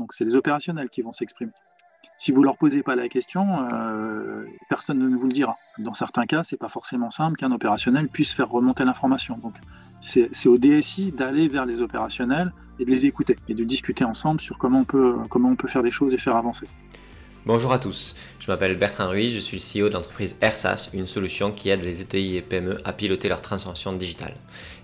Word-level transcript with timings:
Donc 0.00 0.14
c'est 0.14 0.24
les 0.24 0.34
opérationnels 0.34 0.88
qui 0.88 1.02
vont 1.02 1.12
s'exprimer. 1.12 1.52
Si 2.16 2.32
vous 2.32 2.40
ne 2.40 2.46
leur 2.46 2.56
posez 2.56 2.82
pas 2.82 2.96
la 2.96 3.08
question, 3.08 3.46
personne 4.68 4.98
ne 4.98 5.16
vous 5.16 5.26
le 5.26 5.32
dira. 5.32 5.56
Dans 5.78 5.94
certains 5.94 6.26
cas, 6.26 6.42
ce 6.42 6.54
n'est 6.54 6.58
pas 6.58 6.68
forcément 6.68 7.10
simple 7.10 7.36
qu'un 7.36 7.52
opérationnel 7.52 8.08
puisse 8.08 8.32
faire 8.32 8.50
remonter 8.50 8.84
l'information. 8.84 9.38
Donc 9.38 9.54
c'est 10.00 10.46
au 10.46 10.58
DSI 10.58 11.12
d'aller 11.12 11.48
vers 11.48 11.66
les 11.66 11.80
opérationnels 11.80 12.52
et 12.78 12.84
de 12.84 12.90
les 12.90 13.06
écouter 13.06 13.36
et 13.48 13.54
de 13.54 13.64
discuter 13.64 14.04
ensemble 14.04 14.40
sur 14.40 14.58
comment 14.58 14.80
on 14.80 14.84
peut, 14.84 15.16
comment 15.28 15.50
on 15.50 15.56
peut 15.56 15.68
faire 15.68 15.82
des 15.82 15.90
choses 15.90 16.12
et 16.12 16.18
faire 16.18 16.36
avancer. 16.36 16.66
Bonjour 17.46 17.72
à 17.72 17.78
tous, 17.78 18.14
je 18.38 18.50
m'appelle 18.50 18.76
Bertrand 18.76 19.08
Ruiz, 19.08 19.34
je 19.34 19.40
suis 19.40 19.56
le 19.56 19.62
CEO 19.84 19.88
de 19.88 19.94
l'entreprise 19.94 20.36
AirSAS, 20.42 20.90
une 20.92 21.06
solution 21.06 21.52
qui 21.52 21.70
aide 21.70 21.80
les 21.80 22.02
ETI 22.02 22.36
et 22.36 22.42
PME 22.42 22.76
à 22.84 22.92
piloter 22.92 23.30
leur 23.30 23.40
transformation 23.40 23.94
digitale. 23.94 24.34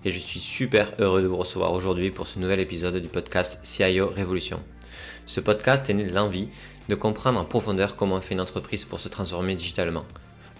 Et 0.07 0.11
je 0.11 0.19
suis 0.19 0.41
super 0.41 0.89
heureux 0.98 1.21
de 1.21 1.27
vous 1.27 1.37
recevoir 1.37 1.75
aujourd'hui 1.75 2.11
pour 2.11 2.27
ce 2.27 2.39
nouvel 2.39 2.61
épisode 2.61 2.96
du 2.96 3.09
podcast 3.09 3.61
CIO 3.62 4.09
Révolution. 4.09 4.62
Ce 5.27 5.40
podcast 5.40 5.90
est 5.90 5.95
né 5.95 6.04
de 6.04 6.14
l'envie 6.14 6.48
de 6.88 6.95
comprendre 6.95 7.41
en 7.41 7.45
profondeur 7.45 7.96
comment 7.96 8.20
fait 8.20 8.34
une 8.34 8.41
entreprise 8.41 8.84
pour 8.84 9.01
se 9.01 9.09
transformer 9.09 9.56
digitalement. 9.56 10.05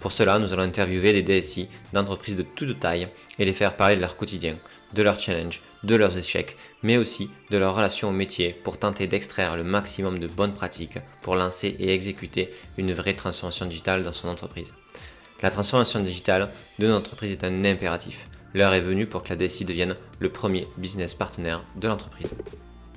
Pour 0.01 0.11
cela, 0.11 0.39
nous 0.39 0.51
allons 0.51 0.63
interviewer 0.63 1.13
des 1.13 1.23
DSI 1.23 1.69
d'entreprises 1.93 2.35
de 2.35 2.43
toute 2.43 2.77
taille 2.79 3.07
et 3.39 3.45
les 3.45 3.53
faire 3.53 3.77
parler 3.77 3.95
de 3.95 4.01
leur 4.01 4.17
quotidien, 4.17 4.57
de 4.93 5.01
leurs 5.01 5.19
challenges, 5.19 5.61
de 5.83 5.95
leurs 5.95 6.17
échecs, 6.17 6.57
mais 6.83 6.97
aussi 6.97 7.29
de 7.49 7.57
leur 7.57 7.75
relation 7.75 8.09
au 8.09 8.11
métier 8.11 8.51
pour 8.51 8.77
tenter 8.77 9.07
d'extraire 9.07 9.55
le 9.55 9.63
maximum 9.63 10.19
de 10.19 10.27
bonnes 10.27 10.53
pratiques 10.53 10.99
pour 11.21 11.35
lancer 11.35 11.75
et 11.79 11.93
exécuter 11.93 12.51
une 12.77 12.91
vraie 12.91 13.15
transformation 13.15 13.65
digitale 13.65 14.03
dans 14.03 14.13
son 14.13 14.27
entreprise. 14.27 14.73
La 15.41 15.49
transformation 15.49 16.01
digitale 16.01 16.49
de 16.77 16.87
notre 16.87 16.99
entreprise 16.99 17.31
est 17.31 17.43
un 17.45 17.63
impératif. 17.63 18.27
L'heure 18.53 18.73
est 18.73 18.81
venue 18.81 19.07
pour 19.07 19.23
que 19.23 19.29
la 19.29 19.35
DSI 19.35 19.63
devienne 19.63 19.95
le 20.19 20.29
premier 20.29 20.67
business 20.77 21.13
partenaire 21.13 21.63
de 21.77 21.87
l'entreprise. 21.87 22.33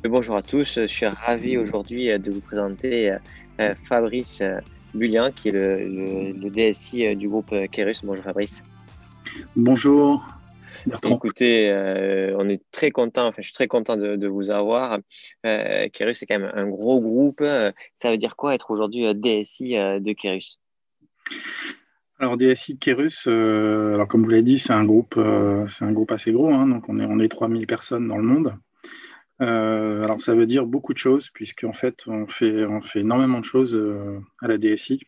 Bonjour 0.09 0.35
à 0.35 0.43
tous, 0.43 0.81
je 0.81 0.87
suis 0.87 1.07
ravi 1.07 1.59
aujourd'hui 1.59 2.19
de 2.19 2.31
vous 2.31 2.41
présenter 2.41 3.17
euh, 3.61 3.75
Fabrice 3.85 4.43
Bullian, 4.95 5.31
qui 5.31 5.49
est 5.49 5.53
le, 5.53 6.33
DSI 6.51 7.07
euh, 7.07 7.15
du 7.15 7.29
groupe 7.29 7.53
euh, 7.53 7.67
Kerus. 7.67 8.03
Bonjour 8.03 8.25
Fabrice. 8.25 8.63
Bonjour. 9.57 10.27
Écoutez, 11.05 11.71
euh, 11.71 12.35
on 12.39 12.49
est 12.49 12.63
très 12.73 12.91
content, 12.91 13.27
enfin 13.27 13.43
je 13.43 13.49
suis 13.49 13.53
très 13.53 13.69
content 13.69 13.99
de, 13.99 14.27
vous 14.27 14.51
avoir. 14.51 14.99
Euh, 15.45 15.89
Kerus, 15.93 16.15
c'est 16.15 16.27
quand 16.27 16.39
même 16.39 16.51
un 16.55 16.67
gros 16.67 17.01
groupe. 17.03 17.45
Ça 17.95 18.11
veut 18.11 18.17
dire 18.17 18.37
quoi 18.37 18.55
être 18.55 18.71
aujourd'hui 18.71 19.15
DSI 19.15 19.75
de 19.75 20.13
Kerus 20.13 20.59
alors 22.19 22.37
DSI 22.37 22.75
de 22.75 22.79
Kerus, 22.79 23.27
alors 23.27 24.07
comme 24.07 24.25
vous 24.25 24.29
l'avez 24.29 24.43
dit, 24.43 24.59
c'est 24.59 24.75
un 24.75 24.85
groupe, 24.85 25.19
c'est 25.69 25.87
un 25.87 25.93
groupe 25.93 26.13
assez 26.13 26.33
gros. 26.33 26.53
Hein, 26.53 26.67
donc 26.67 26.85
on 26.89 26.99
est 26.99 27.07
on 27.07 27.19
est 27.19 27.31
3000 27.31 27.67
personnes 27.67 28.09
dans 28.09 28.19
le 28.19 28.25
monde. 28.25 28.55
Euh, 29.41 30.05
alors 30.05 30.21
ça 30.21 30.35
veut 30.35 30.47
dire 30.47 30.67
beaucoup 30.67 30.93
de 30.93 30.99
choses, 30.99 31.31
puisqu'en 31.31 31.73
fait 31.73 31.97
on 32.07 32.27
fait, 32.27 32.65
on 32.67 32.83
fait 32.83 33.01
énormément 33.01 33.41
de 33.41 33.45
choses 33.45 33.75
euh, 33.75 34.21
à 34.41 34.49
la 34.49 34.59
DSI. 34.59 35.01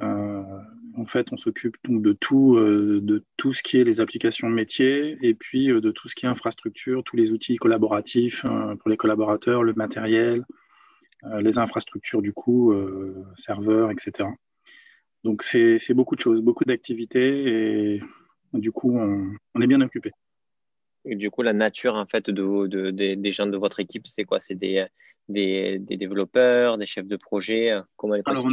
Euh, 0.00 0.42
en 0.96 1.06
fait, 1.06 1.26
on 1.32 1.36
s'occupe 1.36 1.76
donc 1.84 2.02
de 2.02 2.12
tout, 2.12 2.56
de 2.58 3.24
tout 3.36 3.52
ce 3.52 3.62
qui 3.62 3.78
est 3.78 3.84
les 3.84 4.00
applications 4.00 4.48
de 4.48 4.54
métier 4.54 5.18
et 5.22 5.34
puis 5.34 5.66
de 5.66 5.90
tout 5.90 6.08
ce 6.08 6.14
qui 6.14 6.26
est 6.26 6.28
infrastructure, 6.28 7.02
tous 7.02 7.16
les 7.16 7.32
outils 7.32 7.56
collaboratifs 7.56 8.46
pour 8.78 8.90
les 8.90 8.96
collaborateurs, 8.96 9.64
le 9.64 9.72
matériel, 9.74 10.44
les 11.40 11.58
infrastructures 11.58 12.22
du 12.22 12.32
coup, 12.32 12.72
serveurs, 13.36 13.90
etc. 13.90 14.28
Donc 15.24 15.42
c'est 15.42 15.94
beaucoup 15.94 16.14
de 16.14 16.20
choses, 16.20 16.40
beaucoup 16.42 16.64
d'activités 16.64 17.96
et 17.96 18.02
du 18.52 18.70
coup 18.70 18.96
on 18.96 19.60
est 19.60 19.66
bien 19.66 19.80
occupé 19.80 20.12
du 21.04 21.30
coup, 21.30 21.42
la 21.42 21.52
nature 21.52 21.94
en 21.94 22.06
fait 22.06 22.30
de, 22.30 22.90
des 22.90 23.30
gens 23.30 23.46
de 23.46 23.56
votre 23.56 23.80
équipe, 23.80 24.06
c'est 24.06 24.24
quoi? 24.24 24.40
C'est 24.40 24.54
des, 24.54 24.86
des, 25.28 25.78
développeurs, 25.78 26.78
des 26.78 26.86
chefs 26.86 27.06
de 27.06 27.16
projet? 27.16 27.78
Comment 27.96 28.16
Alors, 28.24 28.46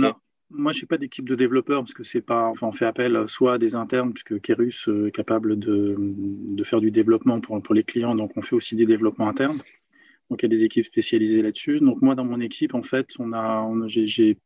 moi, 0.54 0.74
je 0.74 0.82
n'ai 0.82 0.86
pas 0.86 0.98
d'équipe 0.98 1.28
de 1.28 1.36
développeurs 1.36 1.82
parce 1.82 1.94
que 1.94 2.04
c'est 2.04 2.22
pas. 2.22 2.48
Enfin, 2.48 2.68
on 2.68 2.72
fait 2.74 2.86
appel 2.86 3.26
soit 3.28 3.54
à 3.54 3.58
des 3.58 3.74
internes, 3.74 4.14
puisque 4.14 4.40
Kerus 4.42 4.90
euh, 4.90 5.08
est 5.08 5.12
capable 5.12 5.58
de, 5.58 5.96
de, 5.98 6.64
faire 6.64 6.82
du 6.82 6.92
développement 6.92 7.40
pour, 7.40 7.62
pour 7.62 7.74
les 7.74 7.84
clients, 7.84 8.16
donc 8.16 8.34
on 8.36 8.42
fait 8.42 8.56
aussi 8.56 8.76
des 8.76 8.86
développements 8.86 9.30
internes. 9.30 9.58
Donc, 10.30 10.42
il 10.42 10.44
y 10.44 10.46
a 10.46 10.50
des 10.50 10.64
équipes 10.64 10.86
spécialisées 10.86 11.42
là-dessus. 11.42 11.80
Donc, 11.80 12.02
moi, 12.02 12.16
dans 12.16 12.26
mon 12.26 12.40
équipe, 12.40 12.74
en 12.74 12.84
fait, 12.84 13.08
on 13.20 13.34
a, 13.34 13.70
j'ai, 13.88 14.38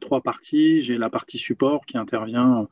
trois 0.00 0.22
parties. 0.22 0.82
J'ai 0.82 0.98
la 0.98 1.10
partie 1.10 1.38
support 1.38 1.84
qui 1.86 1.98
intervient, 1.98 2.68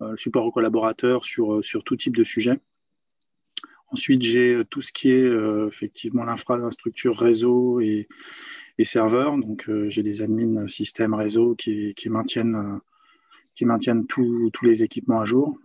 euh, 0.00 0.12
le 0.12 0.16
support 0.16 0.44
aux 0.46 0.52
collaborateurs 0.52 1.24
sur, 1.24 1.64
sur 1.64 1.84
tout 1.84 1.96
type 1.96 2.16
de 2.16 2.24
sujet. 2.24 2.60
Ensuite, 3.90 4.22
j'ai 4.22 4.54
euh, 4.54 4.64
tout 4.64 4.82
ce 4.82 4.92
qui 4.92 5.10
est 5.10 5.22
euh, 5.22 5.68
effectivement 5.68 6.24
l'infrastructure 6.24 7.16
réseau 7.18 7.80
et, 7.80 8.08
serveurs. 8.82 9.36
Donc, 9.38 9.68
euh, 9.68 9.88
j'ai 9.88 10.02
des 10.02 10.20
admins 10.20 10.66
système 10.66 11.14
réseau 11.14 11.54
qui, 11.54 11.94
maintiennent, 12.06 12.80
tous 14.08 14.50
les 14.62 14.82
équipements 14.82 15.20
à 15.20 15.24
jour. 15.24 15.58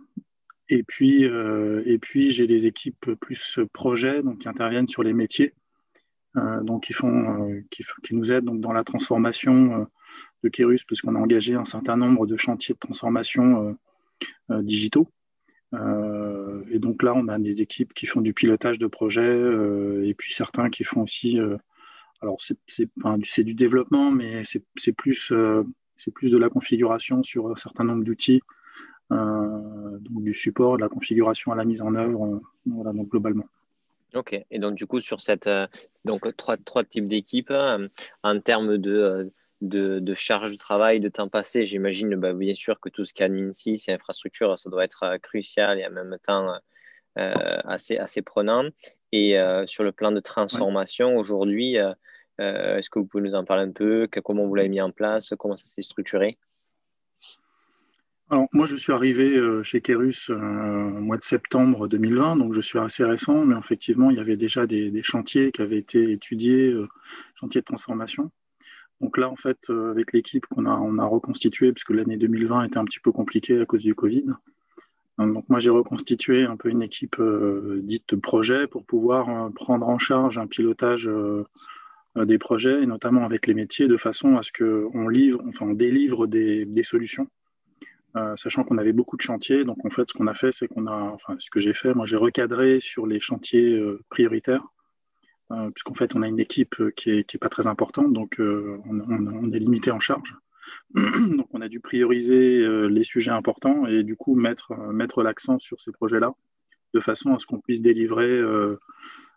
Et 0.68 0.84
puis, 0.84 1.24
et 1.24 2.00
j'ai 2.30 2.46
les 2.46 2.66
équipes 2.66 3.14
plus 3.20 3.58
projets 3.72 4.22
donc, 4.22 4.38
qui 4.38 4.48
interviennent 4.48 4.86
sur 4.86 5.02
les 5.02 5.12
métiers, 5.12 5.52
donc 6.62 6.84
qui, 6.84 8.14
nous 8.14 8.32
aident 8.32 8.60
dans 8.60 8.72
la 8.72 8.84
transformation 8.84 9.88
de 10.44 10.48
Kerus, 10.48 10.84
puisqu'on 10.86 11.16
a 11.16 11.18
engagé 11.18 11.56
un 11.56 11.64
certain 11.64 11.96
nombre 11.96 12.24
de 12.28 12.36
chantiers 12.36 12.74
de 12.76 12.78
transformation 12.78 13.76
digitaux. 14.48 15.08
Euh, 16.60 16.64
et 16.70 16.78
donc 16.78 17.02
là, 17.02 17.12
on 17.14 17.28
a 17.28 17.38
des 17.38 17.60
équipes 17.60 17.94
qui 17.94 18.06
font 18.06 18.20
du 18.20 18.34
pilotage 18.34 18.78
de 18.78 18.86
projet 18.86 19.22
euh, 19.22 20.04
et 20.04 20.14
puis 20.14 20.32
certains 20.32 20.70
qui 20.70 20.84
font 20.84 21.02
aussi, 21.02 21.38
euh, 21.38 21.56
alors 22.20 22.38
c'est 22.40 23.44
du 23.44 23.54
développement, 23.54 24.10
mais 24.10 24.42
c'est 24.44 24.92
plus, 24.92 25.32
de 25.32 26.36
la 26.36 26.48
configuration 26.48 27.22
sur 27.22 27.50
un 27.50 27.56
certain 27.56 27.84
nombre 27.84 28.04
d'outils, 28.04 28.42
donc 29.10 30.22
du 30.22 30.34
support, 30.34 30.76
de 30.76 30.82
la 30.82 30.88
configuration 30.88 31.52
à 31.52 31.56
la 31.56 31.64
mise 31.64 31.80
en 31.80 31.94
œuvre, 31.94 32.40
voilà, 32.66 32.92
donc 32.92 33.08
globalement. 33.08 33.46
Ok, 34.14 34.38
et 34.50 34.58
donc 34.58 34.74
du 34.74 34.86
coup 34.86 35.00
sur 35.00 35.20
cette 35.20 35.48
donc 36.04 36.36
trois, 36.36 36.56
trois 36.58 36.84
types 36.84 37.06
d'équipes 37.06 37.54
en 38.22 38.40
termes 38.40 38.76
de 38.76 39.32
de, 39.60 40.14
charge 40.14 40.52
de 40.52 40.56
travail, 40.56 41.00
de 41.00 41.08
temps 41.08 41.28
passé. 41.28 41.66
J'imagine 41.66 42.14
bah, 42.16 42.32
bien 42.32 42.54
sûr 42.54 42.80
que 42.80 42.88
tout 42.88 43.04
ce 43.04 43.12
qui 43.12 43.22
est 43.22 43.26
admin 43.26 43.52
c'est 43.52 43.92
infrastructure, 43.92 44.58
ça 44.58 44.70
doit 44.70 44.84
être 44.84 45.02
euh, 45.04 45.18
crucial 45.18 45.78
et 45.78 45.86
en 45.86 45.90
même 45.90 46.16
temps 46.22 46.54
euh, 47.18 47.58
assez, 47.64 47.98
assez 47.98 48.22
prenant. 48.22 48.64
Et 49.12 49.38
euh, 49.38 49.66
sur 49.66 49.84
le 49.84 49.92
plan 49.92 50.12
de 50.12 50.20
transformation, 50.20 51.16
aujourd'hui, 51.16 51.76
est-ce 52.38 52.88
que 52.88 52.98
vous 52.98 53.04
pouvez 53.04 53.22
nous 53.22 53.34
en 53.34 53.44
parler 53.44 53.64
un 53.64 53.72
peu? 53.72 54.08
Comment 54.24 54.46
vous 54.46 54.54
l'avez 54.54 54.70
mis 54.70 54.80
en 54.80 54.90
place? 54.90 55.34
Comment 55.38 55.56
ça 55.56 55.66
s'est 55.66 55.82
structuré? 55.82 56.38
Alors, 58.30 58.46
moi, 58.52 58.64
je 58.64 58.76
suis 58.76 58.92
arrivé 58.92 59.38
chez 59.62 59.82
Kerus 59.82 60.30
au 60.30 60.36
mois 60.36 61.18
de 61.18 61.24
septembre 61.24 61.86
2020, 61.86 62.36
donc 62.36 62.54
je 62.54 62.62
suis 62.62 62.78
assez 62.78 63.04
récent, 63.04 63.44
mais 63.44 63.58
effectivement, 63.58 64.10
il 64.10 64.16
y 64.16 64.20
avait 64.20 64.36
déjà 64.36 64.66
des, 64.66 64.90
des 64.90 65.02
chantiers 65.02 65.52
qui 65.52 65.60
avaient 65.60 65.76
été 65.76 66.12
étudiés, 66.12 66.74
chantiers 67.34 67.60
de 67.60 67.66
transformation. 67.66 68.30
Donc 69.00 69.16
là, 69.16 69.30
en 69.30 69.36
fait, 69.36 69.58
euh, 69.70 69.90
avec 69.90 70.12
l'équipe 70.12 70.46
qu'on 70.46 70.66
a, 70.66 70.76
on 70.76 70.98
a 70.98 71.04
reconstitué, 71.04 71.72
puisque 71.72 71.90
l'année 71.90 72.16
2020 72.16 72.64
était 72.64 72.78
un 72.78 72.84
petit 72.84 73.00
peu 73.00 73.12
compliquée 73.12 73.60
à 73.60 73.64
cause 73.64 73.82
du 73.82 73.94
Covid. 73.94 74.26
Euh, 75.20 75.32
donc 75.32 75.48
moi, 75.48 75.58
j'ai 75.58 75.70
reconstitué 75.70 76.44
un 76.44 76.56
peu 76.56 76.68
une 76.68 76.82
équipe 76.82 77.18
euh, 77.18 77.80
dite 77.82 78.16
projet 78.16 78.66
pour 78.66 78.84
pouvoir 78.84 79.50
prendre 79.52 79.88
en 79.88 79.98
charge 79.98 80.38
un 80.38 80.46
pilotage 80.46 81.08
des 82.16 82.38
projets, 82.38 82.82
et 82.82 82.86
notamment 82.86 83.24
avec 83.24 83.46
les 83.46 83.54
métiers, 83.54 83.88
de 83.88 83.96
façon 83.96 84.36
à 84.36 84.42
ce 84.42 84.50
qu'on 84.52 85.08
livre, 85.08 85.42
enfin, 85.48 85.66
on 85.66 85.74
délivre 85.74 86.26
des, 86.26 86.82
solutions. 86.82 87.28
sachant 88.36 88.64
qu'on 88.64 88.78
avait 88.78 88.92
beaucoup 88.92 89.16
de 89.16 89.22
chantiers, 89.22 89.64
donc 89.64 89.84
en 89.86 89.90
fait, 89.90 90.08
ce 90.08 90.12
qu'on 90.12 90.26
a 90.26 90.34
fait, 90.34 90.52
c'est 90.52 90.66
qu'on 90.66 90.88
a, 90.88 90.96
enfin, 91.14 91.36
ce 91.38 91.50
que 91.50 91.60
j'ai 91.60 91.72
fait, 91.72 91.94
moi, 91.94 92.06
j'ai 92.06 92.16
recadré 92.16 92.80
sur 92.80 93.06
les 93.06 93.20
chantiers 93.20 93.80
prioritaires 94.10 94.66
puisqu'en 95.74 95.94
fait, 95.94 96.14
on 96.14 96.22
a 96.22 96.28
une 96.28 96.38
équipe 96.38 96.80
euh, 96.80 96.90
qui 96.90 97.10
n'est 97.10 97.38
pas 97.40 97.48
très 97.48 97.66
importante, 97.66 98.12
donc 98.12 98.40
euh, 98.40 98.78
on, 98.86 99.52
est 99.52 99.58
limité 99.58 99.90
en 99.90 100.00
charge. 100.00 100.34
donc, 100.94 101.46
on 101.52 101.60
a 101.60 101.68
dû 101.68 101.80
prioriser 101.80 102.66
les 102.88 103.04
sujets 103.04 103.30
importants 103.30 103.86
et 103.86 104.02
du 104.02 104.16
coup 104.16 104.34
mettre, 104.34 104.72
mettre 104.92 105.22
l'accent 105.22 105.58
sur 105.58 105.80
ces 105.80 105.92
projets-là, 105.92 106.32
de 106.94 107.00
façon 107.00 107.34
à 107.34 107.38
ce 107.38 107.46
qu'on 107.46 107.60
puisse 107.60 107.80
délivrer 107.80 108.40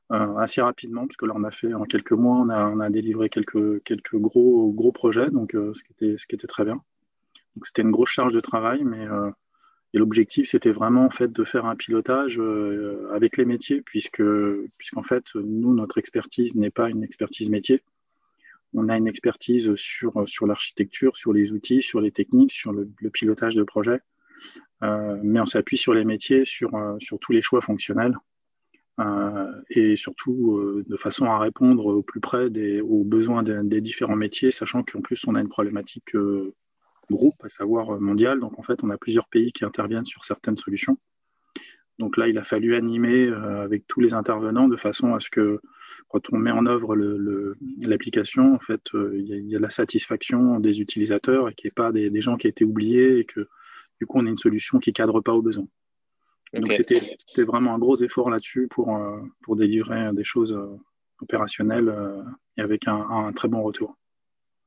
assez 0.10 0.62
rapidement, 0.62 1.08
puisque 1.08 1.24
là, 1.24 1.34
on 1.36 1.44
a 1.44 1.52
fait 1.52 1.74
en 1.74 1.84
quelques 1.84 2.12
mois, 2.12 2.38
on 2.38 2.50
a, 2.50 2.68
on 2.68 2.80
a 2.80 2.90
délivré 2.90 3.30
quelques, 3.30 3.84
quelques 3.84 4.16
gros, 4.16 4.72
gros 4.72 4.92
projets, 4.92 5.30
donc 5.32 5.52
ce, 5.54 5.84
qui 5.84 5.92
était, 5.92 6.18
ce 6.18 6.28
qui 6.28 6.36
était 6.36 6.48
très 6.48 6.66
bien. 6.66 6.82
Donc, 7.56 7.66
c'était 7.68 7.82
une 7.82 7.92
grosse 7.92 8.10
charge 8.10 8.34
de 8.34 8.42
travail, 8.42 8.84
mais 8.84 9.08
et 9.94 10.00
l'objectif, 10.00 10.50
c'était 10.50 10.72
vraiment 10.72 11.06
en 11.06 11.10
fait 11.12 11.32
de 11.32 11.44
faire 11.44 11.66
un 11.66 11.76
pilotage 11.76 12.40
euh, 12.40 13.08
avec 13.14 13.38
les 13.38 13.46
métiers, 13.46 13.82
puisque 13.82 14.24
puisqu'en 14.78 15.04
fait, 15.04 15.24
nous, 15.36 15.74
notre 15.76 16.00
expertise 16.00 16.56
n'est 16.56 16.72
pas 16.72 16.90
une 16.90 17.04
expertise 17.04 17.50
métier. 17.50 17.84
On 18.74 18.90
a 18.90 18.98
une 18.98 19.08
expertise 19.08 19.76
sur, 19.76 20.28
sur 20.28 20.48
l'architecture, 20.48 21.16
sur 21.16 21.32
les 21.32 21.52
outils, 21.52 21.84
sur 21.84 22.02
les 22.02 22.12
techniques, 22.12 22.52
sur 22.52 22.74
le, 22.74 22.90
pilotage 23.12 23.54
de 23.56 23.62
projet, 23.62 24.00
euh, 24.82 25.20
mais 25.22 25.40
on 25.40 25.46
s'appuie 25.46 25.78
sur 25.78 25.94
les 25.94 26.06
métiers, 26.06 26.44
sur, 26.44 26.74
euh, 26.74 26.96
sur 27.00 27.20
tous 27.20 27.32
les 27.32 27.44
choix 27.44 27.62
fonctionnels. 27.62 28.18
et 29.70 29.96
surtout 29.96 30.84
de 30.88 30.98
façon 30.98 31.26
à 31.26 31.40
répondre 31.40 31.86
au 31.86 32.04
plus 32.04 32.20
près 32.20 32.50
des, 32.50 32.82
aux 32.82 33.04
besoins 33.04 33.44
des, 33.44 33.82
différents 33.82 34.16
métiers, 34.16 34.52
sachant 34.52 34.84
qu'en 34.84 35.02
plus 35.02 35.28
on 35.28 35.36
a 35.36 35.42
une 35.42 35.50
problématique 35.50 36.16
groupe, 37.12 37.44
à 37.44 37.50
savoir 37.50 38.00
mondiale. 38.00 38.40
Donc 38.40 38.58
en 38.60 38.64
fait, 38.64 38.84
on 38.84 38.90
a 38.90 38.98
plusieurs 38.98 39.28
pays 39.28 39.52
qui 39.52 39.66
interviennent 39.66 40.06
sur 40.06 40.26
certaines 40.26 40.58
solutions. 40.58 40.98
Donc 42.00 42.18
là, 42.18 42.28
il 42.28 42.38
a 42.38 42.44
fallu 42.44 42.76
animer 42.76 43.28
avec 43.28 43.86
tous 43.88 44.00
les 44.00 44.14
intervenants 44.14 44.68
de 44.68 44.78
façon 44.78 45.14
à 45.14 45.20
ce 45.20 45.30
que 45.30 45.60
quand 46.14 46.32
on 46.32 46.38
met 46.38 46.52
en 46.52 46.68
œuvre 46.68 46.96
l'application, 47.80 48.54
en 48.54 48.60
fait, 48.60 48.82
euh, 48.94 49.14
il 49.16 49.50
y, 49.50 49.56
a 49.56 49.60
la 49.60 49.72
satisfaction 49.72 50.60
des 50.60 50.80
utilisateurs 50.80 51.50
et 51.50 51.56
qu'il 51.56 51.68
n'y 51.68 51.70
ait 51.70 51.74
pas 51.74 51.92
des, 51.92 52.22
gens 52.22 52.38
qui 52.38 52.46
aient 52.46 52.52
été 52.52 52.64
oubliés 52.64 53.18
et 53.18 53.26
que 53.26 53.48
du 54.00 54.06
coup, 54.06 54.20
on 54.20 54.28
ait 54.28 54.30
une 54.30 54.38
solution 54.38 54.78
qui 54.78 54.92
ne 54.92 54.94
cadre 54.94 55.22
pas 55.22 55.34
aux 55.34 55.42
besoins. 55.42 55.68
Donc, 56.54 56.72
c'était 56.72 57.44
vraiment 57.44 57.74
un 57.74 57.80
gros 57.80 57.96
effort 57.96 58.30
là-dessus 58.30 58.68
pour, 58.70 58.96
euh, 58.96 59.22
pour 59.42 59.56
délivrer 59.56 60.14
des 60.14 60.24
choses 60.24 60.54
euh, 60.54 60.78
opérationnelles 61.20 61.92
et 62.58 62.62
avec 62.62 62.88
un 62.88 63.32
très 63.34 63.48
bon 63.48 63.64
retour. 63.64 63.98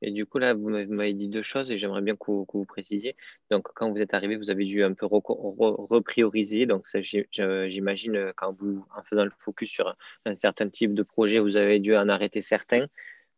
Et 0.01 0.11
du 0.11 0.25
coup, 0.25 0.37
là, 0.37 0.53
vous 0.53 0.69
m'avez 0.69 1.13
dit 1.13 1.27
deux 1.27 1.41
choses 1.41 1.71
et 1.71 1.77
j'aimerais 1.77 2.01
bien 2.01 2.15
que 2.15 2.31
vous, 2.31 2.65
précisiez. 2.65 3.15
Donc, 3.49 3.67
quand 3.73 3.91
vous 3.91 3.97
êtes 3.97 4.13
arrivé, 4.13 4.35
vous 4.35 4.49
avez 4.49 4.65
dû 4.65 4.83
un 4.83 4.93
peu 4.93 5.05
reprioriser. 5.07 6.65
Donc, 6.65 6.87
j'imagine, 7.01 8.15
euh, 8.15 8.31
quand 8.35 8.55
en 8.95 9.03
faisant 9.03 9.25
le 9.25 9.31
focus 9.39 9.69
sur 9.69 9.95
un, 10.25 10.35
certain 10.35 10.69
type 10.69 10.93
de 10.93 11.03
projet, 11.03 11.39
vous 11.39 11.57
avez 11.57 11.79
dû 11.79 11.95
en 11.95 12.09
arrêter 12.09 12.41
certains. 12.41 12.85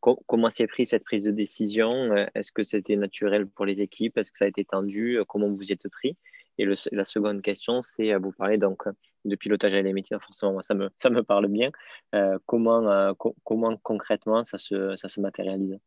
comment 0.01 0.50
s'est 0.50 0.67
pris 0.67 0.85
cette 0.85 1.03
prise 1.03 1.25
de 1.25 1.31
décision? 1.31 1.91
Euh, 2.13 2.25
Est-ce 2.35 2.51
que 2.51 2.63
c'était 2.63 2.95
naturel 2.97 3.47
pour 3.47 3.65
les 3.65 3.81
équipes? 3.81 4.17
Est-ce 4.17 4.31
que 4.31 4.38
ça 4.38 4.45
a 4.45 4.50
été 4.50 4.65
tendu? 4.65 5.19
Comment 5.27 5.47
vous 5.50 5.69
y 5.69 5.73
êtes 5.73 5.88
pris? 5.89 6.17
Et 6.57 6.65
la 6.91 7.06
seconde 7.06 7.41
question, 7.41 7.81
c'est 7.81 8.13
vous 8.15 8.33
parler 8.33 8.57
donc 8.57 8.83
de 9.25 9.35
pilotage 9.35 9.73
à 9.75 9.81
métiers. 9.81 10.17
Forcément, 10.19 10.53
moi, 10.53 10.63
ça 10.63 10.73
me, 10.73 10.89
ça 11.01 11.09
me 11.09 11.23
parle 11.23 11.47
bien. 11.47 11.71
Euh, 12.15 12.38
comment, 12.45 13.13
comment 13.45 13.77
concrètement 13.77 14.44
ça 14.44 14.57
se, 14.57 14.95
ça 14.97 15.07
se 15.07 15.21
matérialise? 15.21 15.79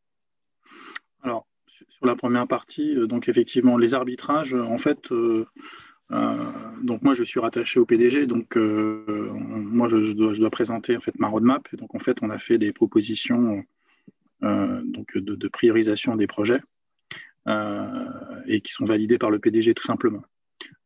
Alors, 1.22 1.46
sur 1.88 2.06
la 2.06 2.16
première 2.16 2.46
partie, 2.46 2.96
euh, 2.96 3.06
donc 3.06 3.28
effectivement, 3.28 3.76
les 3.78 3.94
arbitrages, 3.94 4.54
en 4.54 4.78
fait, 4.78 5.10
euh, 5.12 5.46
euh, 6.10 6.50
donc 6.82 7.02
moi 7.02 7.14
je 7.14 7.22
suis 7.22 7.40
rattaché 7.40 7.80
au 7.80 7.86
PDG, 7.86 8.26
donc 8.26 8.56
moi 8.56 9.88
je, 9.88 10.12
dois, 10.12 10.50
présenter 10.50 10.96
en 10.96 11.00
fait 11.00 11.18
ma 11.18 11.28
roadmap. 11.28 11.74
Donc 11.76 11.94
en 11.94 11.98
fait, 11.98 12.18
on 12.22 12.30
a 12.30 12.38
fait 12.38 12.58
des 12.58 12.72
propositions 12.72 13.64
donc 14.42 15.16
de, 15.16 15.48
priorisation 15.48 16.16
des 16.16 16.26
projets 16.26 16.60
et 17.46 18.60
qui 18.60 18.72
sont 18.72 18.84
validées 18.84 19.16
par 19.16 19.30
le 19.30 19.38
PDG 19.38 19.72
tout 19.72 19.84
simplement. 19.84 20.22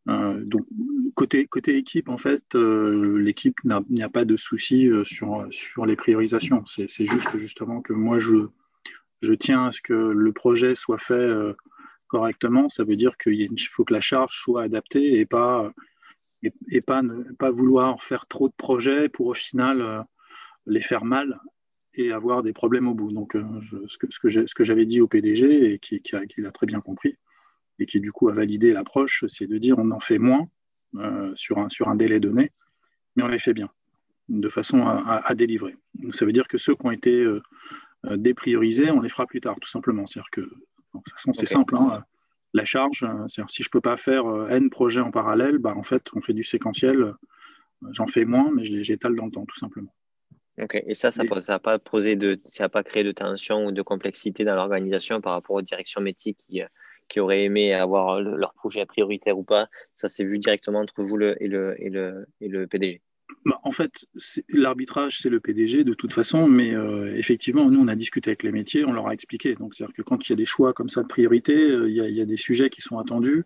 donc 0.06 0.67
côté, 1.15 1.47
côté 1.47 1.77
équipe, 1.77 2.09
en 2.09 2.19
fait, 2.19 2.55
l'équipe 2.55 3.56
n'y 3.91 4.03
a, 4.03 4.09
pas 4.09 4.25
de 4.25 4.37
souci 4.37 4.88
sur, 5.05 5.49
sur 5.50 5.87
les 5.87 5.97
priorisations. 5.97 6.62
C'est 6.67 7.06
juste 7.06 7.37
justement 7.37 7.81
que 7.81 7.94
moi 7.94 8.21
je 8.21 8.47
je 9.23 9.33
tiens 9.33 9.67
à 9.67 9.73
ce 9.73 9.81
que 9.81 9.95
le 9.95 10.33
projet 10.33 10.75
soit 10.75 10.99
fait 10.99 11.15
euh, 11.15 11.55
correctement. 12.09 12.69
Ça 12.69 12.85
veut 12.85 12.97
dire 12.97 13.17
qu'il 13.17 13.69
faut 13.69 13.85
que 13.85 13.93
la 13.93 14.01
charge 14.01 14.37
soit 14.37 14.63
adaptée 14.63 15.19
et 15.19 15.27
pas, 15.27 15.73
et, 16.43 16.81
pas, 16.81 17.03
ne, 17.03 17.23
pas 17.35 17.51
vouloir 17.51 18.03
faire 18.03 18.27
trop 18.27 18.49
de 18.49 18.55
projets 18.57 19.09
pour 19.09 19.27
au 19.27 19.35
final 19.35 19.81
euh, 19.81 20.03
les 20.67 20.83
faire 20.83 21.05
mal 21.05 21.41
et 21.95 22.13
avoir 22.13 22.43
des 22.43 22.53
problèmes 22.53 22.89
au 22.89 22.95
bout. 22.95 23.13
Donc, 23.13 23.37
euh, 23.37 23.43
ce 23.89 23.97
que, 23.99 24.65
j'avais 24.65 24.87
dit 24.87 25.01
au 25.01 25.09
PDG 25.09 25.73
et 25.73 25.79
qui, 25.79 26.03
qui, 26.03 26.43
très 26.53 26.67
bien 26.67 26.81
compris 26.81 27.17
et 27.79 27.87
qui 27.87 28.01
du 28.01 28.12
coup 28.12 28.29
a 28.29 28.33
validé 28.33 28.73
l'approche, 28.73 29.25
c'est 29.29 29.47
de 29.47 29.59
dire 29.59 29.79
on 29.79 29.91
en 29.91 30.01
fait 30.01 30.19
moins 30.19 30.49
sur, 31.35 31.59
un, 31.59 31.95
délai 31.95 32.21
donné, 32.21 32.53
mais 33.17 33.23
on 33.23 33.29
les 33.29 33.39
fait 33.39 33.53
bien, 33.53 33.69
de 34.29 34.49
façon 34.49 34.87
à, 34.87 35.35
délivrer. 35.35 35.77
Donc, 35.95 36.15
ça 36.15 36.25
veut 36.25 36.33
dire 36.33 36.49
que 36.49 36.59
ceux 36.59 36.75
qui 36.75 36.87
ont 36.87 36.91
été 36.91 37.23
euh, 37.23 37.43
déprioriser, 38.05 38.91
on 38.91 39.01
les 39.01 39.09
fera 39.09 39.27
plus 39.27 39.41
tard, 39.41 39.57
tout 39.61 39.69
simplement. 39.69 40.07
C'est-à-dire 40.07 40.31
que, 40.31 40.41
de 40.41 40.49
toute 40.93 41.11
façon, 41.13 41.33
c'est 41.33 41.47
simple. 41.47 41.77
Hein. 41.77 42.05
la 42.55 42.65
charge, 42.65 43.03
euh, 43.03 43.29
c'est-à-dire 43.29 43.51
si 43.51 43.63
je 43.63 43.69
ne 43.69 43.73
peux 43.73 43.81
pas 43.81 43.97
faire 43.97 44.27
euh, 44.27 44.49
N 44.49 44.71
projets 44.71 45.01
en 45.01 45.11
parallèle, 45.11 45.59
bah, 45.59 45.75
en 45.77 45.83
fait, 45.83 46.03
on 46.15 46.21
fait 46.21 46.33
du 46.33 46.45
séquentiel. 46.45 47.15
J'en 47.91 48.07
fais 48.07 48.25
moins, 48.25 48.51
mais 48.53 48.65
je 48.65 48.83
j'étale 48.83 49.15
dans 49.17 49.27
le 49.27 49.33
temps, 49.33 49.45
tout 49.45 49.59
simplement. 49.59 49.93
Ok, 50.59 50.83
et 50.87 50.95
ça, 50.95 51.13
ça 51.13 51.23
n'a 51.25 51.59
pas 51.59 51.79
posé 51.79 52.17
de, 52.17 52.41
ça 52.47 52.71
pas 52.71 52.83
créé 52.83 53.05
de 53.05 53.13
tension 53.13 53.67
ou 53.67 53.73
de 53.73 53.83
complexité 53.83 54.45
dans 54.45 54.55
l'organisation 54.55 55.21
par 55.21 55.35
rapport 55.35 55.57
aux 55.57 55.63
directions 55.63 56.01
métiers 56.01 56.33
qui, 56.33 56.63
qui 57.09 57.21
auraient 57.21 57.45
aimé 57.45 57.75
avoir 57.75 58.23
leur 58.23 58.55
projet 58.55 58.87
prioritaire 58.87 59.39
ou 59.39 59.45
pas? 59.45 59.69
Ça 59.95 60.09
s'est 60.09 60.25
vu 60.25 60.39
directement 60.39 60.81
entre 60.81 61.03
vous 61.03 61.19
le, 61.19 61.41
et, 61.43 61.49
le, 61.49 61.75
et, 61.79 61.91
le, 61.91 62.27
et 62.41 62.49
le 62.49 62.67
PDG. 62.67 63.03
Bah, 63.47 63.61
en 63.63 63.71
fait, 63.71 63.93
l'arbitrage, 64.49 65.21
c'est 65.21 65.29
le 65.29 65.39
PDG 65.39 65.85
de 65.85 65.95
toute 65.95 66.13
façon, 66.13 66.49
mais 66.49 66.75
euh, 66.75 67.17
effectivement, 67.17 67.71
nous, 67.71 67.79
on 67.79 67.87
a 67.87 67.95
discuté 67.95 68.31
avec 68.31 68.43
les 68.43 68.51
métiers, 68.51 68.85
on 68.85 68.93
leur 68.93 69.07
a 69.07 69.15
expliqué. 69.15 69.55
Donc, 69.55 69.77
c'est-à-dire 69.77 69.95
que 69.95 70.03
quand 70.03 70.27
il 70.27 70.31
y 70.31 70.33
a 70.33 70.37
des 70.37 70.45
choix 70.45 70.73
comme 70.73 70.89
ça 70.89 71.05
de 71.05 71.07
priorité, 71.07 71.55
euh, 71.55 71.89
il, 71.89 71.95
y 71.95 72.21
a, 72.21 72.27
des 72.27 72.37
sujets 72.37 72.71
qui 72.71 72.81
sont 72.81 72.99
attendus, 72.99 73.45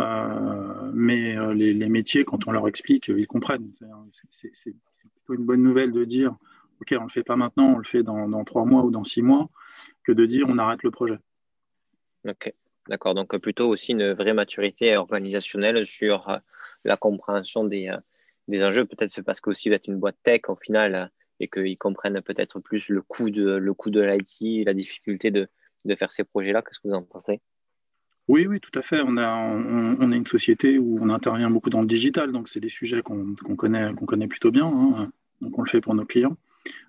euh, 0.00 0.90
mais 0.94 1.36
les, 1.54 1.88
métiers, 1.90 2.24
quand 2.24 2.48
on 2.48 2.50
leur 2.50 2.66
explique, 2.66 3.08
ils 3.08 3.26
comprennent. 3.26 3.70
C'est 4.30 4.50
plutôt 4.54 5.34
une 5.34 5.44
bonne 5.44 5.62
nouvelle 5.62 5.92
de 5.92 6.04
dire, 6.06 6.34
OK, 6.80 6.88
on 6.92 7.02
ne 7.02 7.08
le 7.08 7.10
fait 7.10 7.22
pas 7.22 7.36
maintenant, 7.36 7.74
on 7.74 7.78
le 7.78 7.84
fait 7.84 8.02
dans, 8.02 8.44
trois 8.44 8.64
mois 8.64 8.84
ou 8.84 8.90
dans 8.90 9.04
six 9.04 9.20
mois, 9.20 9.50
que 10.04 10.12
de 10.12 10.24
dire 10.24 10.46
on 10.48 10.56
arrête 10.56 10.82
le 10.82 10.90
projet. 10.90 11.18
OK, 12.26 12.54
d'accord. 12.88 13.14
Donc, 13.14 13.36
plutôt 13.36 13.68
aussi 13.68 13.92
une 13.92 14.14
vraie 14.14 14.32
maturité 14.32 14.96
organisationnelle 14.96 15.84
sur 15.84 16.40
la 16.86 16.96
compréhension 16.96 17.64
des 17.64 17.94
des 18.48 18.62
enjeux. 18.64 18.84
Peut-être 18.84 19.10
c'est 19.10 19.22
parce 19.22 19.40
qu'aussi 19.40 19.70
êtes 19.70 19.88
une 19.88 19.98
boîte 19.98 20.16
tech 20.22 20.42
au 20.48 20.56
final 20.56 21.10
et 21.40 21.48
qu'ils 21.48 21.78
comprennent 21.78 22.20
peut-être 22.22 22.60
plus 22.60 22.88
le 22.88 23.02
coût 23.02 23.30
de 23.30 23.56
le 23.56 23.74
coût 23.74 23.90
de 23.90 24.00
l'IT, 24.00 24.66
la 24.66 24.74
difficulté 24.74 25.30
de, 25.30 25.48
de 25.84 25.94
faire 25.94 26.12
ces 26.12 26.24
projets-là. 26.24 26.62
Qu'est-ce 26.62 26.80
que 26.80 26.88
vous 26.88 26.94
en 26.94 27.02
pensez? 27.02 27.40
Oui, 28.28 28.46
oui, 28.46 28.58
tout 28.60 28.76
à 28.76 28.82
fait. 28.82 29.00
On 29.04 29.16
a, 29.18 29.36
on, 29.36 30.10
une 30.10 30.26
société 30.26 30.78
où 30.78 30.98
on 31.00 31.10
intervient 31.10 31.50
beaucoup 31.50 31.70
dans 31.70 31.80
le 31.80 31.86
digital, 31.86 32.32
donc 32.32 32.48
c'est 32.48 32.60
des 32.60 32.68
sujets 32.68 33.02
qu'on 33.02 33.34
connaît, 33.34 33.92
qu'on 33.94 34.06
connaît 34.06 34.26
plutôt 34.26 34.50
bien. 34.50 34.66
Hein. 34.66 35.12
donc 35.40 35.56
on 35.58 35.62
le 35.62 35.68
fait 35.68 35.80
pour 35.80 35.94
nos 35.94 36.04
clients. 36.04 36.36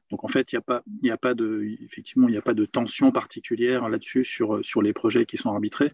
Donc 0.10 0.24
en 0.24 0.30
fait, 0.30 0.52
il 0.52 0.56
n'y 0.56 0.60
a 0.60 0.62
pas, 0.62 0.84
a 1.12 1.18
pas 1.18 1.34
de, 1.34 1.64
effectivement, 1.84 2.28
il 2.28 2.32
n'y 2.32 2.38
a 2.38 2.42
pas 2.42 2.54
de 2.54 2.66
tension 2.66 3.12
particulière 3.12 3.88
là-dessus 3.90 4.24
sur, 4.26 4.66
sur 4.66 4.82
les 4.82 4.94
projets 4.94 5.26
qui 5.26 5.38
sont 5.38 5.50
arbitrés. 5.50 5.92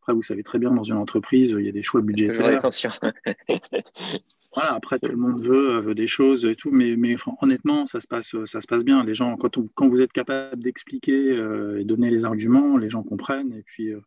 Après, 0.00 0.14
vous 0.14 0.22
savez 0.22 0.42
très 0.42 0.58
bien, 0.58 0.70
dans 0.72 0.82
une 0.82 0.96
entreprise, 0.96 1.54
il 1.56 1.66
y 1.66 1.68
a 1.68 1.72
des 1.72 1.82
choix 1.82 2.00
budgétaires. 2.00 2.36
Toujours 2.36 2.48
Voilà, 4.54 4.74
après, 4.74 4.98
tout 4.98 5.10
le 5.10 5.16
monde 5.16 5.42
veut, 5.44 5.80
veut, 5.80 5.94
des 5.94 6.08
choses 6.08 6.44
et 6.44 6.56
tout, 6.56 6.72
mais, 6.72 6.96
mais 6.96 7.16
honnêtement, 7.40 7.86
ça 7.86 8.00
se, 8.00 8.08
passe, 8.08 8.34
ça 8.46 8.60
se 8.60 8.66
passe 8.66 8.84
bien. 8.84 9.04
Les 9.04 9.14
gens, 9.14 9.36
quand, 9.36 9.56
quand 9.74 9.88
vous 9.88 10.00
êtes 10.00 10.12
capable 10.12 10.60
d'expliquer 10.60 11.30
euh, 11.30 11.80
et 11.80 11.84
donner 11.84 12.10
les 12.10 12.24
arguments, 12.24 12.76
les 12.76 12.90
gens 12.90 13.04
comprennent. 13.04 13.52
Et 13.52 13.62
puis, 13.62 13.92
euh, 13.92 14.00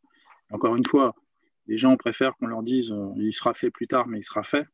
encore 0.52 0.76
une 0.76 0.86
fois, 0.86 1.16
les 1.68 1.78
gens 1.78 1.96
préfèrent 1.96 2.36
qu'on 2.36 2.48
leur 2.48 2.62
dise 2.62 2.92
euh, 2.92 3.08
il 3.16 3.32
sera 3.34 3.54
fait 3.54 3.72
plus 3.72 3.88
tard, 3.88 4.08
mais 4.08 4.20
il 4.20 4.24
sera 4.24 4.44
fait, 4.44 4.66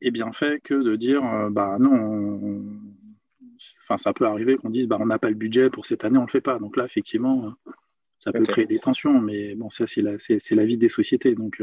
et 0.00 0.12
bien 0.12 0.32
fait, 0.32 0.60
que 0.62 0.74
de 0.74 0.94
dire 0.94 1.22
bah 1.50 1.78
non, 1.80 2.62
enfin, 3.82 3.96
ça 3.96 4.12
peut 4.12 4.26
arriver 4.26 4.56
qu'on 4.56 4.70
dise 4.70 4.86
bah, 4.86 4.98
on 5.00 5.06
n'a 5.06 5.18
pas 5.18 5.30
le 5.30 5.34
budget 5.34 5.68
pour 5.68 5.84
cette 5.84 6.04
année, 6.04 6.18
on 6.18 6.22
ne 6.22 6.26
le 6.26 6.30
fait 6.30 6.40
pas. 6.40 6.60
Donc 6.60 6.76
là, 6.76 6.84
effectivement, 6.84 7.54
ça 8.18 8.30
peut 8.30 8.44
créer 8.44 8.66
des 8.66 8.78
tensions, 8.78 9.20
mais 9.20 9.56
bon, 9.56 9.68
ça, 9.68 9.88
c'est 9.88 10.02
la, 10.02 10.12
la, 10.50 10.64
vie 10.64 10.78
des 10.78 10.88
sociétés. 10.88 11.34
Donc. 11.34 11.60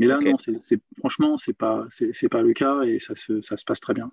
Mais 0.00 0.06
là, 0.06 0.18
non, 0.18 0.38
franchement, 0.98 1.36
ce 1.36 1.50
n'est 1.50 1.54
pas, 1.54 1.86
pas 2.30 2.42
le 2.42 2.52
cas 2.54 2.80
et 2.84 2.98
ça 2.98 3.14
se, 3.14 3.42
ça 3.42 3.58
se 3.58 3.66
passe 3.66 3.80
très 3.80 3.92
bien. 3.92 4.10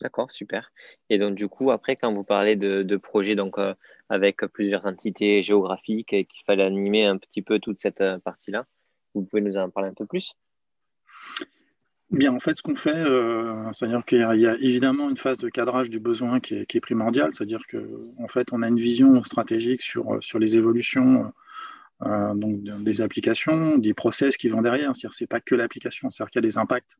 D'accord, 0.00 0.32
super. 0.32 0.72
Et 1.10 1.18
donc, 1.18 1.34
du 1.34 1.46
coup, 1.46 1.70
après, 1.70 1.94
quand 1.94 2.10
vous 2.10 2.24
parlez 2.24 2.56
de, 2.56 2.96
projets 2.96 3.34
donc, 3.34 3.58
euh, 3.58 3.74
avec 4.08 4.38
plusieurs 4.46 4.86
entités 4.86 5.42
géographiques 5.42 6.14
et 6.14 6.24
qu'il 6.24 6.42
fallait 6.46 6.64
animer 6.64 7.04
un 7.04 7.18
petit 7.18 7.42
peu 7.42 7.58
toute 7.58 7.80
cette 7.80 8.00
euh, 8.00 8.18
partie-là, 8.18 8.64
vous 9.14 9.24
pouvez 9.24 9.42
nous 9.42 9.58
en 9.58 9.68
parler 9.68 9.90
un 9.90 9.94
peu 9.94 10.06
plus? 10.06 10.32
Bien, 12.10 12.32
en 12.32 12.40
fait, 12.40 12.56
ce 12.56 12.62
qu'on 12.62 12.76
fait, 12.76 12.96
euh, 12.96 13.70
c'est-à-dire 13.74 14.06
qu'il 14.06 14.20
y, 14.20 14.46
a 14.46 14.54
évidemment 14.54 15.10
une 15.10 15.18
phase 15.18 15.36
de 15.36 15.50
cadrage 15.50 15.90
du 15.90 16.00
besoin 16.00 16.40
qui 16.40 16.54
est, 16.54 16.66
qui 16.66 16.78
est 16.78 16.80
primordiale, 16.80 17.32
c'est-à-dire 17.34 17.66
qu'en 17.70 18.24
en 18.24 18.28
fait, 18.28 18.48
on 18.52 18.62
a 18.62 18.68
une 18.68 18.80
vision 18.80 19.22
stratégique 19.22 19.82
sur, 19.82 20.16
sur 20.22 20.38
les 20.38 20.56
évolutions 20.56 21.30
euh, 22.04 22.34
donc 22.34 22.62
des 22.62 23.00
applications, 23.00 23.78
des 23.78 23.94
process 23.94 24.36
qui 24.36 24.48
vont 24.48 24.62
derrière. 24.62 24.96
C'est-à-dire 24.96 25.14
c'est 25.14 25.26
pas 25.26 25.40
que 25.40 25.54
l'application, 25.54 26.10
c'est-à-dire 26.10 26.30
qu'il 26.30 26.42
y 26.42 26.44
a 26.44 26.48
des 26.48 26.58
impacts. 26.58 26.90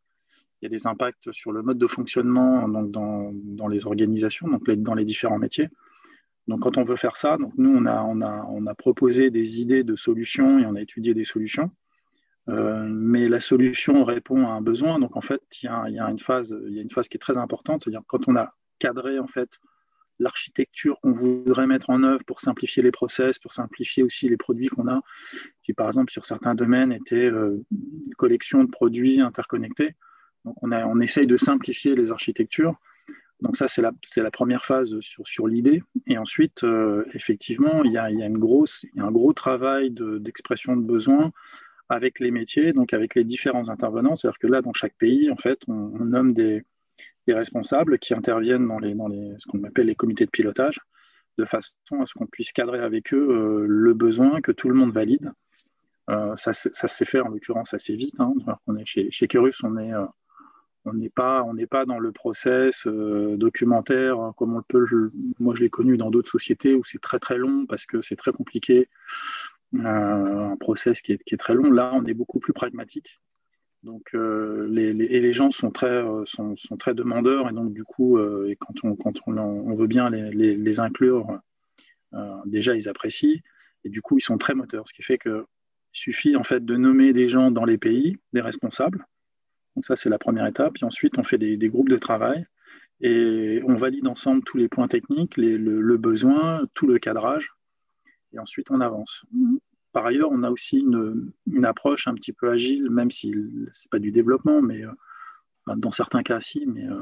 Il 0.61 0.67
y 0.67 0.67
a 0.67 0.71
des 0.71 0.87
impacts 0.87 1.31
sur 1.33 1.53
le 1.53 1.63
mode 1.63 1.79
de 1.79 1.87
fonctionnement 1.87 2.69
donc 2.69 2.91
dans, 2.91 3.33
dans 3.35 3.69
les 3.69 3.87
organisations, 3.87 4.49
donc 4.49 4.71
dans 4.71 4.95
les 4.95 5.05
différents 5.05 5.39
métiers. 5.39 5.69
Donc 6.49 6.61
quand 6.61 6.79
on 6.79 6.85
veut 6.85 6.97
faire 6.97 7.17
ça, 7.17 7.37
donc 7.37 7.53
nous 7.59 7.75
on 7.75 7.87
a, 7.87 8.03
on, 8.03 8.21
a, 8.21 8.47
on 8.51 8.67
a 8.67 8.75
proposé 8.75 9.31
des 9.31 9.61
idées 9.61 9.83
de 9.83 9.97
solutions 9.97 10.59
et 10.59 10.67
on 10.67 10.75
a 10.75 10.81
étudié 10.81 11.13
des 11.15 11.25
solutions. 11.25 11.71
Euh, 12.51 12.87
mais 12.87 13.29
la 13.29 13.41
solution 13.41 14.05
répond 14.05 14.47
à 14.47 14.51
un 14.51 14.61
besoin. 14.61 14.99
Donc 14.99 15.17
en 15.17 15.23
fait, 15.23 15.43
il 15.63 15.67
y 15.67 15.69
a, 15.69 15.89
y 15.89 15.99
a 15.99 16.11
une, 16.11 16.19
phase, 16.19 16.55
il 16.67 16.75
y 16.75 16.79
a 16.79 16.83
une 16.83 16.91
phase 16.91 17.09
qui 17.09 17.17
est 17.17 17.21
très 17.21 17.39
importante, 17.39 17.83
c'est-à-dire 17.83 18.03
quand 18.07 18.29
on 18.29 18.37
a 18.37 18.55
cadré 18.79 19.19
en 19.19 19.27
fait 19.27 19.59
l'architecture 20.19 20.99
qu'on 21.01 21.13
voudrait 21.13 21.67
mettre 21.67 21.91
en 21.91 22.03
œuvre 22.03 22.25
pour 22.25 22.41
simplifier 22.41 22.83
les 22.83 22.91
process, 22.91 23.39
pour 23.39 23.53
simplifier 23.53 24.03
aussi 24.03 24.29
les 24.29 24.37
produits 24.37 24.69
qu'on 24.69 24.89
a, 24.89 25.01
qui 25.63 25.73
par 25.73 25.87
exemple 25.87 26.13
sur 26.13 26.25
certains 26.27 26.55
domaines 26.55 26.93
étaient 26.93 27.17
euh, 27.17 27.65
une 27.73 28.15
collection 28.17 28.65
de 28.65 28.71
produits 28.71 29.21
interconnectés. 29.21 29.95
On, 30.45 30.73
a, 30.73 31.03
essaye 31.03 31.27
de 31.27 31.39
simplifier 31.39 31.95
les 31.95 32.13
architectures. 32.13 32.75
Donc 33.41 33.57
ça, 33.57 33.67
c'est 33.67 33.83
la, 33.83 34.31
première 34.31 34.65
phase 34.67 34.95
sur, 35.01 35.47
l'idée. 35.47 35.83
Et 36.07 36.19
ensuite, 36.19 36.65
effectivement, 37.15 37.83
une 37.83 38.39
grosse, 38.39 38.85
il 38.95 38.99
y 38.99 39.01
a 39.01 39.07
un 39.07 39.11
gros 39.11 39.33
travail 39.33 39.91
d'expression 39.91 40.77
de, 40.77 40.83
de 40.83 40.87
besoin 40.87 41.33
avec 41.89 42.21
les 42.21 42.31
métiers, 42.31 42.73
donc 42.73 42.93
avec 42.93 43.15
les 43.15 43.25
différents 43.25 43.69
intervenants. 43.69 44.17
C'est-à-dire 44.17 44.39
que 44.39 44.47
là, 44.47 44.63
dans 44.63 44.73
chaque 44.73 44.95
pays, 44.95 45.31
en 45.31 45.37
fait, 45.37 45.59
on, 45.69 46.05
nomme 46.05 46.33
des, 46.33 46.65
responsables 47.33 47.99
qui 47.99 48.15
interviennent 48.15 48.69
dans, 48.69 48.79
les, 48.79 48.95
dans 48.95 49.09
les, 49.09 49.35
ce 49.39 49.47
qu'on 49.47 49.63
appelle 49.65 49.87
les 49.87 49.95
comités 49.95 50.27
de 50.27 50.31
pilotage, 50.31 50.81
de 51.39 51.45
façon 51.45 51.73
à 52.01 52.07
ce 52.07 52.15
qu'on 52.15 52.27
puisse 52.27 52.53
cadrer 52.53 52.81
avec 52.81 53.13
eux 53.15 53.29
euh, 53.31 53.67
le 53.67 53.95
besoin, 53.95 54.41
que 54.41 54.53
tout 54.53 54.69
le 54.69 54.75
monde 54.75 54.93
valide. 54.93 55.33
Euh, 56.11 56.37
ça, 56.37 56.53
ça 56.53 56.87
s'est 56.89 57.07
fait 57.07 57.21
en 57.21 57.29
l'occurrence 57.29 57.73
assez 57.73 57.97
vite. 57.97 58.15
Hein. 58.19 58.35
On 58.67 58.77
est 58.77 58.85
chez, 58.85 59.11
chez 59.11 59.27
Kerus, 59.27 59.63
on 59.63 59.79
est 59.79 59.93
euh, 59.93 60.05
on 60.87 60.93
n'est 60.93 61.09
pas, 61.09 61.43
on 61.45 61.55
n'est 61.55 61.67
pas 61.67 61.87
dans 61.87 61.99
le 61.99 62.13
process 62.13 62.87
documentaire 62.87 64.21
hein, 64.21 64.35
comme 64.37 64.53
on 64.53 64.59
le 64.59 64.65
peut. 64.69 65.11
moi, 65.41 65.55
je 65.57 65.63
l'ai 65.63 65.71
connu 65.71 65.97
dans 65.97 66.11
d'autres 66.11 66.31
sociétés 66.31 66.75
où 66.75 66.85
c'est 66.85 67.01
très 67.01 67.19
très 67.19 67.39
long 67.39 67.65
parce 67.65 67.87
que 67.87 68.03
c'est 68.03 68.17
très 68.17 68.33
compliqué. 68.33 68.91
Euh, 69.75 70.51
un 70.53 70.57
process 70.57 71.01
qui 71.01 71.13
est, 71.13 71.37
très 71.37 71.55
long. 71.55 71.71
Là, 71.71 71.91
on 71.95 72.05
est 72.05 72.15
beaucoup 72.15 72.39
plus 72.39 72.53
pragmatique. 72.53 73.17
Donc, 73.85 74.15
euh, 74.15 74.67
les, 74.71 74.89
et 74.89 75.21
les 75.21 75.33
gens 75.35 75.51
sont 75.51 75.71
très, 75.71 75.87
euh, 75.87 76.25
sont, 76.25 76.57
très 76.79 76.95
demandeurs, 76.95 77.51
et 77.51 77.53
donc 77.53 77.75
du 77.75 77.85
coup, 77.85 78.19
et 78.19 78.57
quand, 78.57 78.73
on, 78.83 78.97
quand 78.97 79.13
on, 79.27 79.75
veut 79.75 79.87
bien 79.87 80.09
les, 80.09 80.81
inclure, 80.81 81.39
déjà 82.47 82.75
ils 82.75 82.89
apprécient, 82.89 83.41
et 83.85 83.91
du 83.91 84.01
coup 84.01 84.17
ils 84.19 84.23
sont 84.23 84.39
très 84.39 84.55
moteurs, 84.55 84.89
ce 84.89 84.95
qui 84.95 85.03
fait 85.03 85.19
qu'il 85.19 85.45
suffit 85.93 86.35
en 86.35 86.45
fait 86.45 86.65
de 86.65 86.77
nommer 86.77 87.13
des 87.13 87.29
gens 87.29 87.51
dans 87.51 87.67
les 87.67 87.77
pays, 87.77 88.17
des 88.33 88.41
responsables. 88.41 89.05
Donc 89.77 89.85
ça 89.85 89.97
c'est 89.97 90.09
la 90.09 90.19
première 90.19 90.47
étape, 90.47 90.79
et 90.81 90.85
ensuite 90.85 91.19
on 91.19 91.25
fait 91.25 91.39
des, 91.39 91.69
groupes 91.69 91.91
de 91.91 91.99
travail. 91.99 92.47
Et 93.03 93.61
on 93.67 93.75
valide 93.75 94.07
ensemble 94.07 94.43
tous 94.45 94.57
les 94.57 94.69
points 94.69 94.89
techniques, 94.89 95.37
le, 95.37 95.59
le, 95.59 95.97
besoin, 95.99 96.63
tout 96.73 96.87
le 96.87 96.99
cadrage, 96.99 97.53
et 98.33 98.39
ensuite 98.39 98.71
on 98.71 98.81
avance. 98.81 99.27
Par 99.95 100.07
ailleurs, 100.07 100.31
on 100.33 100.43
a 100.43 100.51
aussi 100.51 100.79
une, 100.81 101.65
approche 101.65 102.09
un 102.09 102.15
petit 102.15 102.33
peu 102.33 102.51
agile, 102.51 102.91
même 102.91 103.13
si 103.13 103.31
ce 103.31 103.37
n'est 103.37 103.91
pas 103.93 104.01
du 104.01 104.11
développement, 104.11 104.61
mais 104.61 104.83
euh, 104.83 104.91
dans 105.77 105.93
certains 105.93 106.25
cas, 106.25 106.41
si, 106.41 106.67
mais 106.67 106.85
euh, 106.85 107.01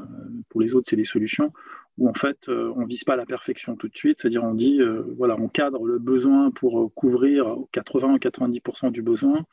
pour 0.49 0.61
les 0.61 0.75
autres, 0.75 0.87
c'est 0.87 0.95
des 0.95 1.03
solutions 1.03 1.51
où 1.97 2.07
en 2.07 2.13
fait, 2.13 2.37
euh, 2.49 2.71
on 2.75 2.81
ne 2.81 2.85
vise 2.85 3.03
pas 3.03 3.15
la 3.15 3.25
perfection 3.25 3.75
tout 3.75 3.87
de 3.87 3.97
suite, 3.97 4.19
c'est-à-dire 4.21 4.43
on 4.43 4.53
dit, 4.53 4.79
voilà, 5.17 5.35
on 5.39 5.47
cadre 5.47 5.87
le 5.87 5.97
besoin 5.97 6.51
pour 6.51 6.93
couvrir 6.93 7.55
80 7.71 8.13
ou 8.13 8.17
90% 8.17 8.91
du 8.91 9.01
besoin, 9.01 9.43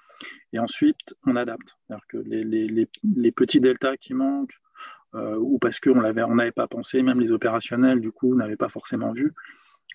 et 0.53 0.59
ensuite 0.59 1.15
on 1.27 1.35
adapte. 1.35 1.79
C'est-à-dire 1.87 2.07
que 2.09 2.19
les, 2.19 3.33
petits 3.33 3.61
deltas 3.61 3.97
qui 3.97 4.13
manquent, 4.13 4.61
ou 5.15 5.59
parce 5.59 5.81
qu'on 5.81 6.03
n'avait 6.03 6.53
pas 6.53 6.69
pensé, 6.69 7.01
même 7.03 7.21
les 7.21 7.33
opérationnels, 7.33 8.01
du 8.01 8.13
coup, 8.13 8.35
n'avaient 8.35 8.57
pas 8.57 8.69
forcément 8.69 9.13
vu, 9.13 9.33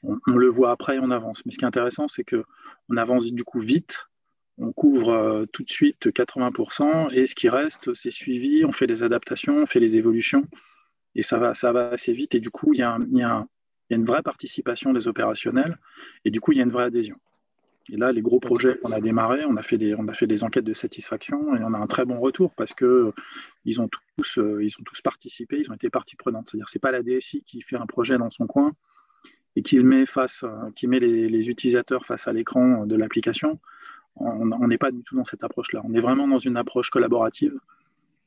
on, 0.04 0.36
le 0.36 0.48
voit 0.48 0.72
après 0.72 0.96
et 0.96 1.00
on 1.00 1.12
avance. 1.12 1.46
Mais 1.46 1.52
ce 1.52 1.58
qui 1.58 1.66
est 1.66 1.68
intéressant, 1.68 2.08
c'est 2.08 2.24
qu'on 2.24 2.98
avance 2.98 3.32
du 3.32 3.44
coup 3.44 3.60
vite, 3.60 4.10
on 4.58 4.72
couvre 4.72 5.10
euh, 5.10 5.46
tout 5.52 5.64
de 5.64 5.70
suite 5.70 6.08
80%, 6.08 7.14
et 7.14 7.28
ce 7.28 7.36
qui 7.36 7.50
reste, 7.50 7.94
c'est 7.94 8.12
suivi, 8.12 8.64
on 8.66 8.72
fait 8.72 8.88
des 8.88 9.04
adaptations, 9.04 9.58
on 9.58 9.66
fait 9.66 9.80
des 9.80 9.98
évolutions, 9.98 10.46
et 11.16 11.24
ça 11.24 11.38
va, 11.38 11.54
ça 11.54 11.72
va 11.72 11.90
assez 11.90 12.14
vite. 12.14 12.36
Et 12.36 12.40
du 12.40 12.50
coup, 12.50 12.74
il 12.74 12.80
y, 12.80 12.84
a, 12.84 12.98
une 13.90 14.06
vraie 14.06 14.24
participation 14.24 14.94
des 14.94 15.08
opérationnels, 15.08 15.78
et 16.24 16.32
du 16.32 16.40
coup, 16.40 16.52
il 16.52 16.58
y 16.58 16.62
a 16.62 16.64
une 16.64 16.72
vraie 16.72 16.86
adhésion. 16.86 17.18
Et 17.92 17.98
là, 17.98 18.12
les 18.12 18.22
gros 18.22 18.40
projets 18.40 18.78
qu'on 18.78 18.92
a 18.92 19.00
démarrés, 19.00 19.46
on 19.46 19.58
a, 19.58 19.62
fait 19.62 19.78
des, 19.78 19.94
on 19.94 20.08
a 20.08 20.14
fait 20.14 20.26
des 20.26 20.44
enquêtes 20.44 20.66
de 20.66 20.74
satisfaction 20.74 21.56
et 21.56 21.64
on 21.64 21.72
a 21.76 21.78
un 21.78 21.86
très 21.86 22.04
bon 22.04 22.20
retour 22.20 22.52
parce 22.56 22.74
que 22.74 23.14
ils 23.64 23.80
ont 23.80 23.88
tous, 24.18 24.40
euh, 24.40 24.64
ils 24.64 24.74
ont 24.80 24.84
tous 24.84 25.02
participé, 25.02 25.60
ils 25.60 25.70
ont 25.70 25.76
été 25.76 25.92
partie 25.92 26.16
prenante. 26.16 26.50
C'est-à-dire, 26.50 26.68
c'est 26.68 26.80
pas 26.80 26.90
la 26.90 27.04
DSI 27.04 27.44
qui 27.44 27.62
fait 27.62 27.76
un 27.76 27.86
projet 27.86 28.18
dans 28.18 28.32
son 28.32 28.48
coin 28.48 28.72
et 29.56 29.62
qui 29.62 29.80
met, 29.80 30.06
face, 30.06 30.44
qui 30.76 30.88
met 30.88 31.00
les, 31.00 31.50
utilisateurs 31.50 32.06
face 32.06 32.28
à 32.28 32.34
l'écran 32.34 32.86
de 32.86 32.96
l'application, 32.96 33.60
on 34.18 34.68
n'est 34.68 34.78
pas 34.78 34.92
du 34.92 35.02
tout 35.04 35.16
dans 35.16 35.26
cette 35.26 35.44
approche-là. 35.44 35.82
On 35.84 35.94
est 35.94 36.00
vraiment 36.00 36.28
dans 36.28 36.40
une 36.40 36.58
approche 36.58 36.90
collaborative 36.90 37.58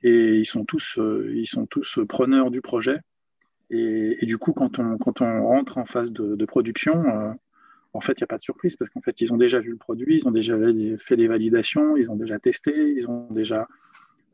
et 0.03 0.37
ils 0.37 0.47
sont 0.47 0.65
tous, 0.65 0.99
euh, 0.99 1.33
ils 1.35 1.47
sont 1.47 1.67
tous 1.67 2.01
preneurs 2.09 2.51
du 2.51 2.61
projet. 2.61 2.99
Et, 3.71 4.25
du 4.25 4.39
coup, 4.39 4.55
quand 4.55 4.79
on, 4.79 4.97
quand 4.97 5.21
on 5.21 5.47
rentre 5.47 5.77
en 5.77 5.85
phase 5.85 6.11
de, 6.11 6.45
production, 6.47 7.05
euh, 7.05 7.33
en 7.93 8.01
fait, 8.01 8.13
il 8.13 8.23
n'y 8.23 8.25
a 8.25 8.27
pas 8.27 8.39
de 8.39 8.43
surprise 8.43 8.77
parce 8.77 8.91
qu'en 8.91 9.03
fait, 9.03 9.21
ils 9.21 9.31
ont 9.33 9.37
déjà 9.37 9.61
vu 9.61 9.71
le 9.71 9.77
produit, 9.77 10.17
ils 10.17 10.27
ont 10.27 10.31
déjà 10.31 10.57
fait 10.99 11.17
des 11.17 11.27
validations, 11.27 11.97
ils 11.97 12.11
ont 12.11 12.17
déjà 12.17 12.39
testé, 12.39 12.73
ils 12.97 13.07
ont 13.09 13.29
déjà 13.31 13.69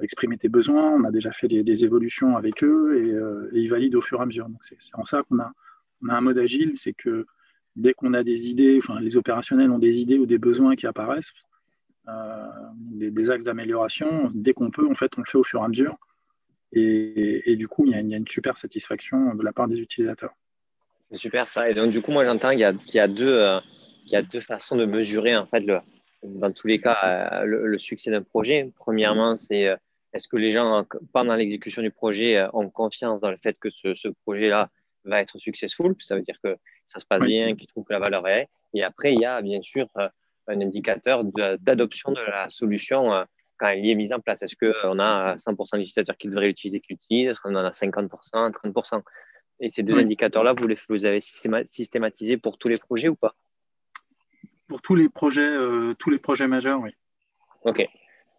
exprimé 0.01 0.37
des 0.37 0.49
besoins, 0.49 0.89
on 0.93 1.03
a 1.03 1.11
déjà 1.11 1.33
fait 1.33 1.49
des, 1.49 1.85
évolutions 1.85 2.37
avec 2.37 2.63
eux 2.63 2.97
et, 2.97 3.13
euh, 3.13 3.51
et, 3.53 3.61
ils 3.61 3.69
valident 3.69 3.97
au 3.97 4.03
fur 4.03 4.21
et 4.21 4.23
à 4.23 4.27
mesure. 4.27 4.49
Donc, 4.49 4.63
c'est 4.63 4.77
en 4.93 5.05
ça 5.05 5.25
qu'on 5.25 5.41
a 5.41 5.53
on 6.05 6.09
a 6.11 6.15
un 6.15 6.21
mode 6.21 6.39
agile, 6.39 6.75
c'est 6.77 6.93
que 6.93 7.27
dès 7.77 7.95
qu'on 7.95 8.15
a 8.15 8.23
des 8.23 8.49
idées, 8.49 8.79
enfin 8.83 9.01
les 9.01 9.17
opérationnels 9.17 9.71
ont 9.71 9.79
des 9.79 9.99
idées 9.99 10.19
ou 10.19 10.27
des 10.27 10.39
besoins 10.39 10.77
qui 10.77 10.87
apparaissent, 10.87 11.33
euh, 12.09 12.47
des, 12.75 13.31
axes 13.31 13.45
d'amélioration, 13.45 14.29
dès 14.35 14.53
qu'on 14.53 14.71
peut, 14.71 14.87
en 14.89 14.95
fait, 14.95 15.11
on 15.17 15.21
le 15.21 15.27
fait 15.27 15.39
au 15.39 15.45
fur 15.45 15.61
et 15.61 15.65
à 15.65 15.69
mesure. 15.69 15.97
Et, 16.73 17.55
du 17.57 17.69
coup, 17.69 17.87
il 17.87 17.93
y, 17.93 17.95
a, 17.95 18.01
une 18.01 18.27
super 18.29 18.59
satisfaction 18.59 19.35
de 19.35 19.43
la 19.45 19.53
part 19.53 19.69
des 19.69 19.79
utilisateurs. 19.79 20.33
C'est 21.11 21.19
super 21.19 21.49
ça. 21.49 21.71
Et 21.71 21.75
donc, 21.75 21.91
du 21.91 22.03
coup, 22.03 22.11
moi, 22.11 22.25
j'entends 22.25 22.51
qu'il 22.51 22.59
y, 22.59 22.65
a, 22.99 23.09
deux, 23.09 23.41
euh, 23.41 23.61
y 24.07 24.17
a 24.17 24.23
deux 24.23 24.41
façons 24.41 24.77
de 24.77 24.85
mesurer, 24.85 25.37
en 25.37 25.47
fait, 25.47 25.61
le, 25.61 25.79
dans 26.25 26.51
tous 26.51 26.67
les 26.67 26.81
cas, 26.81 26.99
euh, 27.05 27.45
le, 27.45 27.79
succès 27.79 28.11
d'un 28.11 28.23
projet. 28.23 28.73
Premièrement, 28.77 29.37
c'est 29.37 29.75
est-ce 30.13 30.29
que 30.29 30.37
les 30.37 30.51
gens, 30.51 30.85
pendant 31.13 31.37
l'exécution 31.37 31.81
du 31.81 31.93
projet, 31.93 32.45
ont 32.53 32.69
confiance 32.69 33.21
dans 33.21 33.31
le 33.31 33.39
fait 33.39 33.57
que 33.59 33.71
ce 33.71 34.09
projet-là 34.25 34.69
va 35.05 35.21
être 35.21 35.39
successful, 35.39 35.95
ça 36.01 36.17
veut 36.17 36.23
dire 36.23 36.39
que 36.43 36.57
ça 36.87 36.99
se 36.99 37.07
passe 37.07 37.23
bien, 37.23 37.55
qu'ils 37.55 37.67
trouvent 37.67 37.85
que 37.85 37.93
la 37.93 37.99
valeur 37.99 38.27
est. 38.29 38.49
Et 38.75 38.83
après, 38.83 39.13
il 39.13 39.21
y 39.21 39.25
a 39.25 39.41
bien 39.43 39.63
sûr 39.63 39.89
euh, 39.99 40.09
un 40.49 40.61
indicateur 40.61 41.25
d'adoption 41.25 42.13
de, 42.13 42.21
la 42.21 42.49
solution 42.49 43.13
euh, 43.13 43.25
quand 43.59 43.69
elle 43.69 43.89
est 43.89 43.95
mise 43.95 44.13
en 44.13 44.21
place. 44.21 44.43
Est-ce 44.43 44.57
qu'on 44.57 44.99
a 44.99 45.37
100% 45.37 45.77
d'utilisateurs 45.77 46.17
qui 46.17 46.29
devraient 46.29 46.49
l'utiliser 46.49 46.81
qui 46.81 46.95
l'utilisent? 46.95 47.29
Est-ce 47.29 47.41
qu'on 47.41 47.55
en 47.55 47.65
a 47.65 47.71
50%, 47.71 48.09
30% 48.53 49.03
Et 49.61 49.69
ces 49.69 49.83
deux 49.83 49.99
indicateurs-là, 49.99 50.55
vous 50.55 50.67
les 50.67 50.77
vous 50.89 51.05
avez 51.05 51.21
systématisés 51.21 52.37
pour 52.37 52.59
tous 52.59 52.69
les 52.69 52.79
projets 52.79 53.09
ou 53.09 53.17
pas? 53.17 53.35
Pour 54.69 54.83
tous 54.83 54.97
les 54.97 55.09
projets, 55.09 55.43
euh, 55.43 55.95
tous 55.99 56.11
les 56.11 56.19
projets 56.19 56.49
majeurs, 56.49 56.81
oui. 56.81 56.91
Ok, 57.65 57.87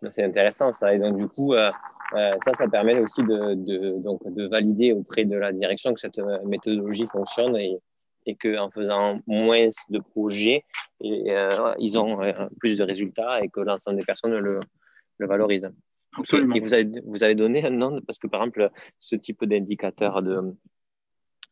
c'est 0.09 0.23
intéressant 0.23 0.73
ça. 0.73 0.93
Et 0.93 0.99
donc, 0.99 1.17
du 1.17 1.27
coup, 1.27 1.53
euh, 1.53 1.71
ça, 2.11 2.53
ça 2.53 2.67
permet 2.67 2.99
aussi 2.99 3.21
de, 3.23 3.55
de, 3.55 3.97
donc, 4.01 4.21
de 4.25 4.47
valider 4.47 4.93
auprès 4.93 5.25
de 5.25 5.35
la 5.37 5.51
direction 5.51 5.93
que 5.93 5.99
cette 5.99 6.19
euh, 6.19 6.39
méthodologie 6.45 7.07
fonctionne 7.11 7.55
et, 7.57 7.77
et 8.25 8.35
qu'en 8.35 8.69
faisant 8.71 9.19
moins 9.27 9.69
de 9.89 9.99
projets, 9.99 10.63
et, 11.01 11.31
euh, 11.31 11.73
ils 11.79 11.97
ont 11.97 12.19
plus 12.59 12.77
de 12.77 12.83
résultats 12.83 13.43
et 13.43 13.49
que 13.49 13.59
l'ensemble 13.59 13.97
des 13.97 14.05
personnes 14.05 14.35
le, 14.35 14.59
le 15.17 15.27
valorisent. 15.27 15.69
Absolument. 16.17 16.55
Et 16.55 16.59
vous 16.59 16.73
avez, 16.73 16.89
vous 17.05 17.23
avez 17.23 17.35
donné 17.35 17.65
un 17.65 17.71
nom, 17.71 17.99
parce 18.05 18.19
que 18.19 18.27
par 18.27 18.41
exemple, 18.41 18.69
ce 18.99 19.15
type 19.15 19.43
d'indicateur 19.43 20.21
de, 20.21 20.55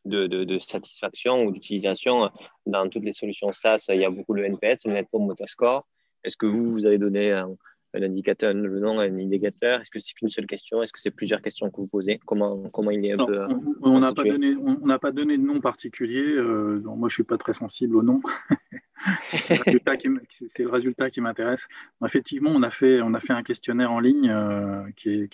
de, 0.04 0.26
de, 0.26 0.58
satisfaction 0.58 1.44
ou 1.44 1.52
d'utilisation, 1.52 2.30
dans 2.66 2.88
toutes 2.88 3.04
les 3.04 3.12
solutions 3.12 3.52
SaaS, 3.52 3.86
il 3.90 4.00
y 4.00 4.04
a 4.04 4.10
beaucoup 4.10 4.32
le 4.32 4.44
NPS, 4.44 4.86
le 4.86 4.92
Net 4.92 5.08
Promoter 5.08 5.46
Score. 5.46 5.86
Est-ce 6.24 6.36
que 6.36 6.46
vous, 6.46 6.70
vous 6.70 6.86
avez 6.86 6.96
donné 6.96 7.32
un, 7.32 7.54
un 7.94 8.02
indicateur, 8.02 8.52
le 8.52 8.80
nom, 8.80 8.98
un 8.98 9.18
indicateur 9.18 9.80
Est-ce 9.80 9.90
que 9.90 10.00
c'est 10.00 10.12
qu'une 10.14 10.28
seule 10.28 10.46
question? 10.46 10.82
Est-ce 10.82 10.92
que 10.92 11.00
c'est 11.00 11.14
plusieurs 11.14 11.40
questions 11.40 11.70
que 11.70 11.76
vous 11.76 11.86
posez? 11.86 12.20
Comment, 12.26 12.62
comment 12.72 12.90
il 12.90 13.04
est 13.06 13.12
un 13.12 13.24
peu. 13.24 13.46
On 13.82 14.00
n'a 14.00 14.12
pas, 14.12 14.24
donné, 14.24 14.54
on, 14.56 14.98
pas 14.98 15.12
donné 15.12 15.38
de 15.38 15.42
nom 15.42 15.60
particulier. 15.60 16.24
Euh, 16.24 16.80
moi, 16.84 17.08
je 17.08 17.14
ne 17.14 17.16
suis 17.16 17.24
pas 17.24 17.38
très 17.38 17.52
sensible 17.52 17.96
au 17.96 18.02
nom. 18.02 18.20
c'est 19.30 20.62
le 20.62 20.68
résultat 20.68 21.10
qui 21.10 21.20
m'intéresse. 21.20 21.66
Effectivement, 22.04 22.50
on 22.52 22.62
a, 22.62 22.70
fait, 22.70 23.00
on 23.00 23.14
a 23.14 23.20
fait 23.20 23.32
un 23.32 23.42
questionnaire 23.42 23.92
en 23.92 24.00
ligne. 24.00 24.28
Euh, 24.30 24.82
qui, 24.96 25.28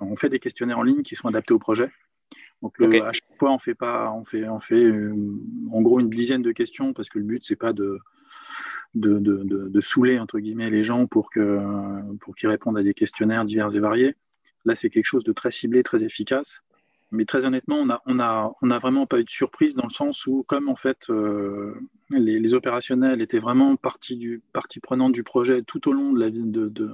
on 0.00 0.16
fait 0.16 0.30
des 0.30 0.40
questionnaires 0.40 0.78
en 0.78 0.82
ligne 0.82 1.02
qui 1.02 1.16
sont 1.16 1.28
adaptés 1.28 1.52
au 1.52 1.58
projet. 1.58 1.90
Donc, 2.62 2.80
à 2.80 3.12
chaque 3.12 3.38
fois, 3.38 3.52
on 3.52 3.58
fait, 3.58 3.74
pas, 3.74 4.10
on 4.12 4.24
fait, 4.24 4.48
on 4.48 4.60
fait 4.60 4.82
euh, 4.82 5.14
en 5.70 5.82
gros 5.82 6.00
une 6.00 6.08
dizaine 6.08 6.42
de 6.42 6.52
questions 6.52 6.94
parce 6.94 7.10
que 7.10 7.18
le 7.18 7.24
but, 7.24 7.44
c'est 7.44 7.56
pas 7.56 7.74
de 7.74 7.98
de, 8.94 9.18
de, 9.18 9.80
saouler 9.80 10.18
entre 10.18 10.38
guillemets 10.38 10.70
les 10.70 10.84
gens 10.84 11.06
pour 11.06 11.30
que 11.30 11.60
pour 12.20 12.34
qu'ils 12.34 12.48
répondent 12.48 12.78
à 12.78 12.82
des 12.82 12.94
questionnaires 12.94 13.44
divers 13.44 13.74
et 13.74 13.80
variés. 13.80 14.14
Là, 14.64 14.74
c'est 14.74 14.90
quelque 14.90 15.04
chose 15.04 15.24
de 15.24 15.32
très 15.32 15.50
ciblé, 15.50 15.82
très 15.82 16.02
efficace. 16.02 16.62
Mais 17.12 17.24
très 17.24 17.44
honnêtement, 17.44 17.76
on 17.76 17.88
a, 17.88 18.02
on 18.06 18.18
a, 18.18 18.52
on 18.62 18.70
a 18.70 18.78
vraiment 18.80 19.06
pas 19.06 19.20
eu 19.20 19.24
de 19.24 19.30
surprise 19.30 19.76
dans 19.76 19.84
le 19.84 19.92
sens 19.92 20.26
où, 20.26 20.44
comme 20.48 20.68
en 20.68 20.74
fait, 20.74 21.08
euh, 21.08 21.74
les, 22.10 22.52
opérationnels 22.52 23.22
étaient 23.22 23.38
vraiment 23.38 23.76
partie, 23.76 24.16
du, 24.16 24.42
prenante 24.82 25.12
du 25.12 25.22
projet 25.22 25.62
tout 25.62 25.88
au 25.88 25.92
long 25.92 26.12
de 26.12 26.18
la 26.18 26.30
de, 26.30 26.68
de 26.68 26.90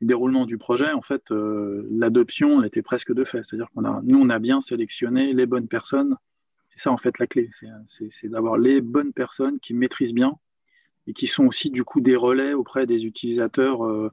déroulement 0.00 0.44
du 0.44 0.58
projet, 0.58 0.92
en 0.92 1.00
fait, 1.00 1.30
euh, 1.30 1.86
l'adoption 1.90 2.62
était 2.62 2.82
presque 2.82 3.12
de 3.12 3.24
fait. 3.24 3.42
C'est-à-dire 3.42 3.68
qu'on 3.74 3.84
a, 3.84 4.00
nous, 4.04 4.18
on 4.20 4.28
a 4.28 4.38
bien 4.38 4.60
sélectionné 4.60 5.32
les 5.32 5.46
bonnes 5.46 5.68
personnes. 5.68 6.16
C'est 6.70 6.80
ça, 6.80 6.92
en 6.92 6.98
fait, 6.98 7.18
la 7.18 7.26
clé. 7.26 7.50
C'est 7.86 8.28
d'avoir 8.28 8.58
les 8.58 8.80
bonnes 8.80 9.12
personnes 9.12 9.58
qui 9.60 9.74
maîtrisent 9.74 10.14
bien 10.14 10.36
et 11.06 11.12
qui 11.12 11.26
sont 11.26 11.46
aussi 11.46 11.70
du 11.70 11.84
coup 11.84 12.00
des 12.00 12.16
relais 12.16 12.54
auprès 12.54 12.86
des 12.86 13.04
utilisateurs 13.06 13.84
euh, 13.84 14.10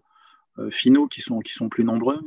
euh, 0.60 0.70
finaux 0.70 1.08
qui 1.08 1.22
sont, 1.22 1.40
qui 1.40 1.54
sont 1.54 1.70
plus 1.70 1.84
nombreux, 1.84 2.20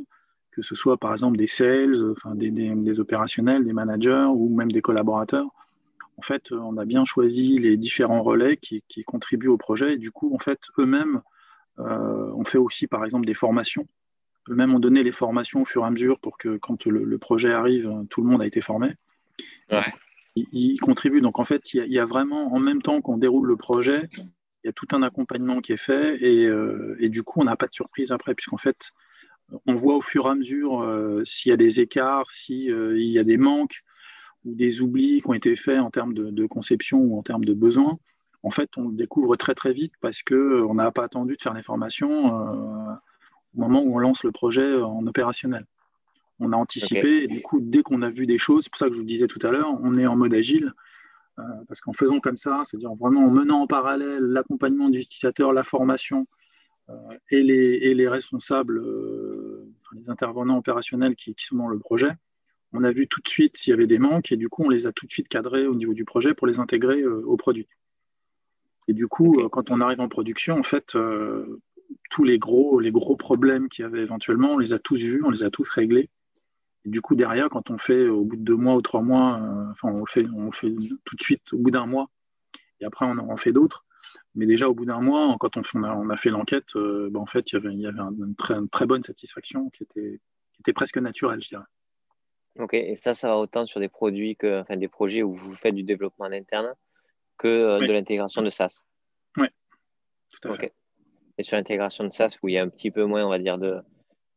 que 0.50 0.62
ce 0.62 0.74
soit 0.74 0.96
par 0.96 1.12
exemple 1.12 1.36
des 1.36 1.46
sales, 1.46 2.12
enfin, 2.12 2.34
des, 2.34 3.00
opérationnels, 3.00 3.64
des 3.64 3.72
managers 3.72 4.28
ou 4.34 4.54
même 4.54 4.72
des 4.72 4.82
collaborateurs. 4.82 5.48
En 6.16 6.22
fait, 6.22 6.52
on 6.52 6.76
a 6.78 6.84
bien 6.84 7.04
choisi 7.04 7.58
les 7.58 7.76
différents 7.76 8.22
relais 8.22 8.56
qui, 8.56 8.82
contribuent 9.04 9.48
au 9.48 9.58
projet 9.58 9.94
et 9.94 9.98
du 9.98 10.12
coup, 10.12 10.34
en 10.34 10.38
fait, 10.38 10.60
eux-mêmes, 10.78 11.20
euh, 11.80 12.30
on 12.36 12.44
fait 12.44 12.58
aussi 12.58 12.86
par 12.86 13.04
exemple 13.04 13.26
des 13.26 13.34
formations. 13.34 13.86
Eux-mêmes 14.48 14.74
ont 14.74 14.78
donné 14.78 15.02
les 15.02 15.12
formations 15.12 15.62
au 15.62 15.64
fur 15.64 15.82
et 15.82 15.86
à 15.86 15.90
mesure 15.90 16.20
pour 16.20 16.38
que 16.38 16.56
quand 16.56 16.86
le, 16.86 17.18
projet 17.18 17.52
arrive, 17.52 17.90
tout 18.10 18.22
le 18.22 18.28
monde 18.28 18.42
a 18.42 18.46
été 18.46 18.60
formé. 18.60 18.94
Ils, 20.36 20.78
contribuent. 20.80 21.20
Donc 21.20 21.38
en 21.38 21.44
fait, 21.44 21.74
il 21.74 21.86
y, 21.86 21.98
a, 21.98 22.04
vraiment, 22.04 22.52
en 22.54 22.58
même 22.58 22.82
temps 22.82 23.00
qu'on 23.00 23.18
déroule 23.18 23.46
le 23.46 23.56
projet, 23.56 24.08
il 24.64 24.68
y 24.68 24.70
a 24.70 24.72
tout 24.72 24.88
un 24.92 25.02
accompagnement 25.02 25.60
qui 25.60 25.72
est 25.72 25.76
fait 25.76 26.16
et, 26.22 26.46
euh, 26.46 26.96
et 26.98 27.10
du 27.10 27.22
coup, 27.22 27.40
on 27.40 27.44
n'a 27.44 27.56
pas 27.56 27.66
de 27.66 27.74
surprise 27.74 28.12
après, 28.12 28.34
puisqu'en 28.34 28.56
fait, 28.56 28.92
on 29.66 29.74
voit 29.74 29.94
au 29.94 30.00
fur 30.00 30.26
et 30.26 30.30
à 30.30 30.34
mesure 30.34 30.80
euh, 30.80 31.22
s'il 31.24 31.50
y 31.50 31.52
a 31.52 31.58
des 31.58 31.80
écarts, 31.80 32.30
s'il 32.30 32.72
euh, 32.72 32.98
y 32.98 33.18
a 33.18 33.24
des 33.24 33.36
manques 33.36 33.84
ou 34.46 34.54
des 34.54 34.80
oublis 34.80 35.20
qui 35.20 35.28
ont 35.28 35.34
été 35.34 35.54
faits 35.54 35.80
en 35.80 35.90
termes 35.90 36.14
de, 36.14 36.46
conception 36.46 36.98
ou 36.98 37.18
en 37.18 37.22
termes 37.22 37.44
de 37.44 37.52
besoins. 37.52 37.98
En 38.42 38.50
fait, 38.50 38.70
on 38.78 38.88
le 38.88 38.96
découvre 38.96 39.36
très 39.36 39.54
très 39.54 39.74
vite 39.74 39.92
parce 40.00 40.22
qu'on 40.22 40.74
n'a 40.74 40.90
pas 40.90 41.04
attendu 41.04 41.36
de 41.36 41.42
faire 41.42 41.54
les 41.54 41.62
formations 41.62 42.34
au 42.34 43.60
moment 43.60 43.82
où 43.82 43.94
on 43.94 43.98
lance 43.98 44.22
le 44.22 44.32
projet 44.32 44.76
en 44.76 45.06
opérationnel. 45.06 45.64
On 46.40 46.52
a 46.52 46.56
anticipé 46.56 47.22
et 47.22 47.26
du 47.26 47.40
coup, 47.40 47.60
dès 47.62 47.82
qu'on 47.82 48.02
a 48.02 48.10
vu 48.10 48.26
des 48.26 48.36
choses, 48.36 48.64
c'est 48.64 48.70
pour 48.70 48.78
ça 48.78 48.88
que 48.88 48.94
je 48.94 48.98
vous 48.98 49.06
disais 49.06 49.28
tout 49.28 49.38
à 49.46 49.50
l'heure, 49.50 49.78
on 49.82 49.96
est 49.96 50.06
en 50.06 50.16
mode 50.16 50.34
agile. 50.34 50.74
Parce 51.68 51.80
qu'en 51.80 51.92
faisant 51.92 52.20
comme 52.20 52.36
ça, 52.36 52.62
c'est-à-dire 52.64 52.94
vraiment 52.94 53.24
en 53.24 53.30
menant 53.30 53.62
en 53.62 53.66
parallèle 53.66 54.22
l'accompagnement 54.22 54.88
du 54.88 55.00
utilisateur, 55.00 55.52
la 55.52 55.64
formation, 55.64 56.26
euh, 56.90 57.18
et, 57.30 57.42
les, 57.42 58.08
responsables, 58.08 58.78
euh, 58.78 59.72
les 59.94 60.10
intervenants 60.10 60.58
opérationnels 60.58 61.16
qui, 61.16 61.34
sont 61.38 61.56
dans 61.56 61.68
le 61.68 61.78
projet, 61.78 62.10
on 62.72 62.84
a 62.84 62.90
vu 62.90 63.08
tout 63.08 63.20
de 63.22 63.28
suite 63.28 63.56
s'il 63.56 63.70
y 63.70 63.74
avait 63.74 63.86
des 63.86 63.98
manques 63.98 64.32
et 64.32 64.36
du 64.36 64.48
coup, 64.48 64.64
on 64.64 64.68
les 64.68 64.86
a 64.86 64.92
tout 64.92 65.06
de 65.06 65.12
suite 65.12 65.28
cadrés 65.28 65.66
au 65.66 65.74
niveau 65.74 65.94
du 65.94 66.04
projet 66.04 66.34
pour 66.34 66.46
les 66.46 66.58
intégrer 66.58 67.00
euh, 67.00 67.22
au 67.24 67.36
produit. 67.36 67.68
Et 68.86 68.92
du 68.92 69.08
coup, 69.08 69.48
quand 69.50 69.70
on 69.70 69.80
arrive 69.80 70.00
en 70.00 70.10
production, 70.10 70.58
en 70.58 70.62
fait, 70.62 70.94
tous 72.10 72.24
les 72.24 72.38
gros, 72.38 72.80
les 72.80 72.90
gros 72.90 73.16
problèmes 73.16 73.70
qu'il 73.70 73.82
y 73.82 73.86
avait 73.86 74.02
éventuellement, 74.02 74.50
on 74.50 74.58
les 74.58 74.74
a 74.74 74.78
tous 74.78 75.00
vus, 75.00 75.22
on 75.24 75.30
les 75.30 75.42
a 75.42 75.48
tous 75.48 75.66
réglés. 75.70 76.10
Et 76.84 76.90
du 76.90 77.00
coup, 77.00 77.14
derrière, 77.14 77.48
quand 77.48 77.70
on 77.70 77.78
fait 77.78 78.08
au 78.08 78.24
bout 78.24 78.36
de 78.36 78.42
deux 78.42 78.56
mois 78.56 78.74
ou 78.74 78.82
trois 78.82 79.02
mois, 79.02 79.40
enfin, 79.70 79.88
on 79.88 80.00
le 80.00 80.06
fait, 80.06 80.26
on 80.36 80.52
fait 80.52 80.74
tout 81.04 81.16
de 81.16 81.22
suite 81.22 81.52
au 81.52 81.58
bout 81.58 81.70
d'un 81.70 81.86
mois, 81.86 82.10
et 82.80 82.84
après, 82.84 83.06
on 83.06 83.18
en 83.18 83.36
fait 83.36 83.52
d'autres. 83.52 83.84
Mais 84.34 84.46
déjà, 84.46 84.68
au 84.68 84.74
bout 84.74 84.84
d'un 84.84 85.00
mois, 85.00 85.36
quand 85.38 85.56
on, 85.56 86.10
a, 86.10 86.16
fait 86.16 86.30
l'enquête, 86.30 86.76
euh, 86.76 87.08
bah, 87.10 87.20
en 87.20 87.26
fait, 87.26 87.52
il 87.52 87.54
y 87.54 87.58
avait, 87.58 87.70
une, 87.70 88.34
très, 88.36 88.86
bonne 88.86 89.04
satisfaction 89.04 89.70
qui 89.70 89.84
était, 89.84 90.72
presque 90.72 90.98
naturelle, 90.98 91.42
je 91.42 91.50
dirais. 91.50 91.64
Ok, 92.58 92.74
et 92.74 92.96
ça, 92.96 93.14
ça 93.14 93.28
va 93.28 93.36
autant 93.36 93.66
sur 93.66 93.80
des 93.80 93.88
produits 93.88 94.36
que, 94.36 94.60
enfin, 94.60 94.76
des 94.76 94.88
projets 94.88 95.22
où 95.22 95.32
vous 95.32 95.54
faites 95.54 95.74
du 95.74 95.82
développement 95.82 96.26
interne 96.26 96.72
que 97.36 97.48
euh, 97.48 97.78
de 97.78 97.92
l'intégration 97.92 98.42
de 98.42 98.50
SaaS. 98.50 98.84
Oui, 99.36 99.48
tout 100.30 100.48
à 100.48 100.56
fait. 100.56 100.72
Et 101.38 101.42
sur 101.42 101.56
l'intégration 101.56 102.04
de 102.04 102.10
SaaS, 102.10 102.36
où 102.42 102.48
il 102.48 102.54
y 102.54 102.58
a 102.58 102.62
un 102.62 102.68
petit 102.68 102.92
peu 102.92 103.04
moins, 103.04 103.24
on 103.24 103.30
va 103.30 103.38
dire, 103.38 103.58
de, 103.58 103.82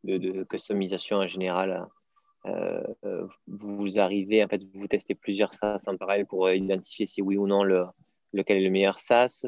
de, 0.03 0.43
customisation 0.43 1.17
en 1.17 1.27
général, 1.27 1.71
euh, 1.71 1.85
vous 3.47 3.99
arrivez, 3.99 4.43
en 4.43 4.47
fait, 4.47 4.61
vous 4.73 4.87
testez 4.87 5.15
plusieurs 5.15 5.53
SaaS 5.53 5.83
en 5.87 5.97
parallèle 5.97 6.25
pour 6.25 6.49
identifier 6.49 7.05
si 7.05 7.21
oui 7.21 7.37
ou 7.37 7.47
non 7.47 7.63
le, 7.63 7.85
lequel 8.33 8.57
est 8.57 8.63
le 8.63 8.69
meilleur 8.69 8.99
SaaS 8.99 9.45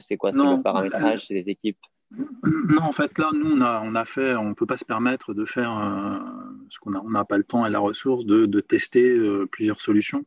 C'est 0.00 0.16
quoi? 0.16 0.32
C'est 0.32 0.38
le 0.38 0.62
paramétrage 0.62 1.26
C'est 1.26 1.34
les 1.34 1.50
équipes? 1.50 1.78
Non, 2.10 2.82
en 2.82 2.92
fait, 2.92 3.18
là, 3.18 3.30
nous, 3.34 3.56
on 3.56 3.60
a, 3.60 3.82
on 3.84 3.94
a 3.94 4.04
fait, 4.04 4.34
on 4.34 4.50
ne 4.50 4.54
peut 4.54 4.66
pas 4.66 4.76
se 4.76 4.84
permettre 4.84 5.34
de 5.34 5.44
faire, 5.44 5.76
euh, 5.76 6.18
ce 6.68 6.78
qu'on 6.78 6.90
n'a 6.90 7.02
on 7.02 7.24
pas 7.24 7.38
le 7.38 7.44
temps 7.44 7.66
et 7.66 7.70
la 7.70 7.80
ressource 7.80 8.24
de, 8.24 8.60
tester 8.60 9.10
euh, 9.10 9.46
plusieurs 9.50 9.80
solutions. 9.80 10.24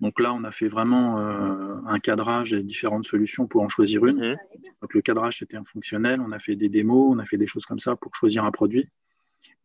Donc 0.00 0.18
là, 0.18 0.32
on 0.32 0.44
a 0.44 0.52
fait 0.52 0.68
vraiment 0.68 1.20
euh, 1.20 1.76
un 1.86 1.98
cadrage 1.98 2.54
et 2.54 2.62
différentes 2.62 3.06
solutions 3.06 3.46
pour 3.46 3.62
en 3.62 3.68
choisir 3.68 4.06
une. 4.06 4.16
Mhm. 4.16 4.36
Donc 4.80 4.94
le 4.94 5.02
cadrage, 5.02 5.38
c'était 5.40 5.58
un 5.58 5.64
fonctionnel. 5.64 6.20
On 6.20 6.32
a 6.32 6.38
fait 6.38 6.56
des 6.56 6.70
démos, 6.70 7.14
on 7.14 7.18
a 7.18 7.26
fait 7.26 7.36
des 7.36 7.46
choses 7.46 7.66
comme 7.66 7.80
ça 7.80 7.96
pour 7.96 8.14
choisir 8.14 8.44
un 8.44 8.50
produit. 8.50 8.88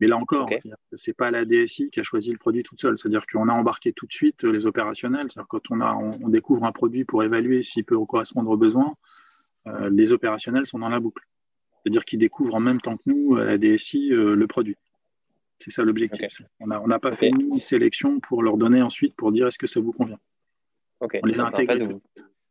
Mais 0.00 0.06
là 0.06 0.16
encore, 0.16 0.50
ce 0.50 0.96
c'est 0.96 1.14
pas 1.14 1.30
la 1.30 1.44
DSI 1.44 1.90
qui 1.90 2.00
a 2.00 2.02
choisi 2.02 2.30
le 2.30 2.38
produit 2.38 2.62
toute 2.62 2.80
seule. 2.80 2.98
C'est-à-dire 2.98 3.26
qu'on 3.26 3.48
a 3.48 3.52
embarqué 3.52 3.92
tout 3.92 4.06
de 4.06 4.12
suite 4.12 4.44
les 4.44 4.66
opérationnels. 4.66 5.28
C'est-à-dire 5.32 5.48
quand 5.48 5.70
on, 5.70 5.80
a, 5.80 5.94
on, 5.94 6.28
découvre 6.28 6.64
un 6.64 6.72
produit 6.72 7.04
pour 7.04 7.24
évaluer 7.24 7.62
s'il 7.62 7.84
peut 7.84 7.98
correspondre 8.04 8.50
aux 8.50 8.56
besoins, 8.58 8.94
euh, 9.66 9.88
les 9.90 10.12
opérationnels 10.12 10.66
sont 10.66 10.78
dans 10.78 10.90
la 10.90 11.00
boucle. 11.00 11.24
C'est-à-dire 11.82 12.04
qu'ils 12.04 12.18
découvrent 12.18 12.56
en 12.56 12.60
même 12.60 12.80
temps 12.80 12.96
que 12.96 13.02
nous, 13.06 13.36
la 13.36 13.56
DSI, 13.56 14.12
euh, 14.12 14.34
le 14.34 14.46
produit. 14.46 14.76
C'est 15.60 15.70
ça 15.70 15.82
l'objectif. 15.82 16.42
On 16.60 16.66
n'a 16.66 16.98
pas 16.98 17.12
fait 17.12 17.28
une 17.28 17.60
sélection 17.60 18.20
pour 18.20 18.42
leur 18.42 18.58
donner 18.58 18.82
ensuite 18.82 19.14
pour 19.14 19.32
dire 19.32 19.46
est-ce 19.46 19.58
que 19.58 19.66
ça 19.66 19.80
vous 19.80 19.92
convient. 19.92 20.18
On 21.00 21.26
les 21.26 21.40
a 21.40 21.46
intégrés. 21.46 21.88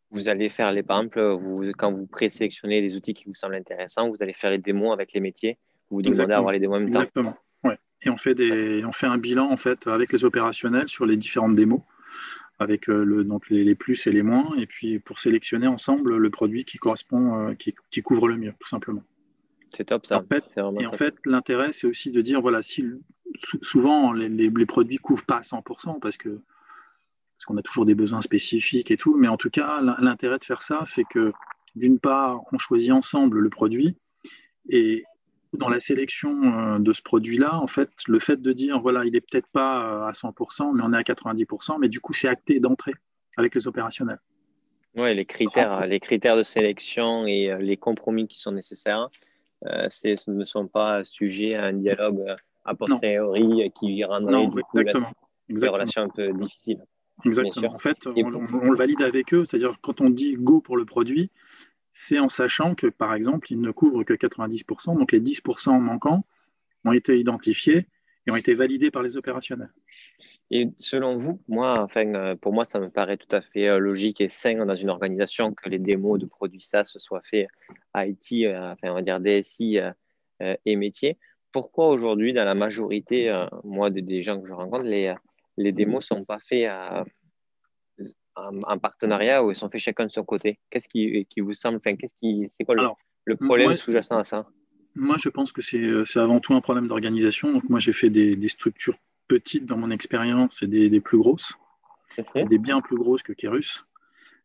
vous, 0.09 0.29
allez 0.29 0.49
faire 0.49 0.71
les, 0.71 0.81
par 0.81 0.97
exemple, 0.97 1.21
vous, 1.21 1.71
quand 1.77 1.91
vous 1.91 2.07
présélectionnez 2.07 2.81
les 2.81 2.95
outils 2.95 3.13
qui 3.13 3.25
vous 3.25 3.35
semblent 3.35 3.55
intéressants, 3.55 4.09
vous 4.09 4.17
allez 4.21 4.33
faire 4.33 4.49
les 4.49 4.57
démos 4.57 4.93
avec 4.93 5.13
les 5.13 5.19
métiers 5.19 5.59
vous 5.89 6.01
demandez 6.01 6.25
d'avoir 6.25 6.51
les 6.51 6.59
démos 6.59 6.77
en 6.77 6.79
même 6.81 6.91
temps. 6.91 6.99
Exactement. 6.99 7.37
Ouais. 7.63 7.77
Et 8.01 8.09
on 8.09 8.17
fait, 8.17 8.35
des, 8.35 8.83
on 8.85 8.91
fait 8.91 9.07
un 9.07 9.17
bilan 9.17 9.51
en 9.51 9.57
fait 9.57 9.87
avec 9.87 10.11
les 10.11 10.25
opérationnels 10.25 10.87
sur 10.87 11.05
les 11.05 11.17
différentes 11.17 11.53
démos, 11.53 11.81
avec 12.59 12.89
euh, 12.89 13.03
le, 13.03 13.23
donc 13.23 13.49
les, 13.49 13.75
plus 13.75 14.07
et 14.07 14.11
les 14.11 14.23
moins, 14.23 14.55
et 14.57 14.65
puis 14.65 14.99
pour 14.99 15.19
sélectionner 15.19 15.67
ensemble 15.67 16.17
le 16.17 16.29
produit 16.29 16.65
qui 16.65 16.77
correspond, 16.77 17.49
euh, 17.49 17.53
qui, 17.53 17.75
qui, 17.91 18.01
couvre 18.01 18.27
le 18.27 18.37
mieux, 18.37 18.53
tout 18.59 18.67
simplement. 18.67 19.03
C'est 19.71 19.85
top 19.85 20.05
ça. 20.05 20.19
En 20.19 20.23
fait, 20.23 20.43
et 20.79 20.85
en 20.85 20.93
fait, 20.93 21.15
l'intérêt, 21.25 21.73
c'est 21.73 21.87
aussi 21.87 22.11
de 22.11 22.21
dire 22.21 22.41
voilà, 22.41 22.61
si 22.61 22.85
souvent 23.61 24.13
les, 24.13 24.29
les, 24.29 24.65
produits 24.65 24.97
couvrent 24.97 25.25
pas 25.25 25.37
à 25.37 25.41
100% 25.41 25.99
parce 25.99 26.17
que 26.17 26.29
parce 26.29 27.45
qu'on 27.45 27.57
a 27.57 27.61
toujours 27.61 27.83
des 27.83 27.95
besoins 27.95 28.21
spécifiques 28.21 28.91
et 28.91 28.97
tout, 28.97 29.17
mais 29.17 29.27
en 29.27 29.35
tout 29.35 29.49
cas, 29.49 29.81
l'intérêt 29.99 30.39
de 30.39 30.45
faire 30.45 30.63
ça, 30.63 30.83
c'est 30.85 31.03
que 31.03 31.33
d'une 31.75 31.99
part, 31.99 32.41
on 32.53 32.57
choisit 32.57 32.91
ensemble 32.91 33.39
le 33.39 33.49
produit 33.49 33.97
et, 34.69 35.03
dans 35.55 35.69
la 35.69 35.79
sélection 35.79 36.75
euh, 36.75 36.79
de 36.79 36.93
ce 36.93 37.01
produit-là, 37.01 37.59
en 37.59 37.67
fait, 37.67 37.89
le 38.07 38.19
fait 38.19 38.41
de 38.41 38.53
dire, 38.53 38.79
voilà, 38.79 39.05
il 39.05 39.11
n'est 39.11 39.21
peut-être 39.21 39.47
pas 39.47 40.05
euh, 40.05 40.07
à 40.07 40.11
100%, 40.11 40.75
mais 40.75 40.83
on 40.83 40.93
est 40.93 40.97
à 40.97 41.01
90%, 41.01 41.77
mais 41.79 41.89
du 41.89 41.99
coup, 41.99 42.13
c'est 42.13 42.27
acté 42.27 42.59
d'entrée 42.59 42.93
avec 43.37 43.55
les 43.55 43.67
opérationnels. 43.67 44.19
Oui, 44.95 45.13
les 45.13 45.25
critères, 45.25 45.85
les 45.87 45.99
critères 45.99 46.37
de 46.37 46.43
sélection 46.43 47.27
et 47.27 47.51
euh, 47.51 47.57
les 47.57 47.75
compromis 47.75 48.27
qui 48.27 48.39
sont 48.39 48.51
nécessaires 48.51 49.09
ce 49.89 50.29
ne 50.29 50.45
sont 50.45 50.67
pas 50.67 51.03
sujets 51.03 51.55
à 51.55 51.63
un 51.63 51.73
dialogue 51.73 52.23
a 52.65 52.75
posteriori 52.75 53.71
qui 53.79 54.03
rendrait 54.03 54.47
du 54.47 54.61
coup 54.61 54.79
des 55.49 55.67
relations 55.67 56.03
un 56.03 56.09
peu 56.09 56.31
difficiles. 56.33 56.83
Exactement. 57.23 57.73
En 57.73 57.79
fait, 57.79 57.97
on, 58.05 58.13
on, 58.13 58.71
le 58.71 58.77
valide 58.77 59.01
avec 59.01 59.33
eux, 59.33 59.45
c'est-à-dire 59.49 59.75
quand 59.81 60.01
on 60.01 60.09
dit 60.09 60.35
go 60.37 60.59
pour 60.59 60.77
le 60.77 60.85
produit, 60.85 61.31
c'est 61.95 62.19
en 62.19 62.29
sachant 62.29 62.75
que, 62.75 62.87
par 62.87 63.15
exemple, 63.15 63.51
il 63.51 63.61
ne 63.61 63.71
couvre 63.71 64.03
que 64.03 64.13
90%, 64.13 64.97
donc 64.97 65.13
les 65.13 65.21
10% 65.21 65.79
manquants 65.79 66.25
ont 66.83 66.91
été 66.91 67.17
identifiés 67.17 67.87
et 68.27 68.31
ont 68.31 68.35
été 68.35 68.53
validés 68.53 68.91
par 68.91 69.01
les 69.01 69.15
opérationnels. 69.15 69.71
Et 70.51 70.69
selon 70.77 71.17
vous, 71.17 71.41
moi, 71.47 71.81
enfin, 71.81 72.13
euh, 72.13 72.35
pour 72.35 72.53
moi, 72.53 72.65
ça 72.65 72.79
me 72.79 72.89
paraît 72.89 73.17
tout 73.17 73.33
à 73.33 73.41
fait 73.41 73.69
euh, 73.69 73.79
logique 73.79 74.19
et 74.19 74.27
sain 74.27 74.65
dans 74.65 74.75
une 74.75 74.89
organisation 74.89 75.53
que 75.53 75.69
les 75.69 75.79
démos 75.79 76.19
de 76.19 76.25
produits 76.25 76.61
SaaS 76.61 76.83
soient 76.97 77.23
faits 77.23 77.47
IT, 77.95 78.45
euh, 78.45 78.73
enfin, 78.73 78.91
on 78.91 78.95
va 78.95 79.01
dire 79.01 79.21
DSI 79.21 79.79
et 80.65 80.75
métier. 80.75 81.17
Pourquoi 81.53 81.87
aujourd'hui, 81.87 82.33
dans 82.33 82.43
la 82.43 82.55
majorité, 82.55 83.33
moi, 83.63 83.89
des 83.89 84.21
gens 84.21 84.41
que 84.41 84.47
je 84.49 84.53
rencontre, 84.53 84.83
les, 84.83 85.13
les 85.55 85.71
démos 85.71 86.03
ne 86.11 86.17
sont 86.17 86.25
pas 86.25 86.39
faits 86.39 86.65
à 86.65 87.05
un, 88.35 88.77
partenariat 88.77 89.43
où 89.43 89.51
ils 89.51 89.55
sont 89.55 89.69
faits 89.69 89.81
chacun 89.81 90.05
de 90.05 90.11
son 90.11 90.23
côté 90.23 90.59
Qu'est-ce 90.69 90.89
qui, 90.89 91.25
qui, 91.29 91.41
vous 91.41 91.53
semble, 91.53 91.77
enfin, 91.77 91.95
qu'est-ce 91.95 92.15
qui, 92.19 92.49
c'est 92.57 92.63
quoi 92.63 92.75
le, 93.25 93.35
problème 93.35 93.75
sous-jacent 93.75 94.17
à 94.17 94.23
ça? 94.23 94.47
Moi, 94.95 95.17
je 95.19 95.29
pense 95.29 95.51
que 95.51 95.61
c'est 95.61 96.19
avant 96.19 96.39
tout 96.39 96.53
un 96.53 96.61
problème 96.61 96.87
d'organisation. 96.87 97.51
Donc, 97.51 97.69
moi, 97.69 97.79
j'ai 97.79 97.93
fait 97.93 98.09
des, 98.09 98.35
des, 98.35 98.47
structures 98.47 98.97
petites 99.27 99.65
dans 99.65 99.77
mon 99.77 99.91
expérience 99.91 100.61
et 100.63 100.67
des, 100.67 100.89
des, 100.89 101.01
plus 101.01 101.17
grosses, 101.17 101.53
des 102.35 102.57
bien 102.57 102.81
plus 102.81 102.95
grosses 102.95 103.23
que 103.23 103.33
Kerus. 103.33 103.85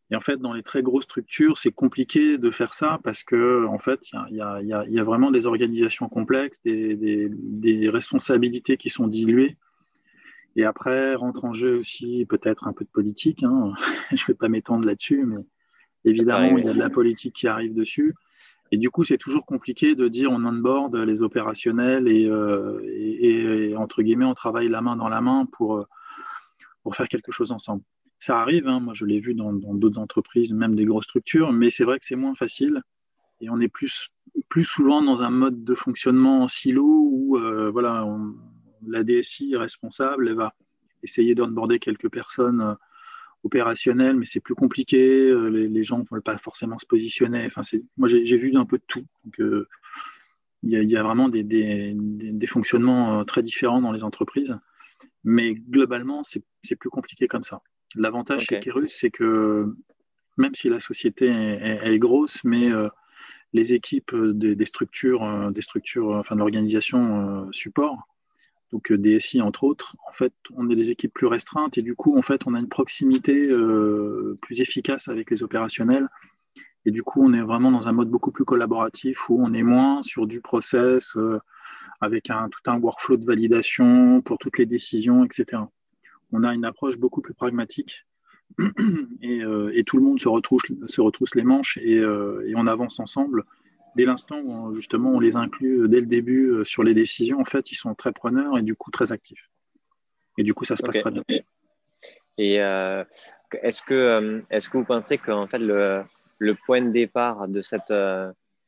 Et 0.09 0.15
en 0.15 0.19
fait, 0.19 0.37
dans 0.37 0.51
les 0.51 0.63
très 0.63 0.83
grosses 0.83 1.05
structures, 1.05 1.57
c'est 1.57 1.71
compliqué 1.71 2.37
de 2.37 2.51
faire 2.51 2.73
ça 2.73 2.99
parce 3.01 3.23
que, 3.23 3.65
en 3.65 3.79
fait, 3.79 4.09
il 4.29 4.35
y 4.35 4.41
a, 4.41 4.61
y, 4.61 4.73
a, 4.73 4.85
y 4.85 4.99
a, 4.99 5.03
vraiment 5.05 5.31
des 5.31 5.45
organisations 5.45 6.09
complexes, 6.09 6.61
des, 6.65 7.29
des 7.31 7.89
responsabilités 7.89 8.75
qui 8.75 8.89
sont 8.89 9.07
diluées. 9.07 9.55
Et 10.55 10.65
après, 10.65 11.15
rentre 11.15 11.45
en 11.45 11.53
jeu 11.53 11.77
aussi 11.77 12.25
peut-être 12.27 12.67
un 12.67 12.73
peu 12.73 12.83
de 12.83 12.89
politique. 12.89 13.43
Hein. 13.43 13.73
Je 14.11 14.23
ne 14.23 14.27
vais 14.27 14.33
pas 14.33 14.49
m'étendre 14.49 14.85
là-dessus, 14.85 15.25
mais 15.25 15.43
évidemment, 16.03 16.57
il 16.57 16.65
y 16.65 16.69
a 16.69 16.73
de 16.73 16.79
la 16.79 16.89
politique 16.89 17.35
qui 17.35 17.47
arrive 17.47 17.73
dessus. 17.73 18.15
Et 18.73 18.77
du 18.77 18.89
coup, 18.89 19.03
c'est 19.03 19.17
toujours 19.17 19.45
compliqué 19.45 19.95
de 19.95 20.07
dire 20.07 20.31
on 20.31 20.45
onboard 20.45 20.95
les 20.95 21.21
opérationnels 21.21 22.07
et, 22.07 22.25
euh, 22.25 22.79
et, 22.85 23.75
entre 23.75 24.01
guillemets, 24.01 24.25
on 24.25 24.33
travaille 24.33 24.69
la 24.69 24.81
main 24.81 24.95
dans 24.95 25.09
la 25.09 25.19
main 25.19 25.45
pour, 25.45 25.77
euh, 25.77 25.85
pour 26.83 26.95
faire 26.95 27.09
quelque 27.09 27.31
chose 27.31 27.51
ensemble. 27.51 27.83
Ça 28.19 28.39
arrive, 28.39 28.67
hein. 28.67 28.79
moi 28.79 28.93
je 28.93 29.03
l'ai 29.05 29.19
vu 29.19 29.33
dans 29.33 29.51
d'autres 29.51 29.99
entreprises, 29.99 30.53
même 30.53 30.75
des 30.75 30.85
grosses 30.85 31.05
structures, 31.05 31.51
mais 31.51 31.69
c'est 31.69 31.83
vrai 31.83 31.97
que 31.99 32.05
c'est 32.05 32.15
moins 32.15 32.35
facile 32.35 32.81
et 33.41 33.49
on 33.49 33.59
est 33.59 33.67
plus 33.67 34.09
plus 34.47 34.63
souvent 34.63 35.01
dans 35.01 35.23
un 35.23 35.31
mode 35.31 35.63
de 35.63 35.73
fonctionnement 35.73 36.43
en 36.43 36.47
silo 36.47 36.85
où 36.85 37.39
voilà, 37.73 38.05
la 38.87 39.03
DSI 39.03 39.55
responsable, 39.55 40.29
elle 40.29 40.35
va 40.35 40.53
essayer 41.03 41.35
d'onboarder 41.35 41.79
quelques 41.79 42.09
personnes 42.09 42.75
opérationnelles, 43.43 44.15
mais 44.15 44.25
c'est 44.25 44.39
plus 44.39 44.55
compliqué. 44.55 45.33
Les, 45.49 45.83
gens 45.83 45.99
ne 45.99 46.03
veulent 46.11 46.21
pas 46.21 46.37
forcément 46.37 46.77
se 46.77 46.85
positionner. 46.85 47.45
Enfin, 47.45 47.61
moi, 47.97 48.07
j'ai 48.07 48.37
vu 48.37 48.55
un 48.55 48.65
peu 48.65 48.77
de 48.77 48.83
tout. 48.87 49.05
Donc, 49.25 49.41
il 50.63 50.71
y, 50.71 50.95
a, 50.95 51.03
vraiment 51.03 51.27
des, 51.27 51.43
des, 51.43 52.47
fonctionnements 52.47 53.25
très 53.25 53.41
différents 53.41 53.81
dans 53.81 53.91
les 53.91 54.03
entreprises. 54.03 54.55
Mais 55.23 55.53
globalement, 55.53 56.21
c'est 56.23 56.75
plus 56.75 56.89
compliqué 56.89 57.27
comme 57.27 57.43
ça. 57.43 57.61
L'avantage 57.95 58.45
chez 58.45 58.59
Kerus, 58.59 58.89
c'est 58.89 59.11
que 59.11 59.75
même 60.37 60.55
si 60.55 60.69
la 60.69 60.79
société 60.79 61.27
est, 61.27 61.99
grosse, 61.99 62.43
mais 62.43 62.71
euh, 62.71 62.87
les 63.53 63.73
équipes 63.73 64.15
des, 64.15 64.65
structures, 64.65 65.23
euh, 65.23 65.51
des 65.51 65.61
structures, 65.61 66.09
enfin 66.11 66.35
de 66.35 66.39
l'organisation 66.39 67.45
euh, 67.45 67.51
support, 67.51 68.07
donc 68.71 68.91
DSI 68.91 69.41
entre 69.41 69.63
autres, 69.63 69.95
en 70.07 70.13
fait, 70.13 70.33
on 70.55 70.69
est 70.69 70.75
des 70.75 70.91
équipes 70.91 71.13
plus 71.13 71.27
restreintes 71.27 71.77
et 71.77 71.81
du 71.81 71.95
coup, 71.95 72.17
en 72.17 72.21
fait, 72.21 72.47
on 72.47 72.53
a 72.53 72.59
une 72.59 72.69
proximité 72.69 73.49
plus 74.41 74.61
efficace 74.61 75.07
avec 75.07 75.29
les 75.29 75.43
opérationnels. 75.43 76.07
Et 76.85 76.91
du 76.91 77.03
coup, 77.03 77.21
on 77.23 77.33
est 77.33 77.41
vraiment 77.41 77.69
dans 77.69 77.87
un 77.87 77.91
mode 77.91 78.09
beaucoup 78.09 78.31
plus 78.31 78.45
collaboratif 78.45 79.29
où 79.29 79.39
on 79.43 79.53
est 79.53 79.61
moins 79.61 80.01
sur 80.03 80.25
du 80.25 80.41
process 80.41 81.17
avec 82.01 82.29
un, 82.29 82.49
tout 82.49 82.71
un 82.71 82.79
workflow 82.79 83.17
de 83.17 83.25
validation 83.25 84.21
pour 84.21 84.37
toutes 84.39 84.57
les 84.57 84.65
décisions, 84.65 85.23
etc. 85.23 85.63
On 86.31 86.43
a 86.43 86.53
une 86.53 86.65
approche 86.65 86.97
beaucoup 86.97 87.21
plus 87.21 87.33
pragmatique 87.33 88.05
euh, 89.23 89.71
et, 89.73 89.83
tout 89.83 89.97
le 89.97 90.03
monde 90.03 90.19
se 90.19 90.27
retrousse, 90.27 90.63
se 90.87 91.01
retrousse 91.01 91.35
les 91.35 91.43
manches 91.43 91.79
euh, 91.81 92.43
et, 92.45 92.55
on 92.55 92.67
avance 92.67 92.99
ensemble. 92.99 93.45
Dès 93.95 94.05
l'instant 94.05 94.39
où 94.39 94.73
justement 94.73 95.11
on 95.11 95.19
les 95.19 95.35
inclut 95.35 95.87
dès 95.89 95.99
le 95.99 96.05
début 96.05 96.49
euh, 96.49 96.65
sur 96.65 96.83
les 96.83 96.93
décisions, 96.93 97.39
en 97.39 97.45
fait, 97.45 97.71
ils 97.71 97.75
sont 97.75 97.93
très 97.93 98.11
preneurs 98.11 98.57
et 98.57 98.61
du 98.61 98.75
coup 98.75 98.91
très 98.91 99.11
actifs. 99.11 99.49
Et 100.37 100.43
du 100.43 100.53
coup, 100.53 100.63
ça 100.63 100.75
se 100.75 100.81
passe 100.81 101.01
très 101.01 101.11
bien. 101.11 101.23
Et 102.37 102.55
est-ce 102.55 103.81
que, 103.81 104.43
est 104.49 104.69
que 104.69 104.77
vous 104.77 104.85
pensez 104.85 105.17
que 105.17 105.45
fait, 105.47 105.59
le, 105.59 106.03
le, 106.37 106.55
point 106.55 106.81
de 106.81 106.89
départ 106.89 107.49
de 107.49 107.61
cette 107.61 107.93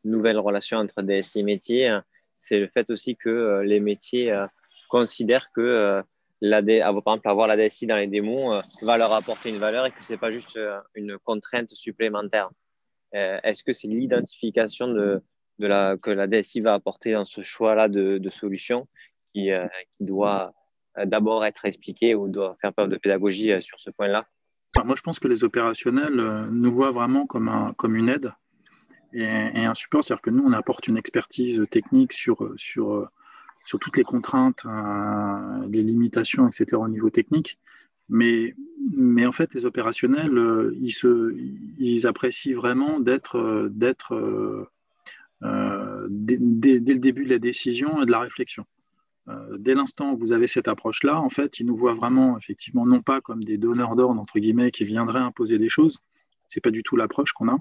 nouvelle 0.04 0.38
relation 0.38 0.78
entre 0.78 1.02
DSI 1.02 1.40
et 1.40 1.44
métier, 1.44 2.00
c'est 2.44 2.60
le 2.60 2.68
fait 2.68 2.90
aussi 2.90 3.16
que 3.16 3.30
euh, 3.30 3.64
les 3.64 3.80
métiers 3.80 4.32
euh, 4.32 4.46
considèrent 4.90 5.52
que 5.54 5.62
euh, 5.62 6.02
la, 6.42 6.62
par 6.62 7.14
exemple, 7.14 7.30
avoir 7.30 7.48
la 7.48 7.56
DSI 7.56 7.88
dans 7.88 7.96
les 7.96 8.08
démos 8.08 8.62
va 8.82 8.98
leur 8.98 9.14
apporter 9.14 9.50
une 9.50 9.60
valeur 9.60 9.86
et 9.86 9.92
que 9.92 10.04
ce 10.04 10.12
n'est 10.12 10.20
pas 10.20 10.30
juste 10.30 10.60
une 10.94 11.18
contrainte 11.20 11.70
supplémentaire? 11.70 12.50
Est-ce 13.14 13.64
que 13.64 13.74
c'est 13.74 13.88
l'identification 13.88 14.88
de, 14.88 15.22
de 15.60 15.68
la, 15.68 15.98
que 15.98 16.10
la 16.10 16.28
DSI 16.28 16.62
va 16.62 16.74
apporter 16.74 17.14
dans 17.14 17.26
ce 17.26 17.42
choix-là 17.42 17.88
de, 17.88 18.18
de 18.18 18.30
solutions 18.30 18.88
qui, 19.34 19.50
qui 19.98 20.04
doit 20.04 20.54
d'abord 21.06 21.46
être 21.46 21.66
expliqué 21.66 22.16
ou 22.16 22.28
doit 22.28 22.58
faire 22.60 22.74
preuve 22.74 22.90
de 22.90 22.98
pédagogie 22.98 23.52
sur 23.62 23.80
ce 23.80 23.92
point-là? 23.92 24.26
Moi, 24.84 24.96
je 24.98 25.04
pense 25.04 25.20
que 25.20 25.28
les 25.28 25.44
opérationnels 25.44 26.48
nous 26.50 26.74
voient 26.74 26.92
vraiment 26.92 27.28
comme, 27.28 27.50
un, 27.50 27.74
comme 27.74 27.96
une 27.96 28.10
aide 28.10 28.34
et, 29.14 29.66
un 29.66 29.76
support. 29.76 30.04
C'est-à-dire 30.04 30.22
que 30.22 30.30
nous, 30.30 30.44
on 30.44 30.54
apporte 30.54 30.88
une 30.88 30.98
expertise 30.98 31.62
technique 31.70 32.14
sur, 32.14 32.52
sur, 32.58 33.10
sur 33.66 33.80
toutes 33.80 33.98
les 33.98 34.04
contraintes, 34.04 34.66
euh, 34.66 35.68
les 35.70 35.84
limitations, 35.84 36.48
etc. 36.48 36.76
au 36.76 36.88
niveau 36.88 37.10
technique. 37.10 37.60
Mais, 38.10 38.54
mais 38.96 39.26
en 39.26 39.32
fait, 39.32 39.54
les 39.54 39.66
opérationnels, 39.66 40.38
euh, 40.38 40.76
ils, 40.80 40.94
ils 41.80 42.08
apprécient 42.08 42.56
vraiment 42.56 43.00
d'être, 43.00 43.70
d'être 43.72 44.14
euh, 45.44 46.08
dès, 46.10 46.38
le 46.38 47.00
début 47.00 47.26
de 47.26 47.30
la 47.30 47.40
décision 47.40 48.02
et 48.02 48.06
de 48.06 48.12
la 48.12 48.20
réflexion. 48.20 48.66
dès 49.58 49.74
l'instant 49.74 50.14
où 50.14 50.18
vous 50.18 50.34
avez 50.34 50.48
cette 50.48 50.68
approche-là, 50.68 51.20
en 51.20 51.30
fait, 51.30 51.60
ils 51.60 51.66
nous 51.66 51.78
voient 51.78 51.94
vraiment, 51.96 52.38
effectivement, 52.38 52.86
non 52.86 53.02
pas 53.02 53.22
comme 53.22 53.44
des 53.44 53.58
donneurs 53.58 53.96
d'ordre, 53.96 54.20
entre 54.20 54.40
guillemets, 54.40 54.72
qui 54.72 54.84
viendraient 54.86 55.20
imposer 55.20 55.58
des 55.58 55.70
choses. 55.70 56.00
C'est 56.48 56.62
pas 56.62 56.72
du 56.72 56.84
tout 56.84 56.98
l'approche 56.98 57.32
qu'on 57.32 57.48
a 57.48 57.58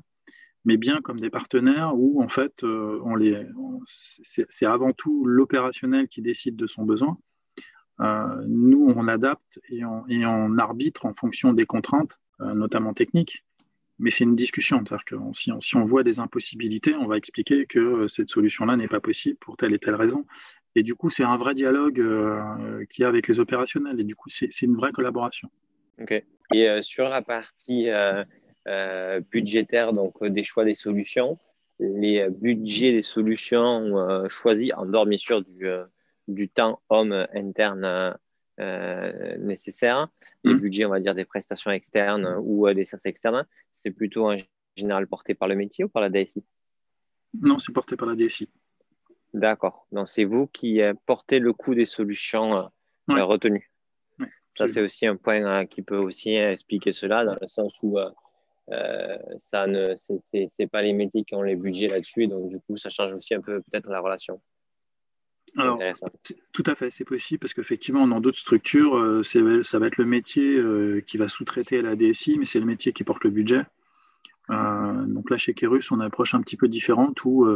mais 0.65 0.77
bien 0.77 1.01
comme 1.01 1.21
des 1.21 1.31
partenaires 1.31 1.93
où 1.95 2.23
en 2.23 2.29
fait 2.29 2.63
euh, 2.65 3.01
c'est 3.87 4.67
avant 4.67 4.93
tout 4.93 5.25
l'opérationnel 5.25 6.09
qui 6.09 6.23
décide 6.23 6.57
de 6.57 6.67
son 6.67 6.85
besoin. 6.85 7.19
Euh, 8.03 8.43
nous, 8.47 8.93
on 8.95 9.09
adapte 9.09 9.61
et 9.69 9.85
on, 9.85 10.59
arbitre 10.59 11.07
en 11.07 11.15
fonction 11.15 11.53
des 11.53 11.67
contraintes, 11.67 12.19
euh, 12.41 12.55
notamment 12.55 12.95
techniques. 12.95 13.45
Mais 13.99 14.11
c'est 14.11 14.25
une 14.25 14.37
discussion. 14.37 14.83
C'est-à-dire 14.85 15.05
que 15.05 15.17
si 15.61 15.77
on, 15.77 15.85
voit 15.85 16.03
des 16.03 16.19
impossibilités, 16.19 16.95
on 16.95 17.07
va 17.07 17.17
expliquer 17.17 17.67
que 17.67 18.09
cette 18.09 18.31
solution-là 18.31 18.77
n'est 18.77 18.89
pas 18.89 19.01
possible 19.01 19.37
pour 19.39 19.57
telle 19.57 19.75
et 19.75 19.79
telle 19.79 19.95
raison. 19.95 20.27
Et 20.75 20.83
du 20.83 20.95
coup, 20.95 21.11
c'est 21.11 21.23
un 21.23 21.37
vrai 21.37 21.55
dialogue 21.55 22.03
qu'il 22.91 23.03
y 23.03 23.05
a 23.05 23.09
avec 23.09 23.29
les 23.29 23.39
opérationnels. 23.39 24.01
Et 24.01 24.05
du 24.05 24.17
coup, 24.17 24.29
c'est 24.31 24.63
une 24.63 24.75
vraie 24.75 24.91
collaboration. 24.91 25.51
OK. 26.01 26.25
Et 26.55 26.83
sur 26.83 27.09
la 27.09 27.23
partie 27.23 27.91
euh, 28.69 29.21
budgétaire, 29.33 29.93
donc 29.93 30.15
euh, 30.23 30.31
des 30.31 30.45
choix 30.45 30.65
des 30.65 30.77
solutions. 30.77 31.39
Les 31.81 32.21
euh, 32.21 32.31
budgets 32.31 32.93
des 32.93 33.03
solutions 33.03 34.29
choisis, 34.29 34.71
en 34.77 34.87
dehors 34.87 35.07
bien 35.07 35.19
sûr 35.19 35.43
du, 35.43 35.67
du 36.29 36.49
temps 36.49 36.81
homme 36.89 37.27
interne 37.35 38.17
nécessaire, 39.39 40.09
les 40.45 40.55
mmh. 40.55 40.59
budgets, 40.59 40.85
on 40.85 40.91
va 40.91 41.01
dire, 41.01 41.15
des 41.15 41.25
prestations 41.25 41.71
externes 41.71 42.37
ou 42.43 42.73
des 42.73 42.85
services 42.85 43.07
externes, 43.07 43.47
c'est 43.73 43.91
plutôt 43.91 44.31
en 44.31 44.37
général 44.77 45.07
porté 45.07 45.35
par 45.35 45.49
le 45.49 45.57
métier 45.57 45.85
ou 45.85 45.89
par 45.89 46.03
la 46.03 46.11
DSI 46.11 46.45
Non, 47.41 47.59
c'est 47.59 47.73
porté 47.73 47.97
par 47.97 48.09
la 48.09 48.15
DSI. 48.15 48.49
D'accord. 49.35 49.87
Donc, 49.91 50.07
c'est 50.07 50.25
vous 50.25 50.47
qui 50.47 50.81
portez 51.07 51.39
le 51.39 51.53
coût 51.53 51.75
des 51.75 51.87
solutions 51.87 52.71
retenues. 53.09 53.73
Ça, 54.57 54.69
c'est 54.69 54.83
aussi 54.83 55.07
un 55.07 55.17
point 55.17 55.67
qui 55.67 55.83
peut 55.83 55.97
aussi 55.97 56.35
expliquer 56.35 56.93
cela, 56.93 57.25
dans 57.25 57.37
le 57.41 57.49
sens 57.49 57.75
où 57.83 57.99
euh, 58.71 59.19
ça 59.39 59.67
ne, 59.67 59.95
c'est 59.97 60.67
pas 60.67 60.83
les 60.83 60.93
métiers 60.93 61.25
qui 61.25 61.35
ont 61.35 61.43
les 61.43 61.57
budgets 61.57 61.89
là-dessus, 61.89 62.27
donc 62.27 62.51
du 62.51 62.61
coup, 62.61 62.77
ça 62.77 62.91
change 62.91 63.15
aussi 63.15 63.35
un 63.35 63.41
peu 63.41 63.61
peut-être 63.63 63.89
la 63.89 64.01
relation. 64.01 64.41
Alors, 65.57 65.79
tout 66.53 66.63
à 66.67 66.75
fait, 66.75 66.91
c'est 66.91 67.05
possible 67.05 67.41
parce 67.41 67.53
qu'effectivement, 67.53 68.07
dans 68.07 68.21
d'autres 68.21 68.39
structures, 68.39 68.97
euh, 68.97 69.23
ça 69.23 69.79
va 69.79 69.87
être 69.87 69.99
le 69.99 70.07
métier 70.07 70.57
euh, 70.57 71.03
qui 71.07 71.19
va 71.19 71.29
sous-traiter 71.29 71.81
à 71.81 71.83
la 71.83 71.97
DSI, 71.97 72.39
mais 72.39 72.47
c'est 72.47 72.61
le 72.61 72.67
métier 72.67 72.93
qui 72.93 73.05
porte 73.05 73.25
le 73.25 73.31
budget. 73.31 73.65
donc 74.49 75.31
là, 75.31 75.37
chez 75.37 75.55
Kerus, 75.55 75.91
on 75.91 76.01
a 76.01 76.05
une 76.05 76.09
approche 76.09 76.35
un 76.35 76.41
petit 76.41 76.57
peu 76.57 76.69
différente 76.69 77.25
où, 77.25 77.47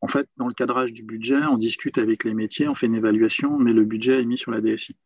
en 0.00 0.08
fait, 0.08 0.28
dans 0.36 0.48
le 0.48 0.54
cadrage 0.54 0.92
du 0.92 1.02
budget, 1.02 1.44
on 1.44 1.56
discute 1.56 1.98
avec 1.98 2.24
les 2.24 2.34
métiers, 2.34 2.68
on 2.68 2.74
fait 2.74 2.86
une 2.86 2.94
évaluation, 2.94 3.58
mais 3.58 3.72
le 3.72 3.84
budget 3.84 4.20
est 4.20 4.24
mis 4.24 4.38
sur 4.38 4.50
la 4.50 4.60
DSI. 4.60 4.96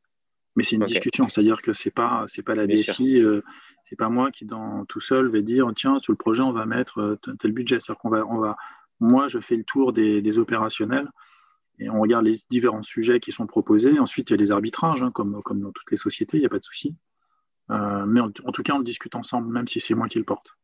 Mais 0.57 0.63
c'est 0.63 0.77
une 0.77 0.85
discussion, 0.85 1.29
c'est-à-dire 1.29 1.61
que 1.61 1.75
c'est 1.75 1.91
pas 1.91 2.25
c'est 2.29 2.43
pas 2.43 2.55
la 2.55 2.67
DSI, 2.67 3.21
euh, 3.21 3.43
c'est 3.85 3.97
pas 3.97 4.09
moi 4.09 4.31
qui 4.31 4.47
dans 4.47 4.87
tout 4.87 5.01
seul 5.01 5.29
vais 5.29 5.43
dire 5.43 5.71
tiens 5.77 6.01
sur 6.01 6.13
le 6.13 6.17
projet 6.17 6.43
on 6.43 6.53
va 6.53 6.65
mettre 6.65 6.99
euh, 6.99 7.21
tel 7.39 7.53
budget. 7.53 7.79
C'est-à-dire 7.79 8.01
qu'on 8.01 8.09
va 8.09 8.27
on 8.27 8.39
va 8.39 8.57
moi 8.99 9.29
je 9.29 9.39
fais 9.39 9.57
le 9.57 9.65
tour 9.65 9.93
des, 9.93 10.39
opérationnels 10.39 11.09
et 11.79 11.91
on 11.91 12.01
regarde 12.01 12.25
les 12.25 12.37
différents 12.51 12.83
sujets 12.83 13.21
qui 13.21 13.33
sont 13.33 13.47
proposés. 13.47 13.99
Ensuite 13.99 14.31
il 14.31 14.33
y 14.33 14.35
a 14.35 14.39
les 14.39 14.53
arbitrages 14.53 15.03
hein, 15.03 15.11
comme 15.11 15.43
comme 15.43 15.61
dans 15.61 15.73
toutes 15.73 15.91
les 15.91 15.97
sociétés, 15.97 16.39
il 16.39 16.41
n'y 16.41 16.47
a 16.47 16.51
pas 16.51 16.59
de 16.59 16.65
souci. 16.65 16.95
Euh, 17.71 18.07
mais 18.07 18.21
en, 18.21 18.31
tout 18.31 18.63
cas 18.63 18.75
on 18.75 18.79
le 18.79 18.85
discute 18.85 19.15
ensemble 19.17 19.53
même 19.53 19.67
si 19.67 19.81
c'est 19.81 19.95
moi 19.95 20.09
qui 20.09 20.19
le 20.19 20.25
porte. 20.25 20.57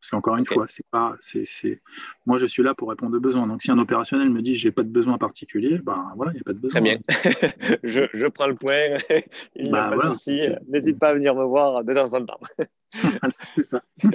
Parce 0.00 0.12
qu'encore 0.12 0.36
une 0.36 0.46
fois, 0.46 0.64
c'est 0.66 0.86
pas, 0.90 1.14
c'est, 1.18 1.82
moi 2.24 2.38
je 2.38 2.46
suis 2.46 2.62
là 2.62 2.74
pour 2.74 2.88
répondre 2.88 3.14
aux 3.14 3.20
besoins. 3.20 3.46
Donc 3.46 3.60
si 3.60 3.70
un 3.70 3.78
opérationnel 3.78 4.30
me 4.30 4.40
dit 4.40 4.56
j'ai 4.56 4.72
pas 4.72 4.82
de 4.82 4.88
besoin 4.88 5.18
particulier, 5.18 5.78
ben 5.78 6.12
voilà, 6.16 6.32
il 6.32 6.36
n'y 6.36 6.40
a 6.40 6.44
pas 6.44 6.54
de 6.54 6.58
besoin. 6.58 6.80
Très 6.80 6.96
bien. 6.96 6.98
je, 7.82 8.08
je, 8.14 8.26
prends 8.26 8.46
le 8.46 8.54
point. 8.54 8.96
il 9.56 9.64
n'y 9.64 9.68
a 9.68 9.90
bah, 9.90 9.96
pas 9.98 10.08
de 10.08 10.12
souci. 10.14 10.40
N'hésite 10.68 10.98
pas 10.98 11.10
à 11.10 11.14
venir 11.14 11.34
me 11.34 11.44
voir 11.44 11.84
de 11.84 11.92
temps 11.92 12.14
en 12.14 12.24
temps. 12.24 12.40
c'est 13.54 13.62
ça. 13.62 13.82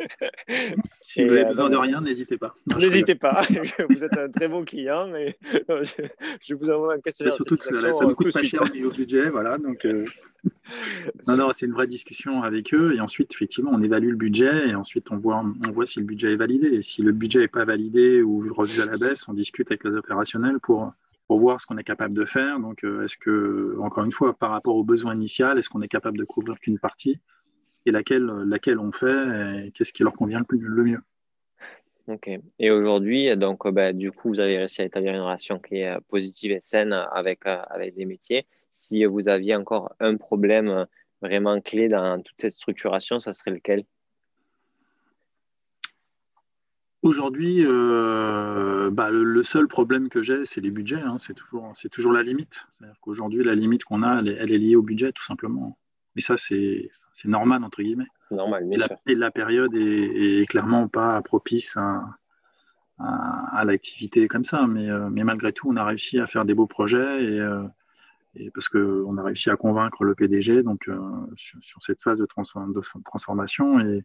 si 1.02 1.24
vous 1.24 1.32
avez 1.32 1.46
besoin 1.46 1.70
de 1.70 1.76
euh, 1.76 1.80
rien, 1.80 2.02
n'hésitez 2.02 2.38
pas. 2.38 2.56
N'hésitez 2.66 3.16
pas. 3.16 3.42
vous 3.90 4.04
êtes 4.04 4.18
un 4.18 4.30
très 4.30 4.48
bon 4.48 4.66
client 4.66 5.14
et 5.16 5.38
je, 5.52 6.54
vous 6.54 6.70
envoie 6.70 6.96
un 6.96 7.00
questionnaire. 7.00 7.34
Surtout 7.34 7.58
que 7.58 7.66
ça, 7.66 7.94
ça, 7.94 8.06
coûte 8.06 8.34
pas 8.34 8.44
cher 8.44 8.62
au 8.62 8.74
niveau 8.74 8.92
budget, 8.92 9.30
voilà. 9.30 9.58
Donc 9.58 9.86
euh, 9.86 10.06
non, 11.28 11.38
non, 11.38 11.50
c'est 11.54 11.66
une 11.66 11.74
vraie 11.74 11.88
discussion 11.88 12.44
avec 12.44 12.74
eux 12.74 12.96
et 12.96 13.00
ensuite 13.00 13.32
effectivement 13.34 13.72
on 13.74 13.82
évalue 13.82 14.10
le 14.10 14.18
budget 14.18 14.70
et 14.70 14.76
ensuite 14.76 15.12
on 15.12 15.18
voit, 15.18 15.44
on 15.66 15.72
voit 15.72 15.86
si 15.86 16.00
le 16.00 16.06
budget 16.06 16.34
est 16.34 16.38
validé. 16.38 16.68
Et 16.68 16.82
si 16.82 17.02
le 17.02 17.12
budget 17.12 17.40
n'est 17.40 17.48
pas 17.48 17.66
validé 17.66 18.22
ou 18.22 18.54
revu 18.54 18.82
à 18.82 18.86
la 18.86 18.98
baisse, 18.98 19.28
on 19.28 19.34
discute 19.34 19.72
avec 19.72 19.84
les 19.84 19.92
opérationnels 19.92 20.60
pour 20.60 20.92
pour 21.28 21.40
voir 21.40 21.60
ce 21.60 21.66
qu'on 21.66 21.78
est 21.78 21.84
capable 21.84 22.14
de 22.14 22.26
faire. 22.26 22.60
Donc, 22.60 22.84
euh, 22.84 23.04
est-ce 23.04 23.18
que, 23.18 23.76
encore 23.80 24.04
une 24.04 24.12
fois, 24.12 24.38
par 24.38 24.52
rapport 24.52 24.76
aux 24.76 24.84
besoins 24.84 25.16
initial, 25.16 25.58
est-ce 25.58 25.70
qu'on 25.70 25.82
est 25.82 25.88
capable 25.88 26.18
de 26.18 26.24
couvrir 26.24 26.60
qu'une 26.60 26.78
partie 26.78 27.20
et 27.86 27.92
laquelle, 27.92 28.26
laquelle 28.48 28.80
on 28.80 28.92
fait 28.92 29.66
et 29.68 29.72
qu'est-ce 29.72 29.94
qui 29.94 30.04
leur 30.04 30.14
convient 30.14 30.40
le, 30.40 30.46
plus, 30.46 30.60
le 30.60 30.84
mieux. 30.84 31.02
Ok. 32.08 32.30
Et 32.60 32.72
aujourd'hui, 32.72 33.36
donc, 33.36 33.68
bah, 33.68 33.92
du 33.92 34.12
coup, 34.12 34.30
vous 34.30 34.40
avez 34.40 34.60
réussi 34.60 34.82
à 34.82 34.86
établir 34.86 35.14
une 35.14 35.22
relation 35.22 35.58
qui 35.58 35.78
est 35.78 35.96
euh, 35.96 36.00
positive 36.08 36.52
et 36.52 36.60
saine 36.62 36.94
avec, 36.94 37.48
euh, 37.48 37.62
avec 37.70 37.96
les 37.96 38.06
métiers. 38.06 38.46
Si 38.72 39.06
vous 39.06 39.28
aviez 39.28 39.56
encore 39.56 39.96
un 40.00 40.16
problème 40.18 40.86
vraiment 41.22 41.60
clé 41.62 41.88
dans 41.88 42.22
toute 42.22 42.40
cette 42.40 42.52
structuration, 42.52 43.20
ça 43.20 43.34
serait 43.34 43.52
lequel? 43.52 43.86
Aujourd'hui, 47.06 47.64
euh, 47.64 48.90
bah, 48.92 49.12
le, 49.12 49.44
seul 49.44 49.68
problème 49.68 50.10
que 50.10 50.24
j'ai, 50.24 50.44
c'est 50.44 50.60
les 50.60 50.72
budgets. 50.72 51.02
Hein. 51.02 51.18
c'est 51.20 51.36
toujours, 51.36 51.72
toujours 51.92 52.12
la 52.12 52.24
limite. 52.24 52.66
C'est-à-dire 52.74 52.98
qu'aujourd'hui, 53.00 53.44
la 53.44 53.54
limite 53.54 53.84
qu'on 53.84 54.02
a, 54.02 54.22
elle 54.22 54.52
est, 54.52 54.58
liée 54.58 54.76
au 54.76 54.82
budget, 54.82 55.12
tout 55.12 55.24
simplement. 55.24 55.78
Mais 56.16 56.22
ça, 56.22 56.36
c'est 56.38 56.90
normal, 57.26 57.64
entre 57.64 57.82
guillemets. 57.82 58.08
C'est 58.22 58.36
normal, 58.36 58.68
et 58.72 58.78
la, 58.78 58.88
et 59.06 59.16
la, 59.16 59.32
période 59.32 59.76
est, 59.76 60.48
clairement 60.50 60.88
pas 60.88 61.22
propice 61.22 61.76
à, 61.78 63.64
l'activité 63.66 64.28
comme 64.28 64.44
ça. 64.44 64.66
Mais, 64.68 64.90
euh, 64.90 65.10
mais, 65.10 65.24
malgré 65.24 65.52
tout, 65.52 65.70
on 65.70 65.76
a 65.76 65.84
réussi 65.84 66.20
à 66.20 66.28
faire 66.28 66.46
des 66.46 66.54
beaux 66.54 66.68
projets 66.68 67.24
et, 67.24 67.40
euh, 67.40 67.64
et 68.36 68.52
parce 68.52 68.70
qu'on 68.70 69.18
a 69.18 69.24
réussi 69.24 69.50
à 69.50 69.56
convaincre 69.56 70.04
le 70.04 70.16
PDG 70.16 70.64
donc, 70.64 70.90
sur, 71.36 71.84
cette 71.84 72.02
phase 72.02 72.20
de, 72.20 72.26
transformation. 72.26 73.80
Et, 73.80 74.04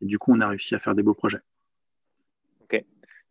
et 0.00 0.06
du 0.06 0.18
coup, 0.18 0.32
on 0.32 0.40
a 0.40 0.48
réussi 0.48 0.74
à 0.74 0.78
faire 0.78 0.94
des 0.94 1.02
beaux 1.02 1.14
projets. 1.14 1.40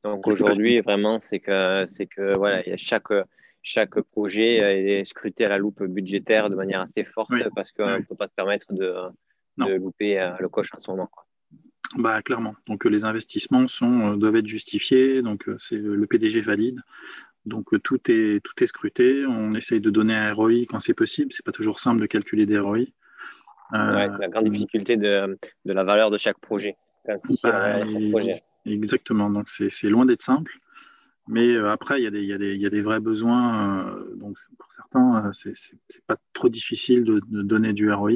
Donc 0.04 0.28
aujourd'hui, 0.28 0.80
vraiment, 0.80 1.20
c'est 1.20 1.40
que, 1.40 1.84
que 2.06 2.38
voilà, 2.38 2.64
chaque, 2.78 3.12
chaque 3.62 4.00
projet 4.02 5.00
est 5.00 5.06
scruté 5.06 5.46
à 5.46 5.50
la 5.50 5.58
loupe 5.58 5.84
budgétaire 5.84 6.50
de 6.50 6.56
manière 6.56 6.82
assez 6.82 7.04
forte 7.04 7.32
parce 7.56 7.72
qu'on 7.72 7.98
ne 7.98 8.04
peut 8.04 8.16
pas 8.16 8.28
se 8.28 8.34
permettre 8.34 8.74
de, 8.74 8.94
de 9.58 9.74
louper 9.76 10.20
euh, 10.20 10.32
le 10.40 10.50
coche 10.50 10.70
en 10.76 10.80
ce 10.80 10.90
moment. 10.90 11.10
Bah, 11.98 12.22
clairement. 12.22 12.56
Donc 12.68 12.86
les 12.86 13.04
investissements 13.04 13.68
sont, 13.68 14.14
euh, 14.14 14.16
doivent 14.16 14.38
être 14.38 14.48
justifiés. 14.48 15.22
Donc 15.22 15.48
euh, 15.48 15.58
c'est 15.60 15.78
le 15.78 16.06
PDG 16.06 16.42
valide. 16.42 16.80
Donc 17.46 17.70
tout 17.84 18.00
est, 18.12 18.44
tout 18.44 18.64
est 18.64 18.68
scruté. 18.68 19.26
On 19.26 19.54
essaye 19.56 19.82
de 19.82 19.90
donner 19.90 20.16
un 20.16 20.34
ROI 20.34 20.66
quand 20.68 20.80
c'est 20.80 20.94
possible. 20.94 21.34
C'est 21.34 21.46
pas 21.46 21.52
toujours 21.52 21.80
simple 21.80 22.02
de 22.02 22.06
calculer 22.06 22.46
des 22.46 22.60
ROI. 22.60 22.86
c'est 23.72 23.78
la 23.78 24.28
grande 24.30 24.50
difficulté 24.50 24.98
de, 24.98 25.38
de, 25.66 25.74
la 25.74 25.84
valeur 25.84 26.12
de 26.12 26.18
chaque 26.18 26.40
projet. 26.40 26.76
Bah, 27.08 27.16
projet. 28.12 28.44
Exactement, 28.66 29.30
donc 29.30 29.50
c'est 29.50 29.90
loin 29.90 30.06
d'être 30.06 30.22
simple. 30.22 30.60
Mais 31.30 31.48
euh, 31.56 31.70
après, 31.70 32.02
il 32.02 32.04
y, 32.04 32.08
a 32.08 32.10
des, 32.10 32.24
y, 32.24 32.34
a 32.34 32.40
des, 32.40 32.56
y, 32.56 32.66
a 32.66 32.72
des 32.72 32.82
vrais 32.82 33.00
besoins. 33.00 33.88
Euh, 33.88 34.16
donc 34.16 34.36
pour 34.58 34.72
certains, 34.72 35.28
euh, 35.28 35.32
c'est 35.32 36.04
pas 36.08 36.18
trop 36.34 36.50
difficile 36.50 37.04
de, 37.04 37.22
donner 37.44 37.72
du 37.72 37.92
ROI. 37.92 38.14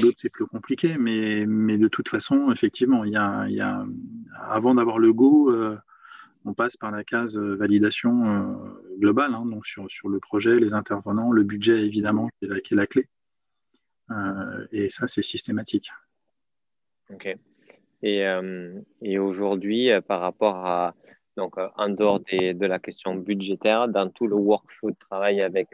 D'autres, 0.00 0.16
c'est 0.18 0.30
plus 0.30 0.46
compliqué. 0.46 0.96
Mais, 0.98 1.44
mais, 1.46 1.76
de 1.76 1.88
toute 1.88 2.08
façon, 2.08 2.50
effectivement, 2.50 3.04
il 3.04 3.12
y 3.12 3.16
a, 3.16 3.46
y 3.50 3.60
a, 3.60 3.84
avant 4.48 4.74
d'avoir 4.74 4.98
le 4.98 5.12
go, 5.12 5.54
on 6.46 6.54
passe 6.54 6.78
par 6.78 6.90
la 6.90 7.04
case 7.04 7.36
validation 7.36 8.66
globale. 8.98 9.34
Hein, 9.34 9.44
donc 9.44 9.66
sur, 9.66 9.90
sur, 9.90 10.08
le 10.08 10.18
projet, 10.18 10.58
les 10.58 10.72
intervenants, 10.72 11.30
le 11.32 11.42
budget, 11.42 11.84
évidemment, 11.84 12.30
qui 12.38 12.46
est 12.46 12.48
la, 12.48 12.60
qui 12.60 12.72
est 12.72 12.76
la 12.78 12.86
clé. 12.86 13.08
et 14.72 14.88
ça, 14.88 15.06
c'est 15.06 15.22
systématique. 15.22 15.90
OK. 17.12 17.36
Et, 18.02 18.24
et 19.02 19.18
aujourd'hui, 19.18 19.90
par 20.06 20.20
rapport 20.20 20.64
à, 20.64 20.94
donc, 21.38 21.56
euh, 21.56 21.68
en 21.76 21.88
dehors 21.88 22.18
de 22.20 22.66
la 22.66 22.80
question 22.80 23.14
budgétaire, 23.14 23.86
dans 23.88 24.08
tout 24.10 24.26
le 24.26 24.34
workflow 24.34 24.90
de 24.90 24.96
travail 25.08 25.40
avec, 25.40 25.68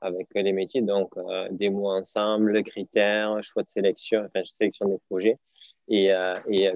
avec 0.00 0.28
les 0.34 0.52
métiers, 0.52 0.82
donc 0.82 1.10
des 1.50 1.68
mots 1.68 1.90
ensemble, 1.90 2.62
critères, 2.62 3.42
choix 3.42 3.64
de 3.64 3.70
sélection, 3.70 4.24
enfin, 4.26 4.44
sélection 4.58 4.86
des 4.88 4.98
projets 5.10 5.36
et, 5.88 6.12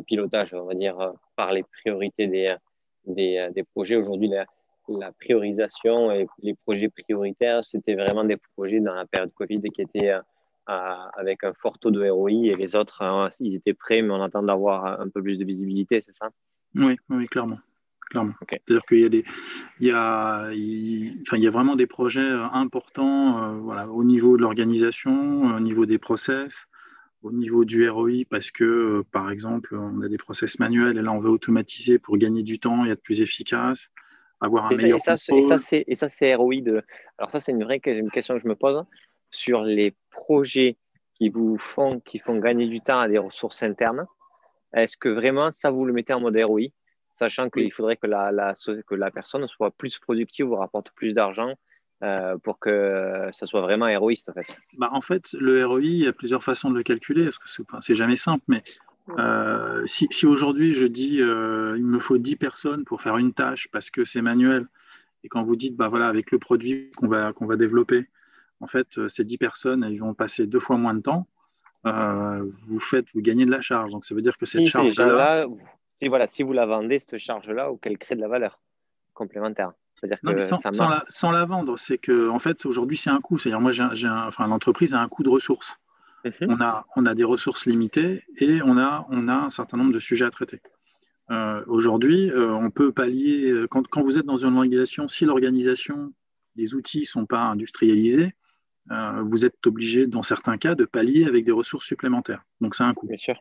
pilotage, 0.07 0.53
on 0.53 0.65
va 0.65 0.75
dire, 0.75 0.97
par 1.37 1.53
les 1.53 1.63
priorités 1.63 2.27
des, 2.27 2.57
des, 3.07 3.49
des 3.55 3.63
projets. 3.63 3.95
Aujourd'hui, 3.95 4.29
la, 4.29 4.47
la, 4.89 5.13
priorisation 5.13 6.11
et 6.11 6.27
les 6.43 6.55
projets 6.55 6.89
prioritaires, 6.89 7.63
c'était 7.63 7.95
vraiment 7.95 8.25
des 8.25 8.39
projets 8.57 8.81
dans 8.81 8.95
la 8.95 9.07
période 9.07 9.33
Covid 9.35 9.63
qui 9.75 9.83
étaient 9.83 10.13
avec 10.67 11.45
un 11.45 11.53
fort 11.55 11.79
taux 11.79 11.93
de 11.93 12.11
ROI 12.11 12.31
et 12.31 12.57
les 12.57 12.75
autres, 12.75 13.03
hein, 13.03 13.31
ils 13.39 13.55
étaient 13.55 13.75
prêts, 13.75 14.03
mais 14.03 14.13
on 14.13 14.23
attend 14.23 14.43
d'avoir 14.43 15.01
un 15.01 15.09
peu 15.09 15.23
plus 15.23 15.39
de 15.39 15.45
visibilité, 15.45 16.01
c'est 16.01 16.15
ça? 16.15 16.31
Oui, 16.75 16.97
oui, 17.09 17.27
clairement. 17.27 17.59
Clairement. 18.11 18.35
C'est-à-dire 18.49 18.85
qu'il 18.87 19.01
y 19.01 19.05
a 19.05 19.09
des, 19.09 19.25
il 19.81 19.87
y 19.87 19.91
a, 19.91 20.51
enfin, 21.23 21.37
il 21.37 21.43
y 21.43 21.47
a 21.47 21.51
vraiment 21.51 21.77
des 21.77 21.87
projets 21.87 22.21
euh, 22.21 22.45
importants, 22.53 23.43
euh, 23.43 23.59
voilà, 23.59 23.89
au 23.89 24.05
niveau 24.05 24.37
de 24.37 24.43
l'organisation, 24.43 25.55
au 25.55 25.61
niveau 25.61 25.87
des 25.87 25.99
process, 25.99 26.67
au 27.23 27.33
niveau 27.33 27.65
du 27.65 27.89
ROI, 27.89 28.25
parce 28.31 28.51
que, 28.51 28.65
euh, 28.65 29.05
par 29.13 29.31
exemple, 29.31 29.77
on 29.77 30.03
a 30.03 30.09
des 30.09 30.19
process 30.19 30.59
manuels 30.59 30.99
et 30.99 31.03
là, 31.03 31.13
on 31.13 31.21
veut 31.21 31.31
automatiser 31.31 31.99
pour 31.99 32.17
gagner 32.17 32.43
du 32.43 32.59
temps 32.59 32.85
et 32.87 32.91
être 32.91 33.03
plus 33.03 33.21
efficace, 33.21 33.91
avoir 34.41 34.67
un 34.67 34.77
meilleur. 34.77 35.01
Ça, 35.01 35.15
et 35.15 35.43
ça, 35.43 35.59
c'est, 35.59 35.85
et 35.87 35.95
ça, 35.95 36.09
c'est 36.09 36.35
ROI 36.35 36.61
de. 36.63 36.83
Alors 37.19 37.31
ça, 37.31 37.41
c'est 37.41 37.53
une 37.53 37.65
vraie 37.65 37.81
une 37.85 38.11
question 38.11 38.35
que 38.35 38.43
je 38.43 38.49
me 38.49 38.55
pose 38.55 38.85
sur 39.31 39.63
les 39.63 39.95
projets 40.11 40.77
qui 41.15 41.29
vous 41.29 41.59
font, 41.59 42.01
qui 42.01 42.19
font 42.19 42.39
gagner 42.39 42.67
du 42.67 42.81
temps 42.81 43.01
à 43.01 43.09
des 43.09 43.19
ressources 43.19 43.63
internes, 43.63 44.07
est-ce 44.75 44.97
que 44.97 45.09
vraiment 45.09 45.51
ça 45.53 45.71
vous 45.71 45.85
le 45.85 45.93
mettez 45.93 46.13
en 46.13 46.21
mode 46.21 46.37
ROI, 46.37 46.69
sachant 47.19 47.51
qu'il 47.51 47.73
faudrait 47.73 47.97
que 47.97 48.07
la, 48.07 48.31
la, 48.31 48.55
que 48.87 48.95
la 48.95 49.11
personne 49.11 49.47
soit 49.49 49.71
plus 49.71 49.99
productive, 49.99 50.47
vous 50.47 50.57
rapporte 50.57 50.91
plus 50.93 51.13
d'argent 51.13 51.55
euh, 52.05 52.39
pour 52.39 52.59
que 52.59 53.29
ça 53.33 53.45
soit 53.47 53.61
vraiment 53.61 53.89
héroïste 53.89 54.29
en 54.29 54.35
fait 54.35 54.47
bah, 54.77 54.89
En 54.93 55.01
fait, 55.01 55.33
le 55.33 55.67
ROI, 55.67 55.81
il 55.83 56.05
y 56.05 56.07
a 56.07 56.13
plusieurs 56.13 56.45
façons 56.45 56.71
de 56.71 56.77
le 56.77 56.83
calculer, 56.83 57.25
parce 57.25 57.39
que 57.39 57.63
c'est 57.81 57.95
jamais 57.95 58.17
simple, 58.17 58.45
mais 58.47 58.63
euh, 59.19 59.85
si, 59.87 60.07
si 60.11 60.27
aujourd'hui 60.27 60.75
je 60.75 60.85
dis 60.85 61.21
euh, 61.21 61.75
il 61.79 61.85
me 61.85 61.99
faut 61.99 62.19
10 62.19 62.37
personnes 62.37 62.85
pour 62.85 63.01
faire 63.01 63.17
une 63.17 63.33
tâche 63.33 63.69
parce 63.73 63.91
que 63.91 64.05
c'est 64.05 64.23
manuel, 64.23 64.67
et 65.25 65.29
quand 65.29 65.43
vous 65.43 65.57
dites 65.57 65.77
bah 65.77 65.89
voilà 65.89 66.09
avec 66.09 66.31
le 66.31 66.39
produit 66.39 66.93
qu'on 66.97 67.09
va, 67.09 67.33
qu'on 67.33 67.47
va 67.47 67.57
développer, 67.57 68.07
en 68.61 68.67
fait, 68.67 68.99
euh, 68.99 69.09
ces 69.09 69.25
10 69.25 69.39
personnes, 69.39 69.85
elles 69.85 69.99
vont 69.99 70.15
passer 70.15 70.47
deux 70.47 70.61
fois 70.61 70.77
moins 70.77 70.95
de 70.95 71.01
temps. 71.01 71.27
Euh, 71.87 72.45
vous 72.67 72.81
faites, 72.81 73.07
vous 73.15 73.23
gagnez 73.23 73.47
de 73.47 73.51
la 73.51 73.61
charge. 73.61 73.91
Donc, 73.93 74.05
ça 74.05 74.15
veut 74.15 74.23
dire 74.23 74.37
que 74.37 74.47
cette 74.47 74.67
charge-là. 74.67 75.47
Si, 76.01 76.09
voilà, 76.09 76.27
si 76.31 76.43
vous 76.43 76.53
la 76.53 76.67
vendez, 76.67 76.99
cette 76.99 77.17
charge-là, 77.17 77.73
ou 77.73 77.77
qu'elle 77.77 77.99
crée 77.99 78.15
de 78.15 78.21
la 78.21 78.29
valeur 78.29 78.61
complémentaire. 79.15 79.73
C'est-à-dire 79.95 80.21
que 80.21 80.41
sans, 80.41 80.61
sans, 81.09 81.31
la, 81.33 81.45
vendre, 81.45 81.77
c'est 81.77 81.99
que 81.99 82.29
en 82.29 82.39
fait 82.39 82.65
aujourd'hui 82.67 82.97
c'est 82.97 83.11
un 83.11 83.21
coût. 83.21 83.37
C'est-à-dire 83.37 83.61
moi, 83.61 83.73
j'ai, 83.73 84.09
enfin 84.09 84.47
l'entreprise 84.47 84.95
a 84.95 85.01
un 85.01 85.09
coût 85.09 85.25
de 85.25 85.29
ressources. 85.29 85.77
Mhm. 86.25 86.33
On 86.51 86.61
a, 86.61 86.87
on 86.95 87.05
a 87.05 87.15
des 87.15 87.25
ressources 87.25 87.67
limitées 87.67 88.23
et 88.37 88.63
on 88.63 88.79
a, 88.79 89.07
on 89.11 89.27
a 89.27 89.35
un 89.35 89.51
certain 89.51 89.77
nombre 89.77 89.93
de 89.93 89.99
sujets 89.99 90.25
à 90.25 90.31
traiter. 90.31 90.61
Euh, 91.31 91.65
aujourd'hui, 91.67 92.31
on 92.35 92.71
peut 92.71 92.93
pallier 92.93 93.53
quand, 93.71 93.89
quand, 93.89 94.03
vous 94.03 94.19
êtes 94.19 94.25
dans 94.25 94.37
une 94.37 94.57
organisation, 94.57 95.09
si 95.09 95.25
l'organisation, 95.25 96.13
les 96.55 96.75
outils 96.75 97.01
ne 97.01 97.05
sont 97.05 97.27
pas 97.27 97.41
industrialisés, 97.41 98.35
euh, 98.91 99.23
vous 99.23 99.45
êtes 99.45 99.67
obligé, 99.67 100.07
dans 100.07 100.23
certains 100.23 100.57
cas, 100.57 100.75
de 100.75 100.85
pallier 100.85 101.25
avec 101.27 101.45
des 101.45 101.53
ressources 101.53 101.87
supplémentaires. 101.87 102.45
Donc, 102.61 102.75
c'est 102.75 102.85
un 102.85 102.95
coût. 102.95 103.07
Bien 103.07 103.17
sûr. 103.17 103.37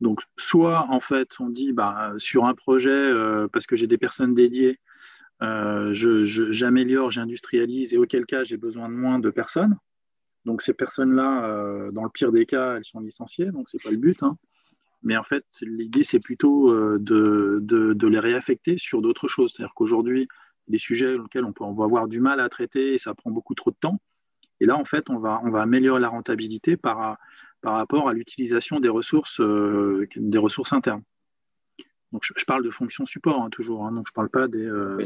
Donc, 0.00 0.22
soit, 0.36 0.86
en 0.90 1.00
fait, 1.00 1.28
on 1.40 1.48
dit, 1.48 1.72
bah, 1.72 2.12
sur 2.18 2.44
un 2.44 2.54
projet, 2.54 2.90
euh, 2.90 3.48
parce 3.48 3.66
que 3.66 3.76
j'ai 3.76 3.86
des 3.86 3.98
personnes 3.98 4.34
dédiées, 4.34 4.78
euh, 5.42 5.90
j'améliore, 5.94 7.10
j'industrialise, 7.10 7.94
et 7.94 7.98
auquel 7.98 8.26
cas, 8.26 8.44
j'ai 8.44 8.56
besoin 8.56 8.88
de 8.88 8.94
moins 8.94 9.18
de 9.18 9.30
personnes. 9.30 9.76
Donc, 10.44 10.62
ces 10.62 10.74
personnes-là, 10.74 11.90
dans 11.92 12.04
le 12.04 12.10
pire 12.10 12.30
des 12.30 12.46
cas, 12.46 12.76
elles 12.76 12.84
sont 12.84 13.00
licenciées, 13.00 13.46
donc 13.46 13.68
ce 13.68 13.76
n'est 13.76 13.82
pas 13.82 13.90
le 13.90 13.96
but. 13.96 14.22
Hein. 14.22 14.36
Mais 15.02 15.16
en 15.16 15.24
fait, 15.24 15.44
l'idée, 15.60 16.04
c'est 16.04 16.20
plutôt 16.20 16.72
de, 16.98 18.06
les 18.06 18.18
réaffecter 18.20 18.78
sur 18.78 19.02
d'autres 19.02 19.26
choses. 19.26 19.52
C'est-à-dire 19.52 19.74
qu'aujourd'hui, 19.74 20.28
des 20.68 20.78
sujets 20.78 21.14
auxquels 21.14 21.44
on, 21.44 21.52
peut, 21.52 21.64
avoir 21.64 22.06
du 22.06 22.20
mal 22.20 22.38
à 22.38 22.48
traiter 22.48 22.94
et 22.94 22.98
ça 22.98 23.12
prend 23.14 23.30
beaucoup 23.30 23.54
trop 23.54 23.72
de 23.72 23.76
temps. 23.76 24.00
Et 24.60 24.66
là, 24.66 24.76
en 24.76 24.84
fait, 24.84 25.10
on 25.10 25.18
va 25.18 25.40
améliorer 25.60 26.00
la 26.00 26.08
rentabilité 26.08 26.76
par, 26.76 27.18
par 27.66 27.74
rapport 27.74 28.08
à 28.08 28.12
l'utilisation 28.12 28.78
des 28.78 28.88
ressources, 28.88 29.40
euh, 29.40 30.06
des 30.14 30.38
ressources 30.38 30.72
internes. 30.72 31.02
Donc, 32.12 32.22
je, 32.22 32.44
parle 32.44 32.62
de 32.62 32.70
fonction 32.70 33.04
support 33.06 33.42
hein, 33.42 33.50
toujours. 33.50 33.84
Hein, 33.84 33.90
donc, 33.90 34.06
je 34.06 34.12
ne 34.12 34.14
parle 34.14 34.28
pas 34.28 34.46
des. 34.46 34.64
Euh, 34.64 35.04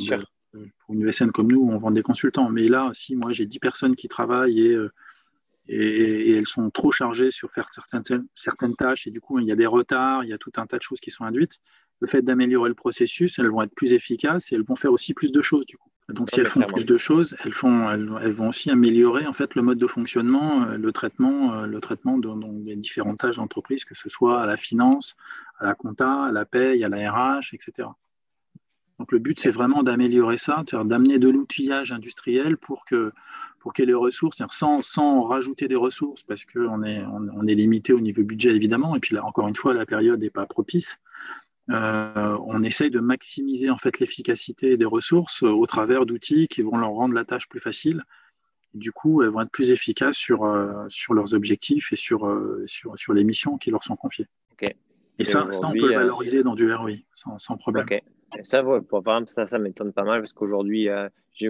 pour 0.52 0.94
une 0.94 1.00
USN 1.00 1.30
comme 1.30 1.50
nous, 1.50 1.62
on 1.62 1.78
vend 1.78 1.90
des 1.90 2.02
consultants. 2.02 2.50
Mais 2.50 2.68
là, 2.68 2.90
si 2.92 3.16
moi 3.16 3.32
j'ai 3.32 3.46
10 3.46 3.60
personnes 3.60 3.96
qui 3.96 4.08
travaillent 4.08 4.74
euh, 4.74 4.92
et, 5.68 5.74
et, 5.74 6.36
elles 6.36 6.46
sont 6.46 6.68
trop 6.68 6.92
chargées 6.92 7.30
sur 7.30 7.50
faire 7.50 7.70
certaines, 7.72 8.26
certaines 8.34 8.76
tâches, 8.76 9.06
et 9.06 9.10
du 9.10 9.22
coup, 9.22 9.38
il 9.38 9.46
y 9.46 9.52
a 9.52 9.56
des 9.56 9.64
retards, 9.64 10.24
il 10.24 10.28
y 10.28 10.34
a 10.34 10.38
tout 10.38 10.52
un 10.56 10.66
tas 10.66 10.76
de 10.76 10.82
choses 10.82 11.00
qui 11.00 11.10
sont 11.10 11.24
induites, 11.24 11.60
le 12.00 12.08
fait 12.08 12.20
d'améliorer 12.20 12.68
le 12.68 12.74
processus, 12.74 13.38
elles 13.38 13.48
vont 13.48 13.62
être 13.62 13.74
plus 13.74 13.94
efficaces 13.94 14.52
et 14.52 14.56
elles 14.56 14.64
vont 14.64 14.76
faire 14.76 14.92
aussi 14.92 15.14
plus 15.14 15.32
de 15.32 15.40
choses 15.40 15.64
du 15.64 15.78
coup. 15.78 15.89
Donc, 16.12 16.30
si 16.30 16.40
elles 16.40 16.48
font 16.48 16.60
plus 16.62 16.84
de 16.84 16.96
choses, 16.96 17.36
elles, 17.44 17.52
font, 17.52 17.90
elles, 17.90 18.32
vont 18.32 18.48
aussi 18.48 18.70
améliorer 18.70 19.26
en 19.26 19.32
fait 19.32 19.54
le 19.54 19.62
mode 19.62 19.78
de 19.78 19.86
fonctionnement, 19.86 20.64
euh, 20.64 20.76
le 20.76 20.92
traitement, 20.92 21.54
euh, 21.54 21.66
le 21.66 21.80
traitement 21.80 22.18
de, 22.18 22.30
des 22.64 22.76
différentes 22.76 23.18
tâches 23.18 23.36
d'entreprise, 23.36 23.84
que 23.84 23.94
ce 23.94 24.08
soit 24.08 24.40
à 24.40 24.46
la 24.46 24.56
finance, 24.56 25.16
à 25.58 25.66
la 25.66 25.74
compta, 25.74 26.24
à 26.24 26.32
la 26.32 26.44
paye, 26.44 26.84
à 26.84 26.88
la 26.88 27.10
RH, 27.10 27.54
etc. 27.54 27.88
Donc, 28.98 29.12
le 29.12 29.18
but, 29.18 29.40
c'est 29.40 29.50
vraiment 29.50 29.82
d'améliorer 29.82 30.38
ça, 30.38 30.62
c'est-à-dire 30.66 30.84
d'amener 30.84 31.18
de 31.18 31.28
l'outillage 31.28 31.92
industriel 31.92 32.56
pour 32.56 32.84
que 32.84 33.12
pour 33.60 33.74
qu'il 33.74 33.84
y 33.84 33.88
ait 33.88 33.88
les 33.88 33.94
ressources, 33.94 34.42
sans, 34.50 34.82
sans 34.82 35.22
rajouter 35.22 35.68
des 35.68 35.76
ressources, 35.76 36.22
parce 36.22 36.44
qu'on 36.44 36.82
est, 36.82 37.02
on, 37.04 37.46
est 37.46 37.54
limité 37.54 37.92
au 37.92 38.00
niveau 38.00 38.22
budget, 38.22 38.56
évidemment, 38.56 38.96
et 38.96 39.00
puis 39.00 39.14
là, 39.14 39.24
encore 39.24 39.48
une 39.48 39.54
fois, 39.54 39.74
la 39.74 39.84
période 39.84 40.18
n'est 40.18 40.30
pas 40.30 40.46
propice. 40.46 40.98
Euh, 41.70 42.38
on 42.46 42.62
essaye 42.62 42.90
de 42.90 43.00
maximiser 43.00 43.70
en 43.70 43.78
fait 43.78 43.98
l'efficacité 44.00 44.76
des 44.76 44.84
ressources 44.84 45.42
au 45.42 45.66
travers 45.66 46.06
d'outils 46.06 46.48
qui 46.48 46.62
vont 46.62 46.76
leur 46.76 46.90
rendre 46.90 47.14
la 47.14 47.24
tâche 47.24 47.48
plus 47.48 47.60
facile. 47.60 48.02
Du 48.74 48.92
coup, 48.92 49.22
elles 49.22 49.30
vont 49.30 49.42
être 49.42 49.50
plus 49.50 49.70
efficaces 49.72 50.16
sur, 50.16 50.44
euh, 50.44 50.84
sur 50.88 51.14
leurs 51.14 51.34
objectifs 51.34 51.92
et 51.92 51.96
sur, 51.96 52.26
euh, 52.26 52.62
sur, 52.66 52.98
sur, 52.98 53.12
les 53.14 53.24
missions 53.24 53.58
qui 53.58 53.70
leur 53.70 53.82
sont 53.82 53.96
confiées. 53.96 54.26
Ok. 54.52 54.74
Et, 55.18 55.24
ça, 55.24 55.42
on 55.62 55.72
peut 55.72 55.88
le 55.88 55.94
valoriser 55.94 56.42
dans 56.42 56.54
du 56.54 56.72
ROI 56.72 56.92
sans, 57.14 57.56
problème. 57.56 57.84
Ok. 57.84 58.02
ça, 58.44 58.62
pour, 58.62 59.02
par 59.02 59.16
exemple, 59.16 59.30
ça, 59.30 59.46
ça 59.46 59.58
m'étonne 59.58 59.92
pas 59.92 60.04
mal 60.04 60.20
parce 60.20 60.32
qu'aujourd'hui, 60.32 60.88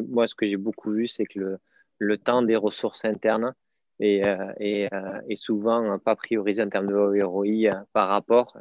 moi, 0.08 0.26
ce 0.26 0.34
que 0.34 0.46
j'ai 0.46 0.56
beaucoup 0.56 0.92
vu, 0.92 1.06
c'est 1.06 1.24
que 1.24 1.38
le, 1.38 1.58
le 1.98 2.18
temps 2.18 2.42
des 2.42 2.56
ressources 2.56 3.04
internes 3.04 3.54
est, 4.00 4.22
est, 4.58 4.88
est, 5.28 5.36
souvent 5.36 5.98
pas 5.98 6.16
priorisé 6.16 6.62
en 6.62 6.68
termes 6.68 6.88
de 6.88 7.22
ROI 7.22 7.84
par 7.92 8.08
rapport, 8.08 8.56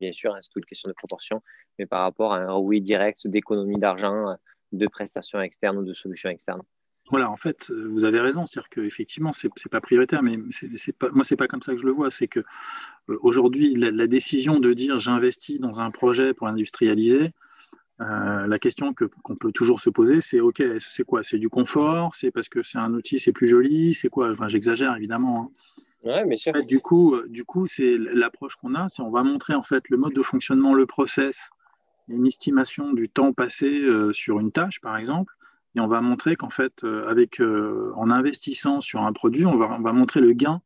bien 0.00 0.12
sûr, 0.12 0.34
hein, 0.34 0.38
c'est 0.42 0.50
toute 0.50 0.66
question 0.66 0.88
de 0.88 0.94
proportion, 0.94 1.42
mais 1.78 1.86
par 1.86 2.02
rapport 2.02 2.32
à 2.32 2.38
un 2.38 2.50
ROI 2.50 2.80
direct 2.80 3.26
d'économie 3.26 3.78
d'argent, 3.78 4.36
de 4.72 4.86
prestations 4.86 5.40
externes 5.40 5.78
ou 5.78 5.84
de 5.84 5.94
solutions 5.94 6.30
externes. 6.30 6.62
Voilà, 7.10 7.30
en 7.30 7.36
fait, 7.36 7.70
vous 7.70 8.04
avez 8.04 8.18
raison, 8.18 8.46
c'est-à-dire 8.46 8.70
qu'effectivement, 8.70 9.32
ce 9.32 9.46
n'est 9.46 9.70
pas 9.70 9.82
prioritaire, 9.82 10.22
mais 10.22 10.38
c'est 10.50 10.96
pas, 10.96 11.10
moi, 11.10 11.22
ce 11.24 11.34
n'est 11.34 11.36
pas 11.36 11.48
comme 11.48 11.60
ça 11.60 11.74
que 11.74 11.80
je 11.80 11.84
le 11.84 11.92
vois. 11.92 12.10
C'est 12.10 12.28
que 12.28 12.40
aujourd'hui, 13.20 13.74
la, 13.74 14.06
décision 14.06 14.58
de 14.58 14.72
dire 14.72 14.98
j'investis 14.98 15.60
dans 15.60 15.80
un 15.80 15.90
projet 15.90 16.32
pour 16.32 16.46
industrialiser, 16.46 17.32
euh, 18.04 18.46
la 18.46 18.58
question 18.58 18.94
qu'on 18.94 19.36
peut 19.36 19.52
toujours 19.52 19.80
se 19.80 19.90
poser, 19.90 20.20
c'est 20.20 20.40
OK, 20.40 20.62
c'est 20.80 21.04
quoi? 21.04 21.22
C'est 21.22 21.38
du 21.38 21.48
confort? 21.48 22.14
C'est 22.14 22.30
parce 22.30 22.48
que 22.48 22.62
c'est 22.62 22.78
un 22.78 22.92
outil, 22.92 23.18
c'est 23.18 23.32
plus 23.32 23.48
joli? 23.48 23.94
C'est 23.94 24.08
quoi? 24.08 24.30
Enfin, 24.32 24.48
J'exagère 24.48 24.94
évidemment. 24.96 25.52
Hein. 26.04 26.24
mais 26.26 26.36
du 26.66 26.80
coup, 26.80 27.14
euh, 27.14 27.26
du 27.28 27.44
coup 27.44 27.66
c'est 27.66 27.96
l'approche 27.96 28.56
qu'on 28.56 28.74
a. 28.74 28.88
Si 28.88 29.00
on 29.00 29.10
va 29.10 29.22
montrer 29.22 29.54
en 29.54 29.62
fait 29.62 29.88
le 29.88 29.96
mode 29.96 30.12
de 30.12 30.22
fonctionnement, 30.22 30.74
le 30.74 30.86
process, 30.86 31.50
une 32.08 32.26
estimation 32.26 32.92
du 32.92 33.08
temps 33.08 33.32
passé 33.32 33.66
euh, 33.66 34.12
sur 34.12 34.40
une 34.40 34.52
tâche, 34.52 34.80
par 34.80 34.96
exemple, 34.96 35.32
et 35.76 35.80
on 35.80 35.88
va 35.88 36.00
montrer 36.00 36.36
qu'en 36.36 36.50
fait, 36.50 36.84
avec, 37.08 37.40
en 37.40 38.08
investissant 38.08 38.80
sur 38.80 39.02
un 39.02 39.12
produit, 39.12 39.44
on 39.44 39.56
va, 39.56 39.76
on 39.76 39.80
va 39.80 39.92
montrer 39.92 40.20
le 40.20 40.32
gain 40.32 40.62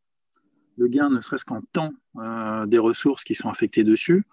le 0.78 0.86
gain 0.86 1.10
ne 1.10 1.20
serait-ce 1.20 1.44
qu'en 1.44 1.60
temps 1.72 1.92
euh, 2.16 2.64
des 2.66 2.78
ressources 2.78 3.24
qui 3.24 3.34
sont 3.34 3.50
affectées 3.50 3.84
dessus. 3.84 4.24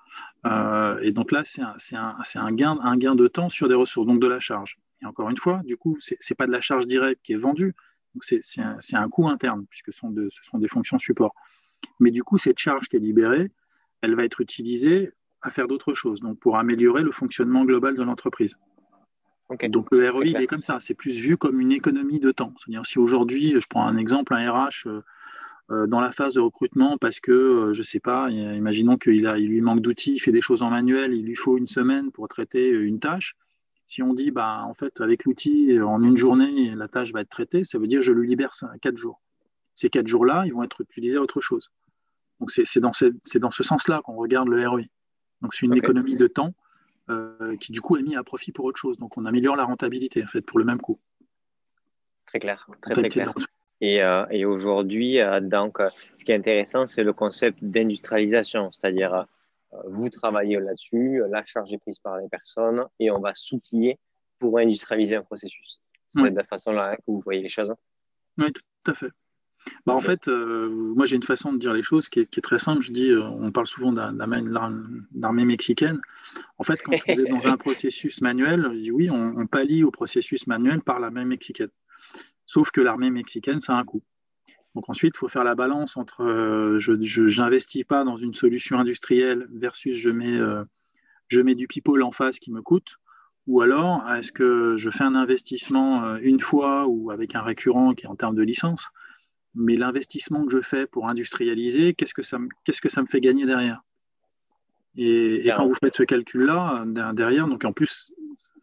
Euh, 0.45 0.99
et 1.01 1.11
donc 1.11 1.31
là, 1.31 1.43
c'est 1.43 1.61
un, 1.95 2.51
gain, 2.51 2.77
un 2.81 2.97
gain 2.97 3.15
de 3.15 3.27
temps 3.27 3.49
sur 3.49 3.67
des 3.67 3.73
ressources, 3.73 4.07
donc 4.07 4.21
de 4.21 4.27
la 4.27 4.39
charge. 4.39 4.77
Et 5.01 5.05
encore 5.05 5.29
une 5.29 5.37
fois, 5.37 5.61
du 5.65 5.75
coup, 5.75 5.97
ce 5.99 6.13
n'est 6.13 6.35
pas 6.35 6.45
de 6.45 6.51
la 6.51 6.61
charge 6.61 6.85
directe 6.85 7.21
qui 7.23 7.33
est 7.33 7.37
vendue, 7.37 7.73
c'est 8.21 8.95
un, 8.95 9.09
coût 9.09 9.27
interne, 9.27 9.65
puisque 9.69 9.91
ce 9.91 9.99
sont, 9.99 10.13
ce 10.15 10.43
sont 10.43 10.59
des 10.59 10.69
fonctions 10.69 10.99
support. 10.99 11.33
Mais 11.99 12.11
du 12.11 12.23
coup, 12.23 12.37
cette 12.37 12.59
charge 12.59 12.87
qui 12.87 12.95
est 12.95 12.99
libérée, 12.99 13.51
elle 14.01 14.15
va 14.15 14.23
être 14.23 14.39
utilisée 14.39 15.11
à 15.41 15.49
faire 15.49 15.67
d'autres 15.67 15.93
choses, 15.93 16.21
donc 16.21 16.39
pour 16.39 16.57
améliorer 16.57 17.03
le 17.03 17.11
fonctionnement 17.11 17.65
global 17.65 17.95
de 17.95 18.03
l'entreprise. 18.03 18.55
Donc 19.69 19.91
le 19.91 20.09
ROI, 20.09 20.25
il 20.25 20.37
est 20.37 20.47
comme 20.47 20.63
ça, 20.63 20.79
c'est 20.79 20.95
plus 20.95 21.17
vu 21.17 21.37
comme 21.37 21.61
une 21.61 21.71
économie 21.71 22.19
de 22.19 22.31
temps. 22.31 22.53
C'est-à-dire 22.57 22.85
si 22.85 22.97
aujourd'hui, 22.97 23.53
je 23.59 23.67
prends 23.67 23.85
un 23.85 23.97
exemple, 23.97 24.33
un 24.33 24.51
RH 24.51 24.87
euh, 24.87 25.01
dans 25.69 25.99
la 25.99 26.11
phase 26.11 26.35
de 26.35 26.39
recrutement 26.39 26.97
parce 26.97 27.19
que, 27.19 27.31
euh, 27.31 27.73
je 27.73 27.79
ne 27.79 27.83
sais 27.83 27.99
pas, 27.99 28.29
imaginons 28.29 28.97
qu'il 28.97 29.15
il 29.15 29.47
lui 29.47 29.61
manque 29.61 29.81
d'outils, 29.81 30.13
il 30.13 30.19
fait 30.19 30.31
des 30.31 30.41
choses 30.41 30.61
en 30.61 30.69
manuel, 30.69 31.13
il 31.13 31.25
lui 31.25 31.35
faut 31.35 31.57
une 31.57 31.67
semaine 31.67 32.11
pour 32.11 32.27
traiter 32.27 32.69
une 32.69 32.99
tâche. 32.99 33.35
Si 33.87 34.01
on 34.01 34.13
dit, 34.13 34.31
bah, 34.31 34.63
en 34.65 34.73
fait, 34.73 34.99
avec 35.01 35.25
l'outil, 35.25 35.79
en 35.79 36.03
une 36.03 36.17
journée, 36.17 36.73
la 36.75 36.87
tâche 36.87 37.11
va 37.11 37.21
être 37.21 37.29
traitée, 37.29 37.63
ça 37.63 37.77
veut 37.77 37.87
dire 37.87 37.99
que 37.99 38.05
je 38.05 38.11
lui 38.11 38.27
libère 38.27 38.55
ça, 38.55 38.71
quatre 38.81 38.97
jours. 38.97 39.21
Ces 39.75 39.89
quatre 39.89 40.07
jours-là, 40.07 40.43
ils 40.45 40.53
vont 40.53 40.63
être 40.63 40.81
utilisés 40.81 41.17
à 41.17 41.21
autre 41.21 41.41
chose. 41.41 41.71
Donc, 42.39 42.51
c'est 42.51 42.79
dans, 42.79 42.93
ce, 42.93 43.05
dans 43.37 43.51
ce 43.51 43.63
sens-là 43.63 44.01
qu'on 44.03 44.15
regarde 44.15 44.47
le 44.47 44.67
ROI. 44.67 44.81
Donc, 45.41 45.53
c'est 45.53 45.65
une 45.65 45.75
économie 45.75 46.15
de 46.15 46.27
temps 46.27 46.53
euh, 47.09 47.55
qui, 47.57 47.71
du 47.71 47.81
coup, 47.81 47.97
est 47.97 48.01
mise 48.01 48.17
à 48.17 48.23
profit 48.23 48.51
pour 48.51 48.65
autre 48.65 48.79
chose. 48.79 48.97
Donc, 48.97 49.17
on 49.17 49.25
améliore 49.25 49.55
la 49.55 49.63
rentabilité, 49.63 50.23
en 50.23 50.27
fait, 50.27 50.41
pour 50.41 50.59
le 50.59 50.65
même 50.65 50.79
coût. 50.79 50.99
Très 52.25 52.39
clair, 52.39 52.67
très, 52.81 52.93
très 52.93 53.09
clair. 53.09 53.33
Et, 53.81 54.01
euh, 54.01 54.25
et 54.29 54.45
aujourd'hui, 54.45 55.19
euh, 55.19 55.39
donc, 55.39 55.79
euh, 55.79 55.89
ce 56.13 56.23
qui 56.23 56.31
est 56.31 56.35
intéressant, 56.35 56.85
c'est 56.85 57.03
le 57.03 57.13
concept 57.13 57.63
d'industrialisation, 57.63 58.71
c'est-à-dire 58.71 59.25
vous 59.89 60.09
travaillez 60.09 60.57
là-dessus, 60.57 61.21
la 61.29 61.43
charge 61.43 61.73
est 61.73 61.77
prise 61.77 61.99
par 61.99 62.17
les 62.17 62.29
personnes 62.29 62.85
et 62.97 63.11
on 63.11 63.19
va 63.19 63.33
s'outiller 63.35 63.99
pour 64.39 64.57
industrialiser 64.57 65.17
un 65.17 65.21
processus. 65.21 65.81
C'est 66.07 66.29
de 66.29 66.35
la 66.35 66.45
façon-là 66.45 66.95
que 66.95 67.01
vous 67.07 67.19
voyez 67.19 67.41
les 67.41 67.49
choses. 67.49 67.73
Oui, 68.37 68.53
tout 68.53 68.91
à 68.91 68.93
fait. 68.93 69.09
Bah, 69.85 69.93
en 69.93 69.99
fait, 69.99 70.27
moi 70.27 71.05
j'ai 71.05 71.17
une 71.17 71.23
façon 71.23 71.51
de 71.51 71.57
dire 71.57 71.73
les 71.73 71.83
choses 71.83 72.07
qui 72.07 72.21
est, 72.21 72.25
qui 72.25 72.39
est 72.39 72.41
très 72.41 72.59
simple. 72.59 72.83
Je 72.83 72.93
dis, 72.93 73.13
on 73.17 73.51
parle 73.51 73.67
souvent 73.67 73.91
d'armée 73.91 75.45
mexicaine. 75.45 75.99
En 76.57 76.63
fait, 76.63 76.81
quand 76.81 76.93
vous 76.93 77.19
êtes 77.21 77.29
dans 77.29 77.45
un 77.47 77.57
processus 77.57 78.21
manuel, 78.21 78.69
je 78.71 78.79
dis 78.79 78.91
oui, 78.91 79.09
on, 79.09 79.33
on 79.37 79.45
pallie 79.45 79.83
au 79.83 79.91
processus 79.91 80.47
manuel 80.47 80.79
par 80.79 81.01
l'armée 81.01 81.25
mexicaine. 81.25 81.67
Sauf 82.45 82.71
que 82.71 82.81
l'armée 82.81 83.09
mexicaine, 83.09 83.61
ça 83.61 83.75
a 83.75 83.79
un 83.79 83.83
coût. 83.83 84.03
Donc 84.75 84.89
ensuite, 84.89 85.13
il 85.15 85.17
faut 85.17 85.29
faire 85.29 85.45
la 85.45 85.55
balance 85.55 85.95
entre 85.95 86.21
euh, 86.21 86.79
je 86.79 87.39
n'investis 87.39 87.85
pas 87.85 88.03
dans 88.03 88.17
une 88.17 88.33
solution 88.33 88.77
industrielle 88.77 89.47
versus 89.51 89.95
je 89.95 90.09
mets, 90.09 90.37
euh, 90.37 90.63
je 91.29 91.39
mets 91.39 91.55
du 91.55 91.67
people 91.67 92.03
en 92.03 92.11
face 92.11 92.39
qui 92.39 92.51
me 92.51 92.61
coûte, 92.61 92.97
ou 93.47 93.61
alors 93.61 94.03
est-ce 94.13 94.33
que 94.33 94.75
je 94.75 94.89
fais 94.89 95.05
un 95.05 95.15
investissement 95.15 96.03
euh, 96.03 96.17
une 96.21 96.41
fois 96.41 96.87
ou 96.87 97.09
avec 97.09 97.35
un 97.35 97.41
récurrent 97.41 97.93
qui 97.93 98.05
est 98.05 98.09
en 98.09 98.17
termes 98.17 98.35
de 98.35 98.43
licence, 98.43 98.89
mais 99.53 99.77
l'investissement 99.77 100.45
que 100.45 100.51
je 100.51 100.61
fais 100.61 100.85
pour 100.85 101.09
industrialiser, 101.09 101.93
qu'est-ce 101.93 102.13
que 102.13 102.23
ça, 102.23 102.37
qu'est-ce 102.65 102.81
que 102.81 102.89
ça 102.89 103.01
me 103.01 103.07
fait 103.07 103.21
gagner 103.21 103.45
derrière? 103.45 103.81
Et, 104.97 105.47
et, 105.47 105.53
quand 105.55 105.67
vous 105.67 105.75
faites 105.75 105.95
ce 105.95 106.03
calcul-là, 106.03 106.85
derrière, 107.13 107.47
donc 107.47 107.63
en 107.65 107.73
plus, 107.73 108.11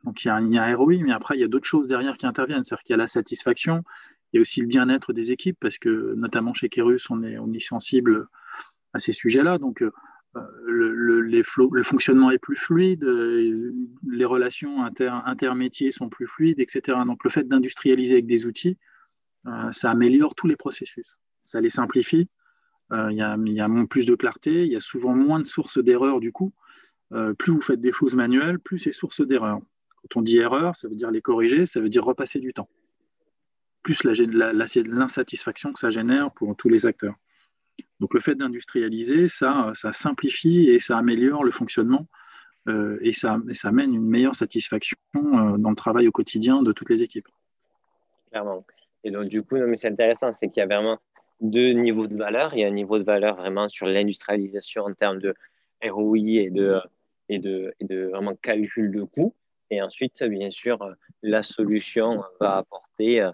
donc 0.05 0.25
il 0.25 0.29
y, 0.29 0.31
a 0.31 0.37
un, 0.37 0.77
ROI, 0.77 0.99
mais 1.03 1.13
après, 1.13 1.37
il 1.37 1.41
y 1.41 1.45
a 1.45 1.49
d'autres 1.49 1.67
choses 1.67 1.87
derrière 1.87 2.17
qui 2.17 2.27
interviennent. 2.27 2.65
C'est-à-dire 2.65 2.83
qu'il 2.83 2.93
y 2.93 2.95
a 2.95 2.99
la 2.99 3.07
satisfaction, 3.07 3.85
il 4.33 4.37
y 4.37 4.39
a 4.39 4.41
aussi 4.41 4.61
le 4.61 4.67
bien-être 4.67 5.13
des 5.13 5.31
équipes, 5.31 5.59
parce 5.61 5.79
que 5.79 6.15
notamment 6.17 6.55
chez 6.55 6.69
Kerus, 6.69 7.11
on 7.11 7.23
est, 7.23 7.61
sensible 7.61 8.27
à 8.95 8.99
ces 8.99 9.13
sujets-là. 9.13 9.59
Donc, 9.59 9.83
euh, 9.83 9.91
le, 10.67 11.83
fonctionnement 11.83 12.31
est 12.31 12.39
plus 12.39 12.57
fluide, 12.57 13.05
euh, 13.05 13.73
les 14.11 14.25
relations 14.25 14.83
inter, 14.83 15.13
intermétiers 15.25 15.93
sont 15.93 16.09
plus 16.09 16.27
fluides, 16.27 16.59
etc. 16.59 16.99
Donc, 17.07 17.23
le 17.23 17.31
fait 17.31 17.47
d'industrialiser 17.47 18.15
avec 18.15 18.27
des 18.27 18.45
outils, 18.45 18.79
euh, 19.47 19.71
ça 19.71 19.91
améliore 19.91 20.35
tous 20.35 20.49
les 20.49 20.57
processus. 20.57 21.19
Ça 21.45 21.61
les 21.61 21.71
simplifie. 21.71 22.29
il, 22.91 23.17
y 23.17 23.23
a, 23.23 23.37
il 23.39 23.53
y 23.53 23.61
a 23.61 23.69
plus 23.89 24.05
de 24.05 24.15
clarté, 24.17 24.65
il 24.67 24.73
y 24.73 24.77
a 24.77 24.81
souvent 24.81 25.15
moins 25.15 25.41
de 25.41 25.47
sources 25.47 25.79
d'erreurs 25.79 26.21
du 26.21 26.31
coup. 26.31 26.53
plus 27.39 27.53
vous 27.53 27.63
faites 27.63 27.81
des 27.81 27.93
choses 27.93 28.15
manuelles, 28.15 28.59
plus 28.59 28.79
c'est 28.79 28.93
source 28.93 29.21
d'erreurs. 29.27 29.61
Quand 30.03 30.21
on 30.21 30.23
dit 30.23 30.39
erreur, 30.39 30.77
ça 30.77 30.89
veut 30.89 30.97
dire 30.97 31.11
les 31.11 31.23
corriger, 31.23 31.67
ça 31.67 31.81
veut 31.81 31.89
dire 31.89 32.05
repasser 32.05 32.41
du 32.41 32.53
temps. 32.53 32.69
Plus 33.83 34.05
l'insatisfaction 34.05 35.73
que 35.73 35.81
ça 35.81 35.91
génère 35.91 36.31
pour 36.33 36.57
tous 36.57 36.69
les 36.69 36.87
acteurs. 36.87 37.15
Donc 38.01 38.15
le 38.15 38.21
fait 38.21 38.35
d'industrialiser, 38.35 39.29
ça, 39.29 39.73
ça 39.75 39.93
simplifie 39.93 40.69
et 40.69 40.79
ça 40.79 40.99
améliore 40.99 41.45
le 41.45 41.53
fonctionnement 41.53 42.07
euh, 42.69 42.99
et, 43.01 43.13
ça, 43.13 43.41
ça 43.53 43.69
amène 43.69 43.95
une 43.95 44.07
meilleure 44.07 44.35
satisfaction 44.35 44.97
euh, 45.15 45.57
dans 45.57 45.71
le 45.71 45.77
travail 45.77 46.07
au 46.07 46.13
quotidien 46.13 46.63
de 46.63 46.73
toutes 46.73 46.91
les 46.91 47.03
équipes. 47.03 47.29
Clairement. 48.31 48.65
Et 49.05 49.11
donc 49.11 49.27
du 49.27 49.43
coup, 49.43 49.57
c'est 49.75 49.89
intéressant, 49.89 50.33
c'est 50.33 50.49
qu'il 50.49 50.61
y 50.61 50.63
a 50.63 50.67
vraiment 50.67 50.99
deux 51.41 51.73
niveaux 51.73 52.07
de 52.07 52.17
valeur. 52.17 52.55
Il 52.55 52.61
y 52.61 52.65
a 52.65 52.69
un 52.69 52.73
niveau 52.73 52.99
de 52.99 53.05
valeur 53.05 53.37
vraiment 53.37 53.69
sur 53.69 53.87
l'industrialisation 53.87 54.85
en 54.85 54.95
termes 54.95 55.19
de 55.19 55.35
ROI 55.85 56.17
et 56.19 56.51
de, 56.51 56.81
et 57.29 57.41
de, 57.41 57.75
et 57.81 57.85
de 57.85 58.05
vraiment 58.07 58.37
calcul 58.37 58.93
de 58.93 59.03
coût. 59.03 59.35
Et 59.73 59.81
ensuite, 59.81 60.23
bien 60.23 60.51
sûr, 60.51 60.79
la 61.23 61.43
solution 61.43 62.23
va 62.39 62.59
apporter 62.59 63.27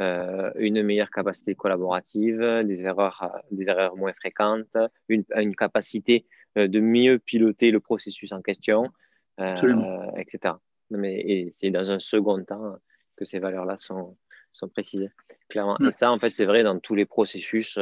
euh, 0.00 0.50
une 0.56 0.82
meilleure 0.82 1.10
capacité 1.10 1.54
collaborative, 1.54 2.40
des 2.64 2.80
erreurs, 2.80 3.32
des 3.52 3.68
erreurs 3.68 3.96
moins 3.96 4.12
fréquentes, 4.12 4.76
une, 5.08 5.22
une 5.36 5.54
capacité 5.54 6.26
euh, 6.58 6.66
de 6.66 6.80
mieux 6.80 7.20
piloter 7.20 7.70
le 7.70 7.78
processus 7.78 8.32
en 8.32 8.42
question, 8.42 8.90
euh, 9.38 10.10
etc. 10.16 10.54
Mais, 10.90 11.14
et 11.20 11.50
c'est 11.52 11.70
dans 11.70 11.92
un 11.92 12.00
second 12.00 12.42
temps 12.42 12.74
que 13.16 13.24
ces 13.24 13.38
valeurs-là 13.38 13.78
sont, 13.78 14.16
sont 14.50 14.68
précisées, 14.68 15.10
clairement. 15.48 15.78
Et 15.78 15.92
ça, 15.92 16.10
en 16.10 16.18
fait, 16.18 16.30
c'est 16.30 16.44
vrai 16.44 16.64
dans 16.64 16.80
tous 16.80 16.96
les 16.96 17.06
processus 17.06 17.78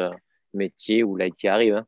métiers 0.53 1.03
où 1.03 1.17
l'IT 1.17 1.47
arrive. 1.47 1.77
Hein. 1.77 1.87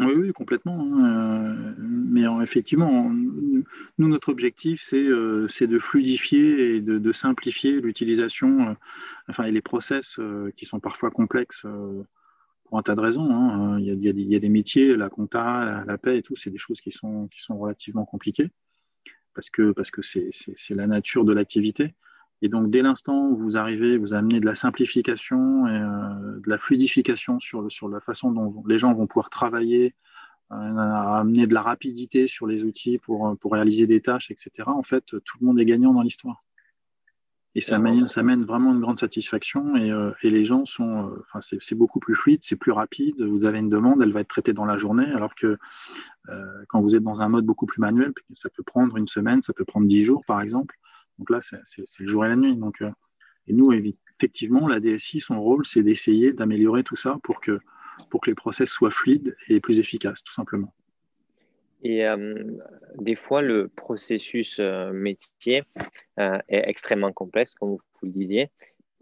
Oui, 0.00 0.32
complètement. 0.32 0.80
Hein. 0.80 1.04
Euh, 1.04 1.74
mais 1.78 2.22
effectivement, 2.42 3.10
nous, 3.10 3.64
notre 4.08 4.30
objectif, 4.30 4.82
c'est 4.82 5.02
euh, 5.02 5.46
de 5.60 5.78
fluidifier 5.78 6.76
et 6.76 6.80
de, 6.80 7.12
simplifier 7.12 7.80
l'utilisation, 7.80 8.68
euh, 8.70 8.74
enfin, 9.28 9.44
et 9.44 9.52
les 9.52 9.60
process 9.60 10.18
qui 10.56 10.64
sont 10.64 10.80
parfois 10.80 11.10
complexes 11.10 11.66
pour 12.64 12.78
un 12.78 12.82
tas 12.82 12.94
de 12.94 13.00
raisons. 13.00 13.30
Hein. 13.30 13.78
Il, 13.80 14.02
y 14.02 14.36
a, 14.36 14.40
des 14.40 14.48
métiers, 14.48 14.96
la 14.96 15.10
compta, 15.10 15.84
la, 15.86 15.98
paix 15.98 16.18
et 16.18 16.22
tout, 16.22 16.36
c'est 16.36 16.50
des 16.50 16.58
choses 16.58 16.80
qui 16.80 16.90
sont, 16.90 17.28
relativement 17.50 18.04
compliquées 18.04 18.50
parce 19.34 19.50
que 19.50 19.72
c'est 20.02 20.74
la 20.74 20.86
nature 20.86 21.24
de 21.24 21.32
l'activité. 21.32 21.94
Et 22.42 22.48
donc, 22.48 22.70
dès 22.70 22.82
l'instant 22.82 23.28
où 23.28 23.36
vous 23.36 23.56
arrivez, 23.56 23.96
vous 23.96 24.14
amenez 24.14 24.40
de 24.40 24.46
la 24.46 24.54
simplification 24.54 25.66
et 25.68 25.70
euh, 25.70 26.40
de 26.40 26.50
la 26.50 26.58
fluidification 26.58 27.40
sur, 27.40 27.70
sur 27.70 27.88
la 27.88 28.00
façon 28.00 28.32
dont 28.32 28.64
les 28.66 28.78
gens 28.78 28.92
vont 28.92 29.06
pouvoir 29.06 29.30
travailler, 29.30 29.94
euh, 30.50 30.54
amener 30.54 31.46
de 31.46 31.54
la 31.54 31.62
rapidité 31.62 32.28
sur 32.28 32.46
les 32.46 32.64
outils 32.64 32.98
pour, 32.98 33.36
pour 33.38 33.52
réaliser 33.52 33.86
des 33.86 34.02
tâches, 34.02 34.30
etc. 34.30 34.50
En 34.66 34.82
fait, 34.82 35.04
tout 35.06 35.38
le 35.40 35.46
monde 35.46 35.60
est 35.60 35.64
gagnant 35.64 35.94
dans 35.94 36.02
l'histoire. 36.02 36.42
Et 37.54 37.60
ça 37.60 37.78
mène, 37.78 38.08
ça 38.08 38.22
mène 38.22 38.44
vraiment 38.44 38.72
une 38.72 38.80
grande 38.80 38.98
satisfaction 38.98 39.76
et, 39.76 39.90
euh, 39.90 40.12
et 40.22 40.30
les 40.30 40.46
gens 40.46 40.64
sont, 40.64 41.08
euh, 41.08 41.24
enfin, 41.34 41.40
c'est 41.42 41.74
beaucoup 41.74 42.00
plus 42.00 42.14
fluide, 42.14 42.40
c'est 42.42 42.56
plus 42.56 42.72
rapide. 42.72 43.20
Vous 43.20 43.44
avez 43.44 43.58
une 43.58 43.68
demande, 43.68 44.00
elle 44.02 44.12
va 44.12 44.20
être 44.20 44.28
traitée 44.28 44.54
dans 44.54 44.64
la 44.64 44.78
journée, 44.78 45.04
alors 45.04 45.34
que 45.34 45.58
euh, 46.30 46.64
quand 46.68 46.80
vous 46.80 46.96
êtes 46.96 47.02
dans 47.02 47.20
un 47.20 47.28
mode 47.28 47.44
beaucoup 47.44 47.66
plus 47.66 47.80
manuel, 47.80 48.14
ça 48.32 48.48
peut 48.48 48.62
prendre 48.62 48.96
une 48.96 49.06
semaine, 49.06 49.42
ça 49.42 49.52
peut 49.52 49.66
prendre 49.66 49.86
dix 49.86 50.02
jours 50.02 50.24
par 50.26 50.40
exemple. 50.40 50.74
Donc 51.22 51.30
là, 51.30 51.38
c'est 51.40 52.00
le 52.00 52.08
jour 52.08 52.24
et 52.24 52.28
la 52.28 52.34
nuit. 52.34 52.56
Donc, 52.56 52.82
et 53.46 53.52
nous, 53.52 53.72
effectivement, 53.72 54.66
la 54.66 54.80
DSI, 54.80 55.20
son 55.20 55.40
rôle, 55.40 55.64
c'est 55.64 55.84
d'essayer 55.84 56.32
d'améliorer 56.32 56.82
tout 56.82 56.96
ça 56.96 57.16
pour 57.22 57.40
que, 57.40 57.60
pour 58.10 58.20
que 58.20 58.28
les 58.28 58.34
process 58.34 58.68
soient 58.68 58.90
fluides 58.90 59.36
et 59.46 59.60
plus 59.60 59.78
efficaces, 59.78 60.24
tout 60.24 60.32
simplement. 60.32 60.74
Et 61.84 62.04
euh, 62.04 62.34
des 62.96 63.14
fois, 63.14 63.40
le 63.40 63.68
processus 63.68 64.56
euh, 64.58 64.92
métier 64.92 65.62
euh, 66.18 66.40
est 66.48 66.68
extrêmement 66.68 67.12
complexe, 67.12 67.54
comme 67.54 67.70
vous, 67.70 67.78
le 68.02 68.10
disiez. 68.10 68.50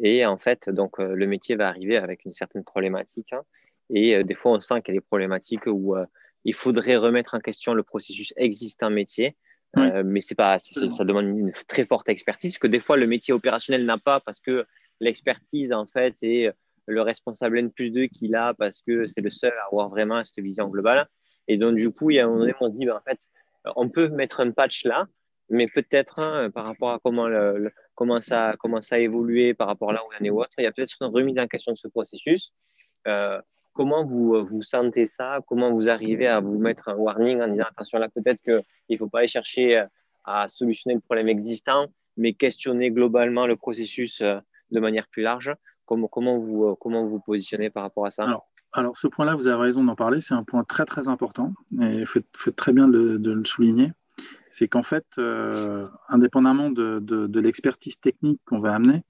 Et 0.02 0.26
en 0.26 0.36
fait, 0.36 0.68
donc, 0.68 0.98
le 0.98 1.26
métier 1.26 1.56
va 1.56 1.68
arriver 1.68 1.96
avec 1.96 2.26
une 2.26 2.34
certaine 2.34 2.64
problématique. 2.64 3.32
Hein. 3.32 3.44
et 3.88 4.22
des 4.24 4.34
fois, 4.34 4.52
on 4.52 4.60
sent 4.60 4.82
qu'il 4.82 4.94
y 4.94 4.98
a 4.98 5.00
des 5.00 5.06
problématiques 5.06 5.66
où 5.66 5.96
il 6.44 6.54
faudrait 6.54 6.98
remettre 6.98 7.32
en 7.34 7.40
question 7.40 7.72
le 7.72 7.82
processus 7.82 8.34
existant 8.36 8.90
métier. 8.90 9.38
Mais 9.76 10.20
c'est 10.20 10.34
pas, 10.34 10.58
ça 10.58 11.04
demande 11.04 11.26
une 11.26 11.52
très 11.68 11.86
forte 11.86 12.08
expertise 12.08 12.58
que 12.58 12.66
des 12.66 12.80
fois 12.80 12.96
le 12.96 13.06
métier 13.06 13.32
opérationnel 13.32 13.84
n'a 13.84 13.98
pas 13.98 14.20
parce 14.20 14.40
que 14.40 14.66
l'expertise 15.00 15.72
en 15.72 15.86
fait 15.86 16.16
est 16.22 16.52
le 16.86 17.02
responsable 17.02 17.58
N 17.58 17.70
plus 17.70 17.90
2 17.90 18.06
qu'il 18.06 18.34
a 18.34 18.54
parce 18.54 18.82
que 18.82 19.06
c'est 19.06 19.20
le 19.20 19.30
seul 19.30 19.52
à 19.52 19.66
avoir 19.66 19.88
vraiment 19.88 20.22
cette 20.24 20.42
vision 20.44 20.68
globale. 20.68 21.06
Et 21.48 21.56
donc, 21.56 21.76
du 21.76 21.90
coup, 21.90 22.10
il 22.10 22.16
y 22.16 22.20
a 22.20 22.24
un 22.24 22.28
moment 22.28 22.40
donné, 22.40 22.54
on 22.60 22.68
se 22.68 22.76
dit, 22.76 22.86
ben, 22.86 22.96
en 22.96 23.00
fait, 23.00 23.18
on 23.76 23.88
peut 23.88 24.08
mettre 24.08 24.40
un 24.40 24.50
patch 24.50 24.84
là, 24.84 25.06
mais 25.48 25.66
peut-être 25.66 26.18
hein, 26.18 26.50
par 26.50 26.64
rapport 26.64 26.90
à 26.90 26.98
comment, 27.02 27.28
le, 27.28 27.72
comment, 27.94 28.20
ça, 28.20 28.54
comment 28.58 28.82
ça 28.82 28.96
a 28.96 28.98
évolué 28.98 29.54
par 29.54 29.66
rapport 29.66 29.90
à 29.90 29.94
là 29.94 30.02
où 30.04 30.08
on 30.18 30.24
est 30.24 30.30
ou 30.30 30.40
autre, 30.40 30.52
il 30.58 30.64
y 30.64 30.66
a 30.66 30.72
peut-être 30.72 30.94
une 31.00 31.08
remise 31.08 31.38
en 31.38 31.46
question 31.46 31.72
de 31.72 31.76
ce 31.78 31.88
processus. 31.88 32.52
Euh, 33.06 33.40
comment 33.72 34.04
vous, 34.04 34.42
vous 34.42 34.62
sentez 34.62 35.06
ça? 35.06 35.40
Comment 35.46 35.72
vous 35.72 35.88
arrivez 35.88 36.26
à 36.26 36.40
vous 36.40 36.58
mettre 36.58 36.88
un 36.88 36.94
warning 36.94 37.40
en 37.40 37.48
disant 37.48 37.64
attention 37.70 37.98
là, 37.98 38.08
peut-être 38.08 38.42
qu'il 38.42 38.62
ne 38.90 38.96
faut 38.96 39.08
pas 39.08 39.20
aller 39.20 39.28
chercher 39.28 39.78
euh, 39.78 39.86
à 40.24 40.48
solutionner 40.48 40.94
le 40.94 41.00
problème 41.00 41.28
existant, 41.28 41.86
mais 42.16 42.34
questionner 42.34 42.90
globalement 42.90 43.46
le 43.46 43.56
processus 43.56 44.20
euh, 44.20 44.38
de 44.70 44.80
manière 44.80 45.06
plus 45.08 45.22
large. 45.22 45.54
Comment, 45.86 46.08
comment, 46.08 46.38
vous, 46.38 46.76
comment 46.76 47.04
vous 47.04 47.20
positionnez 47.20 47.70
par 47.70 47.82
rapport 47.82 48.06
à 48.06 48.10
ça? 48.10 48.26
Alors, 48.72 48.96
ce 48.96 49.08
point-là, 49.08 49.34
vous 49.34 49.48
avez 49.48 49.60
raison 49.60 49.82
d'en 49.82 49.96
parler, 49.96 50.20
c'est 50.20 50.34
un 50.34 50.44
point 50.44 50.62
très 50.62 50.84
très 50.84 51.08
important, 51.08 51.52
et 51.80 52.06
faites, 52.06 52.26
faites 52.36 52.54
très 52.54 52.72
bien 52.72 52.86
de, 52.86 53.18
le 53.18 53.44
souligner. 53.44 53.92
C'est 54.52 54.68
qu'en 54.68 54.82
fait, 54.82 55.06
euh, 55.18 55.88
indépendamment 56.08 56.70
de, 56.70 57.40
l'expertise 57.40 57.98
technique 57.98 58.40
qu'on 58.44 58.60
va 58.60 58.74
amener, 58.74 59.02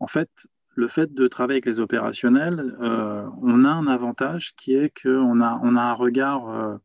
en 0.00 0.08
fait, 0.08 0.30
le 0.78 0.88
fait 0.88 1.12
de 1.12 1.26
travailler 1.26 1.56
avec 1.56 1.66
les 1.66 1.80
opérationnels, 1.80 2.76
euh, 2.80 3.28
on 3.42 3.64
a 3.64 3.70
un 3.70 3.88
avantage 3.88 4.54
qui 4.56 4.74
est 4.74 4.92
qu'on 5.02 5.40
a, 5.40 5.60
on 5.64 5.74
a 5.74 5.82
un 5.82 5.92
regard, 5.92 6.48
euh, 6.50 6.76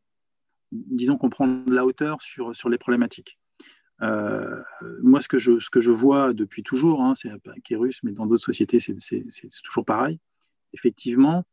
disons 0.71 1.17
qu'on 1.17 1.29
prend 1.29 1.47
de 1.47 1.73
la 1.73 1.85
hauteur 1.85 2.21
sur, 2.23 2.55
sur 2.55 2.69
les 2.69 2.79
problématiques. 2.79 3.37
moi, 4.01 5.21
ce 5.21 5.27
que, 5.27 5.37
je, 5.37 5.59
ce 5.59 5.69
que 5.69 5.79
je 5.79 5.91
vois 5.91 6.33
depuis 6.33 6.63
toujours, 6.63 7.03
hein, 7.03 7.13
c'est 7.15 7.29
pas 7.43 7.53
Kérus, 7.63 7.99
mais 8.03 8.13
dans 8.13 8.25
d'autres 8.25 8.43
sociétés, 8.43 8.79
c'est 8.79 9.23
toujours 9.63 9.85
pareil. 9.85 10.19
Effectivement, 10.73 11.45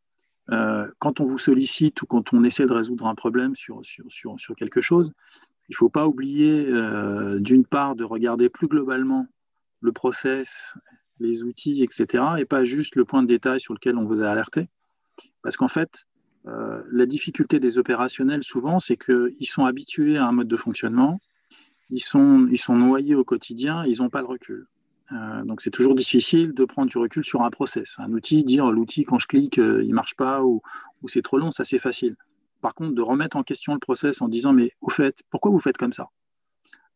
euh, 0.51 0.88
quand 0.99 1.20
on 1.20 1.26
vous 1.26 1.38
sollicite 1.38 2.01
ou 2.03 2.07
quand 2.07 2.32
on 2.32 2.43
essaie 2.43 2.66
de 2.66 2.72
résoudre 2.72 3.07
un 3.07 3.14
problème 3.14 3.55
sur, 3.55 3.82
sur, 3.84 4.41
sur, 4.41 4.57
quelque 4.57 4.80
chose, 4.80 5.12
il 5.68 5.72
ne 5.72 5.76
faut 5.76 5.88
pas 5.88 6.09
oublier, 6.09 6.66
euh, 6.66 7.38
d'une 7.38 7.64
part, 7.64 7.95
de 7.95 8.05
regarder 8.05 8.49
plus 8.49 8.66
globalement 8.66 9.26
le 9.80 9.93
process, 9.93 10.74
les 11.21 11.43
outils, 11.45 11.83
etc., 11.83 12.25
et 12.39 12.45
pas 12.45 12.64
juste 12.64 12.97
le 12.97 13.05
point 13.05 13.23
de 13.23 13.29
détail 13.29 13.61
sur 13.61 13.75
lequel 13.75 13.97
on 13.97 14.05
vous 14.05 14.23
a 14.23 14.29
alerté. 14.29 14.68
Parce 15.43 15.57
qu'en 15.57 15.68
fait, 15.68 16.07
euh, 16.47 16.83
la 16.91 17.07
difficulté 17.07 17.61
des 17.61 17.79
opérationnels, 17.79 18.43
souvent, 18.43 18.81
c'est 18.81 18.97
qu'ils 18.97 19.47
sont 19.47 19.66
habitués 19.66 20.16
à 20.16 20.27
un 20.27 20.33
mode 20.33 20.49
de 20.49 20.57
fonctionnement, 20.57 21.21
ils 21.91 22.01
sont, 22.01 22.49
noyés 22.68 23.14
au 23.14 23.25
quotidien, 23.25 23.85
ils 23.85 23.99
n'ont 23.99 24.11
pas 24.11 24.21
le 24.21 24.27
recul. 24.27 24.66
Euh, 25.12 25.45
donc 25.45 25.61
c'est 25.61 25.71
toujours 25.71 25.97
difficile 25.97 26.55
de 26.55 26.64
prendre 26.64 26.89
du 26.89 26.99
recul 26.99 27.25
sur 27.25 27.43
un 27.43 27.51
process. 27.51 27.97
Un 27.99 28.12
outil, 28.12 28.45
dire 28.45 28.71
l'outil 28.71 29.05
quand 29.05 29.18
je 29.18 29.27
clique, 29.27 29.59
euh, 29.59 29.83
il 29.85 29.93
marche 29.93 30.14
pas 30.14 30.45
ou, 30.45 30.62
c'est 31.07 31.23
trop 31.23 31.39
long, 31.39 31.51
ça 31.51 31.64
c'est 31.64 31.81
facile. 31.81 32.16
Par 32.61 32.75
contre, 32.75 32.95
de 32.95 33.03
remettre 33.03 33.37
en 33.37 33.43
question 33.43 33.73
le 33.73 33.81
process 33.81 34.23
en 34.23 34.29
disant 34.29 34.53
mais 34.53 34.73
au 34.81 34.91
fait, 34.91 35.16
pourquoi 35.31 35.51
vous 35.51 35.59
faites 35.59 35.79
comme 35.79 35.93
ça? 35.93 36.09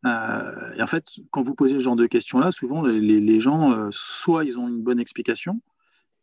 Et 0.05 0.83
en 0.83 0.87
fait, 0.87 1.07
quand 1.31 1.43
vous 1.43 1.55
posez 1.55 1.77
ce 1.77 1.81
genre 1.81 1.97
de 1.97 2.07
questions-là, 2.07 2.53
souvent 2.53 2.83
les, 2.83 3.41
gens, 3.41 3.89
soit 3.91 4.45
ils 4.45 4.59
ont 4.59 4.69
une 4.69 4.83
bonne 4.83 5.01
explication 5.01 5.61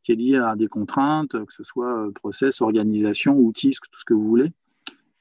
qui 0.04 0.12
est 0.12 0.16
liée 0.16 0.38
à 0.38 0.56
des 0.56 0.68
contraintes, 0.68 1.32
que 1.32 1.54
ce 1.54 1.64
soit 1.64 2.12
process, 2.14 2.62
organisation, 2.62 3.38
outils, 3.38 3.72
tout 3.72 4.00
ce 4.00 4.06
que 4.06 4.14
vous 4.14 4.28
voulez. 4.28 4.52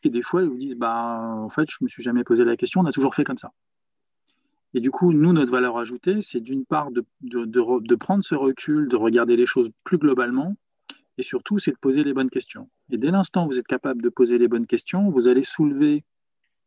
Et 0.03 0.11
des 0.11 0.23
fois, 0.23 0.43
ils 0.43 0.49
vous 0.49 0.57
disent 0.57 0.77
bah 0.77 1.21
en 1.37 1.49
fait, 1.51 1.71
je 1.71 1.79
me 1.81 1.89
suis 1.89 2.03
jamais 2.03 2.25
posé 2.25 2.45
la 2.45 2.57
question, 2.57 2.81
on 2.81 2.87
a 2.87 2.93
toujours 2.93 3.15
fait 3.15 3.25
comme 3.25 3.39
ça. 3.39 3.53
Et 4.73 4.81
du 4.81 4.91
coup, 4.91 5.13
nous, 5.13 5.33
notre 5.33 5.51
valeur 5.51 5.79
ajoutée, 5.79 6.23
c'est 6.23 6.41
d'une 6.41 6.65
part 6.65 6.91
de, 6.91 7.05
prendre 7.97 8.25
ce 8.25 8.35
recul, 8.35 8.89
de 8.89 8.97
regarder 8.97 9.37
les 9.37 9.47
choses 9.47 9.71
plus 9.85 9.99
globalement, 9.99 10.55
et 11.19 11.23
surtout, 11.23 11.59
c'est 11.59 11.73
de 11.73 11.77
poser 11.77 12.05
les 12.05 12.15
bonnes 12.15 12.31
questions. 12.31 12.69
Et 12.91 12.97
dès 12.97 13.11
l'instant 13.11 13.45
où 13.45 13.49
vous 13.49 13.59
êtes 13.59 13.67
capable 13.67 14.01
de 14.01 14.09
poser 14.09 14.39
les 14.39 14.49
bonnes 14.49 14.67
questions, 14.67 15.11
vous 15.11 15.29
allez 15.29 15.45
soulever 15.45 16.05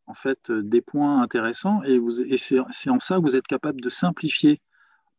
en 0.08 0.14
fait 0.14 0.51
des 0.51 0.82
points 0.82 1.22
intéressants, 1.22 1.82
et, 1.84 1.99
et 2.28 2.38
c'est 2.38 2.89
en 2.89 2.99
ça 2.99 3.16
que 3.18 3.22
vous 3.22 3.36
êtes 3.36 3.47
capable 3.47 3.82
de 3.82 3.89
simplifier 3.89 4.62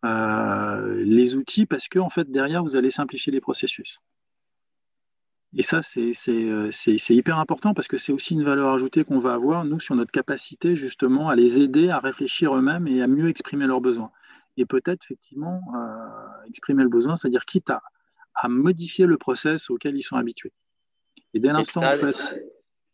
euh, 0.04 1.02
les 1.02 1.34
outils, 1.34 1.64
parce 1.64 1.88
que 1.88 1.98
en 1.98 2.10
fait, 2.10 2.30
derrière, 2.30 2.62
vous 2.62 2.76
allez 2.76 2.90
simplifier 2.90 3.32
les 3.32 3.40
processus. 3.40 4.00
Et 5.56 5.62
ça, 5.62 5.80
euh, 5.96 6.68
c'est 6.72 7.14
hyper 7.14 7.38
important 7.38 7.74
parce 7.74 7.86
que 7.86 7.96
c'est 7.96 8.12
aussi 8.12 8.34
une 8.34 8.42
valeur 8.42 8.74
ajoutée 8.74 9.04
qu'on 9.04 9.20
va 9.20 9.34
avoir, 9.34 9.64
nous, 9.64 9.78
sur 9.78 9.94
notre 9.94 10.10
capacité 10.10 10.74
justement 10.74 11.28
à 11.28 11.36
les 11.36 11.60
aider 11.60 11.90
à 11.90 12.00
réfléchir 12.00 12.54
eux-mêmes 12.56 12.88
et 12.88 13.02
à 13.02 13.06
mieux 13.06 13.28
exprimer 13.28 13.66
leurs 13.66 13.80
besoins. 13.80 14.10
Et 14.56 14.66
peut-être 14.66 15.04
effectivement 15.04 15.60
euh, 15.74 16.48
exprimer 16.48 16.82
le 16.82 16.88
besoin, 16.88 17.16
c'est-à-dire 17.16 17.44
quitte 17.44 17.70
à, 17.70 17.82
à, 18.34 18.48
modifier 18.48 19.06
le 19.06 19.16
process 19.16 19.70
auquel 19.70 19.96
ils 19.96 20.02
sont 20.02 20.16
habitués. 20.16 20.52
Et 21.34 21.40
dès 21.40 21.52
l'instant, 21.52 21.82
en 21.82 21.96
fait, 21.96 22.16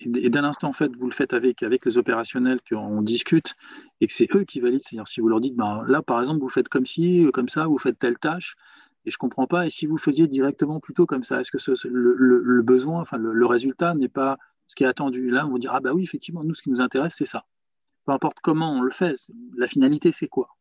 et 0.00 0.30
dès 0.30 0.40
l'instant, 0.40 0.68
en 0.68 0.72
fait, 0.72 0.90
vous 0.96 1.06
le 1.06 1.12
faites 1.12 1.34
avec, 1.34 1.62
avec 1.62 1.84
les 1.84 1.98
opérationnels, 1.98 2.60
qu'on 2.68 3.02
discute 3.02 3.54
et 4.00 4.06
que 4.06 4.12
c'est 4.12 4.28
eux 4.34 4.44
qui 4.44 4.60
valident, 4.60 4.82
c'est-à-dire 4.82 5.08
si 5.08 5.20
vous 5.20 5.28
leur 5.28 5.40
dites, 5.40 5.54
ben, 5.54 5.82
là, 5.86 6.02
par 6.02 6.20
exemple, 6.20 6.40
vous 6.40 6.48
faites 6.48 6.68
comme 6.68 6.86
ci, 6.86 7.26
comme 7.34 7.48
ça, 7.48 7.66
vous 7.66 7.78
faites 7.78 7.98
telle 7.98 8.18
tâche, 8.18 8.56
et 9.04 9.10
je 9.10 9.16
ne 9.16 9.18
comprends 9.18 9.46
pas. 9.46 9.66
Et 9.66 9.70
si 9.70 9.86
vous 9.86 9.98
faisiez 9.98 10.26
directement 10.26 10.80
plutôt 10.80 11.06
comme 11.06 11.24
ça, 11.24 11.40
est-ce 11.40 11.50
que 11.50 11.88
le, 11.88 12.62
besoin, 12.62 13.00
enfin 13.00 13.16
le, 13.16 13.46
résultat 13.46 13.94
n'est 13.94 14.08
pas 14.08 14.38
ce 14.66 14.76
qui 14.76 14.84
est 14.84 14.86
attendu? 14.86 15.30
Là, 15.30 15.46
on 15.46 15.52
va 15.52 15.58
dire 15.58 15.72
ah 15.74 15.80
bah 15.80 15.92
oui, 15.92 16.02
effectivement, 16.02 16.44
nous 16.44 16.54
ce 16.54 16.62
qui 16.62 16.70
nous 16.70 16.80
intéresse 16.80 17.14
c'est 17.16 17.26
ça. 17.26 17.44
Peu 18.06 18.12
importe 18.12 18.38
comment 18.42 18.72
on 18.72 18.82
le 18.82 18.90
fait, 18.90 19.16
la 19.56 19.66
finalité 19.66 20.12
c'est 20.12 20.28
quoi? 20.28 20.56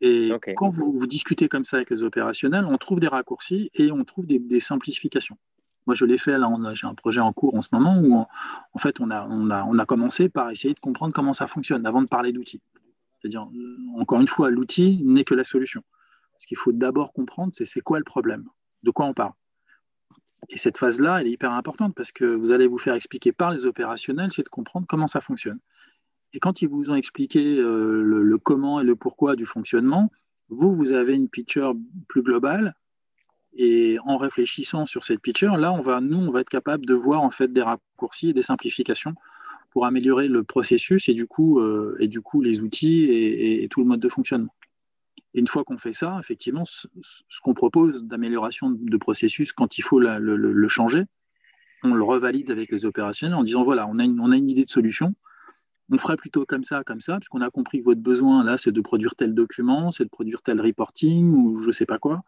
Et 0.00 0.32
quand 0.56 0.68
vous, 0.68 1.06
discutez 1.06 1.48
comme 1.48 1.64
ça 1.64 1.76
avec 1.76 1.90
les 1.90 2.02
opérationnels, 2.02 2.66
on 2.66 2.76
trouve 2.76 3.00
des 3.00 3.08
raccourcis 3.08 3.70
et 3.74 3.90
on 3.90 4.04
trouve 4.04 4.26
des, 4.26 4.60
simplifications. 4.60 5.38
Moi, 5.86 5.94
je 5.94 6.04
l'ai 6.04 6.18
fait, 6.18 6.38
là, 6.38 6.50
j'ai 6.72 6.86
un 6.86 6.94
projet 6.94 7.20
en 7.20 7.32
cours 7.32 7.54
en 7.54 7.60
ce 7.60 7.68
moment 7.72 7.98
où, 8.00 8.14
en 8.16 8.78
fait, 8.78 9.00
on 9.00 9.10
a, 9.10 9.26
on, 9.28 9.50
on 9.50 9.84
commencé 9.84 10.28
par 10.28 10.50
essayer 10.50 10.74
de 10.74 10.80
comprendre 10.80 11.12
comment 11.12 11.32
ça 11.32 11.46
fonctionne 11.46 11.84
avant 11.86 12.02
de 12.02 12.08
parler 12.08 12.32
d'outils. 12.32 12.62
C'est-à-dire, 13.20 13.48
encore 13.96 14.20
une 14.20 14.28
fois, 14.28 14.50
l'outil 14.50 15.02
n'est 15.04 15.24
que 15.24 15.34
la 15.34 15.44
solution. 15.44 15.82
Ce 16.38 16.46
qu'il 16.46 16.56
faut 16.56 16.72
d'abord 16.72 17.12
comprendre, 17.12 17.52
c'est 17.54 17.64
c'est 17.64 17.80
quoi 17.80 17.98
le 17.98 18.04
problème, 18.04 18.48
de 18.82 18.90
quoi 18.90 19.06
on 19.06 19.14
parle? 19.14 19.32
Et 20.50 20.58
cette 20.58 20.78
phase-là, 20.78 21.20
elle 21.20 21.28
est 21.28 21.32
hyper 21.32 21.52
importante 21.52 21.94
parce 21.94 22.12
que 22.12 22.24
vous 22.24 22.50
allez 22.50 22.66
vous 22.66 22.78
faire 22.78 22.94
expliquer 22.94 23.32
par 23.32 23.52
les 23.52 23.64
opérationnels, 23.64 24.30
c'est 24.32 24.42
de 24.42 24.48
comprendre 24.48 24.86
comment 24.86 25.06
ça 25.06 25.20
fonctionne. 25.20 25.58
Et 26.34 26.40
quand 26.40 26.60
ils 26.62 26.68
vous 26.68 26.90
ont 26.90 26.96
expliqué 26.96 27.58
euh, 27.58 28.02
le, 28.02 28.38
comment 28.38 28.80
et 28.80 28.84
le 28.84 28.96
pourquoi 28.96 29.36
du 29.36 29.46
fonctionnement, 29.46 30.10
vous, 30.48 30.74
vous 30.74 30.92
avez 30.92 31.14
une 31.14 31.28
picture 31.28 31.74
plus 32.08 32.22
globale. 32.22 32.74
Et 33.56 33.98
en 34.04 34.16
réfléchissant 34.16 34.84
sur 34.86 35.04
cette 35.04 35.20
picture, 35.20 35.56
là, 35.56 35.72
on 35.72 35.80
va, 35.80 36.00
nous, 36.00 36.18
on 36.18 36.30
va 36.30 36.40
être 36.40 36.48
capable 36.48 36.86
de 36.86 36.94
voir 36.94 37.22
en 37.22 37.30
fait 37.30 37.52
des 37.52 37.62
raccourcis 37.62 38.30
et 38.30 38.32
des 38.32 38.42
simplifications 38.42 39.14
pour 39.70 39.86
améliorer 39.86 40.28
le 40.28 40.42
processus 40.42 41.08
et 41.08 41.14
du 41.14 41.26
coup, 41.26 41.60
euh, 41.60 41.96
et 41.98 42.08
du 42.08 42.20
coup 42.20 42.40
les 42.40 42.60
outils 42.60 43.04
et 43.04 43.66
tout 43.68 43.80
le 43.80 43.86
mode 43.86 44.00
de 44.00 44.08
fonctionnement. 44.08 44.54
Et 45.34 45.40
une 45.40 45.48
fois 45.48 45.64
qu'on 45.64 45.78
fait 45.78 45.92
ça, 45.92 46.16
effectivement, 46.20 46.64
ce, 46.64 46.86
qu'on 47.42 47.54
propose 47.54 48.04
d'amélioration 48.04 48.70
de 48.70 48.96
processus, 48.96 49.52
quand 49.52 49.78
il 49.78 49.82
faut 49.82 49.98
le, 49.98 50.68
changer, 50.68 51.04
on 51.82 51.92
le 51.92 52.04
revalide 52.04 52.50
avec 52.52 52.70
les 52.70 52.84
opérationnels 52.84 53.36
en 53.36 53.42
disant 53.42 53.64
voilà, 53.64 53.86
on 53.88 53.98
a 53.98 54.04
une, 54.04 54.20
on 54.20 54.30
a 54.30 54.36
une 54.36 54.48
idée 54.48 54.64
de 54.64 54.70
solution. 54.70 55.14
On 55.90 55.98
ferait 55.98 56.16
plutôt 56.16 56.46
comme 56.46 56.64
ça, 56.64 56.82
comme 56.84 57.00
ça, 57.00 57.18
puisqu'on 57.18 57.42
a 57.42 57.50
compris 57.50 57.80
que 57.80 57.84
votre 57.84 58.00
besoin, 58.00 58.42
là, 58.42 58.56
c'est 58.56 58.72
de 58.72 58.80
produire 58.80 59.16
tel 59.16 59.34
document, 59.34 59.90
c'est 59.90 60.04
de 60.04 60.08
produire 60.08 60.40
tel 60.40 60.60
reporting 60.60 61.30
ou 61.34 61.60
je 61.62 61.66
ne 61.66 61.72
sais 61.72 61.84
pas 61.84 61.98
quoi. 61.98 62.22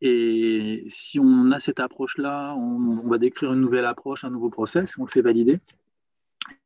Et 0.00 0.86
si 0.88 1.18
on 1.18 1.50
a 1.52 1.60
cette 1.60 1.80
approche-là, 1.80 2.54
on, 2.54 3.08
va 3.08 3.18
décrire 3.18 3.52
une 3.52 3.60
nouvelle 3.60 3.84
approche, 3.84 4.24
un 4.24 4.30
nouveau 4.30 4.48
process, 4.48 4.96
on 4.98 5.04
le 5.04 5.10
fait 5.10 5.20
valider. 5.20 5.60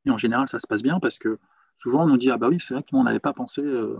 Et 0.06 0.10
en 0.10 0.16
général, 0.16 0.48
ça 0.48 0.60
se 0.60 0.66
passe 0.66 0.82
bien 0.82 1.00
parce 1.00 1.18
que 1.18 1.38
souvent, 1.78 2.04
on 2.04 2.06
nous 2.06 2.16
dit 2.16 2.30
Ah 2.30 2.36
bah 2.36 2.48
oui, 2.48 2.58
c'est 2.60 2.74
vrai 2.74 2.84
qu'on 2.88 3.02
n'avait 3.04 3.20
pas 3.20 3.32
pensé. 3.32 3.60
Euh, 3.60 3.96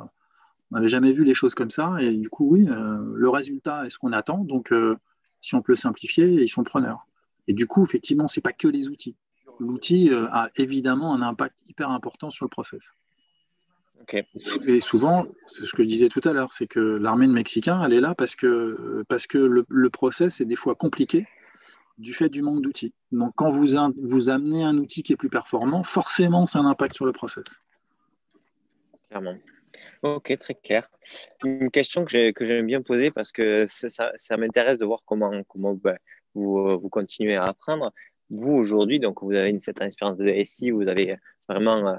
On 0.71 0.77
n'avait 0.77 0.89
jamais 0.89 1.13
vu 1.13 1.25
les 1.25 1.35
choses 1.35 1.55
comme 1.55 1.71
ça. 1.71 1.97
Et 2.01 2.13
du 2.13 2.29
coup, 2.29 2.49
oui, 2.53 2.67
le 2.67 3.29
résultat 3.29 3.87
est 3.87 3.91
ce 3.91 3.99
qu'on 3.99 4.13
attend. 4.13 4.45
Donc, 4.45 4.73
si 5.41 5.55
on 5.55 5.63
peut 5.63 5.77
simplifier, 5.77 6.27
ils 6.27 6.49
sont 6.49 6.65
preneurs. 6.65 7.07
Et 7.49 7.53
du 7.53 7.67
coup, 7.67 7.85
effectivement, 7.85 8.29
ce 8.29 8.39
n'est 8.39 8.43
pas 8.43 8.53
que 8.53 8.69
les 8.69 8.89
outils. 8.89 9.17
L'outil 9.61 10.11
a 10.13 10.51
évidemment 10.57 11.15
un 11.15 11.23
impact 11.23 11.57
hyper 11.69 11.91
important 11.91 12.31
sur 12.31 12.45
le 12.45 12.51
process. 12.51 12.95
Et 14.67 14.81
souvent, 14.81 15.27
c'est 15.47 15.65
ce 15.65 15.73
que 15.73 15.83
je 15.83 15.89
disais 15.89 16.09
tout 16.09 16.21
à 16.25 16.33
l'heure, 16.33 16.53
c'est 16.53 16.67
que 16.67 16.81
l'armée 16.81 17.27
de 17.27 17.33
Mexicains, 17.33 17.83
elle 17.85 17.93
est 17.93 18.01
là 18.01 18.15
parce 18.15 18.35
que, 18.35 19.05
parce 19.09 19.27
que 19.27 19.39
le, 19.39 19.65
le, 19.69 19.91
process 19.91 20.41
est 20.41 20.45
des 20.45 20.57
fois 20.57 20.75
compliqué 20.75 21.27
du 21.99 22.13
fait 22.13 22.29
du 22.29 22.43
manque 22.43 22.63
d'outils. 22.63 22.93
Donc, 23.13 23.33
quand 23.37 23.51
vous, 23.51 23.67
vous 24.03 24.29
amenez 24.29 24.65
un 24.65 24.77
outil 24.79 25.03
qui 25.03 25.13
est 25.13 25.17
plus 25.17 25.29
performant, 25.31 25.85
forcément, 25.85 26.47
c'est 26.47 26.59
un 26.59 26.67
impact 26.67 26.95
sur 26.95 27.07
le 27.07 27.13
process. 27.13 27.45
Clairement. 29.09 29.37
Ok, 30.03 30.37
très 30.39 30.55
clair. 30.55 30.91
Une 31.45 31.71
question 31.71 32.05
que 32.05 32.33
j'aime 32.41 32.67
bien 32.67 32.83
poser 32.83 33.11
parce 33.11 33.33
que 33.33 33.65
ça, 33.67 34.13
ça 34.17 34.37
m'intéresse 34.37 34.79
de 34.79 34.85
voir 34.85 35.01
comment, 35.05 35.43
comment 35.45 35.75
bah, 35.75 35.97
vous, 36.35 36.79
vous 36.79 36.89
continuez 36.89 37.37
à 37.37 37.45
apprendre. 37.45 37.93
Vous, 38.31 38.53
aujourd'hui, 38.53 39.01
donc 39.01 39.23
vous 39.23 39.33
avez 39.33 39.51
une 39.51 39.61
certaine 39.61 39.89
expérience 39.89 40.19
de 40.19 40.45
SI, 40.45 40.71
vous 40.71 40.89
avez 40.89 41.17
vraiment 41.49 41.89
euh, 41.89 41.97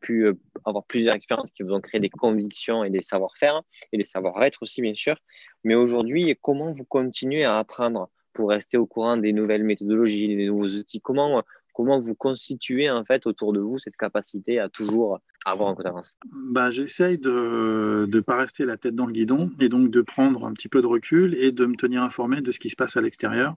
pu 0.00 0.26
euh, 0.26 0.34
avoir 0.64 0.84
plusieurs 0.84 1.14
expériences 1.14 1.50
qui 1.50 1.62
vous 1.62 1.72
ont 1.72 1.80
créé 1.80 2.00
des 2.00 2.10
convictions 2.10 2.84
et 2.84 2.90
des 2.90 3.02
savoir-faire 3.02 3.62
et 3.92 3.98
des 3.98 4.04
savoir-être 4.04 4.62
aussi, 4.62 4.80
bien 4.80 4.94
sûr. 4.94 5.16
Mais 5.64 5.74
aujourd'hui, 5.74 6.36
comment 6.40 6.72
vous 6.72 6.84
continuez 6.84 7.44
à 7.44 7.58
apprendre 7.58 8.08
pour 8.32 8.50
rester 8.50 8.76
au 8.76 8.86
courant 8.86 9.16
des 9.16 9.32
nouvelles 9.32 9.64
méthodologies, 9.64 10.36
des 10.36 10.46
nouveaux 10.46 10.68
outils? 10.68 11.00
Comment, 11.00 11.42
comment 11.74 11.98
vous 11.98 12.14
constituez 12.14 12.90
en 12.90 13.04
fait 13.04 13.26
autour 13.26 13.52
de 13.52 13.60
vous 13.60 13.78
cette 13.78 13.96
capacité 13.96 14.58
à 14.58 14.68
toujours 14.68 15.20
avoir 15.44 15.68
un 15.68 15.74
coup 15.74 15.82
d'avance? 15.82 16.16
Bah, 16.32 16.70
J'essaye 16.70 17.18
de 17.18 18.08
ne 18.10 18.20
pas 18.20 18.36
rester 18.36 18.64
la 18.64 18.76
tête 18.76 18.94
dans 18.94 19.06
le 19.06 19.12
guidon 19.12 19.50
et 19.60 19.68
donc 19.68 19.90
de 19.90 20.02
prendre 20.02 20.46
un 20.46 20.52
petit 20.52 20.68
peu 20.68 20.80
de 20.80 20.86
recul 20.86 21.34
et 21.34 21.52
de 21.52 21.66
me 21.66 21.76
tenir 21.76 22.02
informé 22.02 22.40
de 22.40 22.52
ce 22.52 22.58
qui 22.58 22.70
se 22.70 22.76
passe 22.76 22.96
à 22.96 23.00
l'extérieur. 23.00 23.56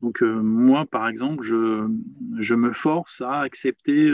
Donc 0.00 0.22
euh, 0.22 0.32
moi, 0.32 0.86
par 0.86 1.08
exemple, 1.08 1.42
je, 1.42 1.88
je, 2.38 2.54
me 2.54 2.72
force 2.72 3.20
à 3.20 3.40
accepter 3.40 4.10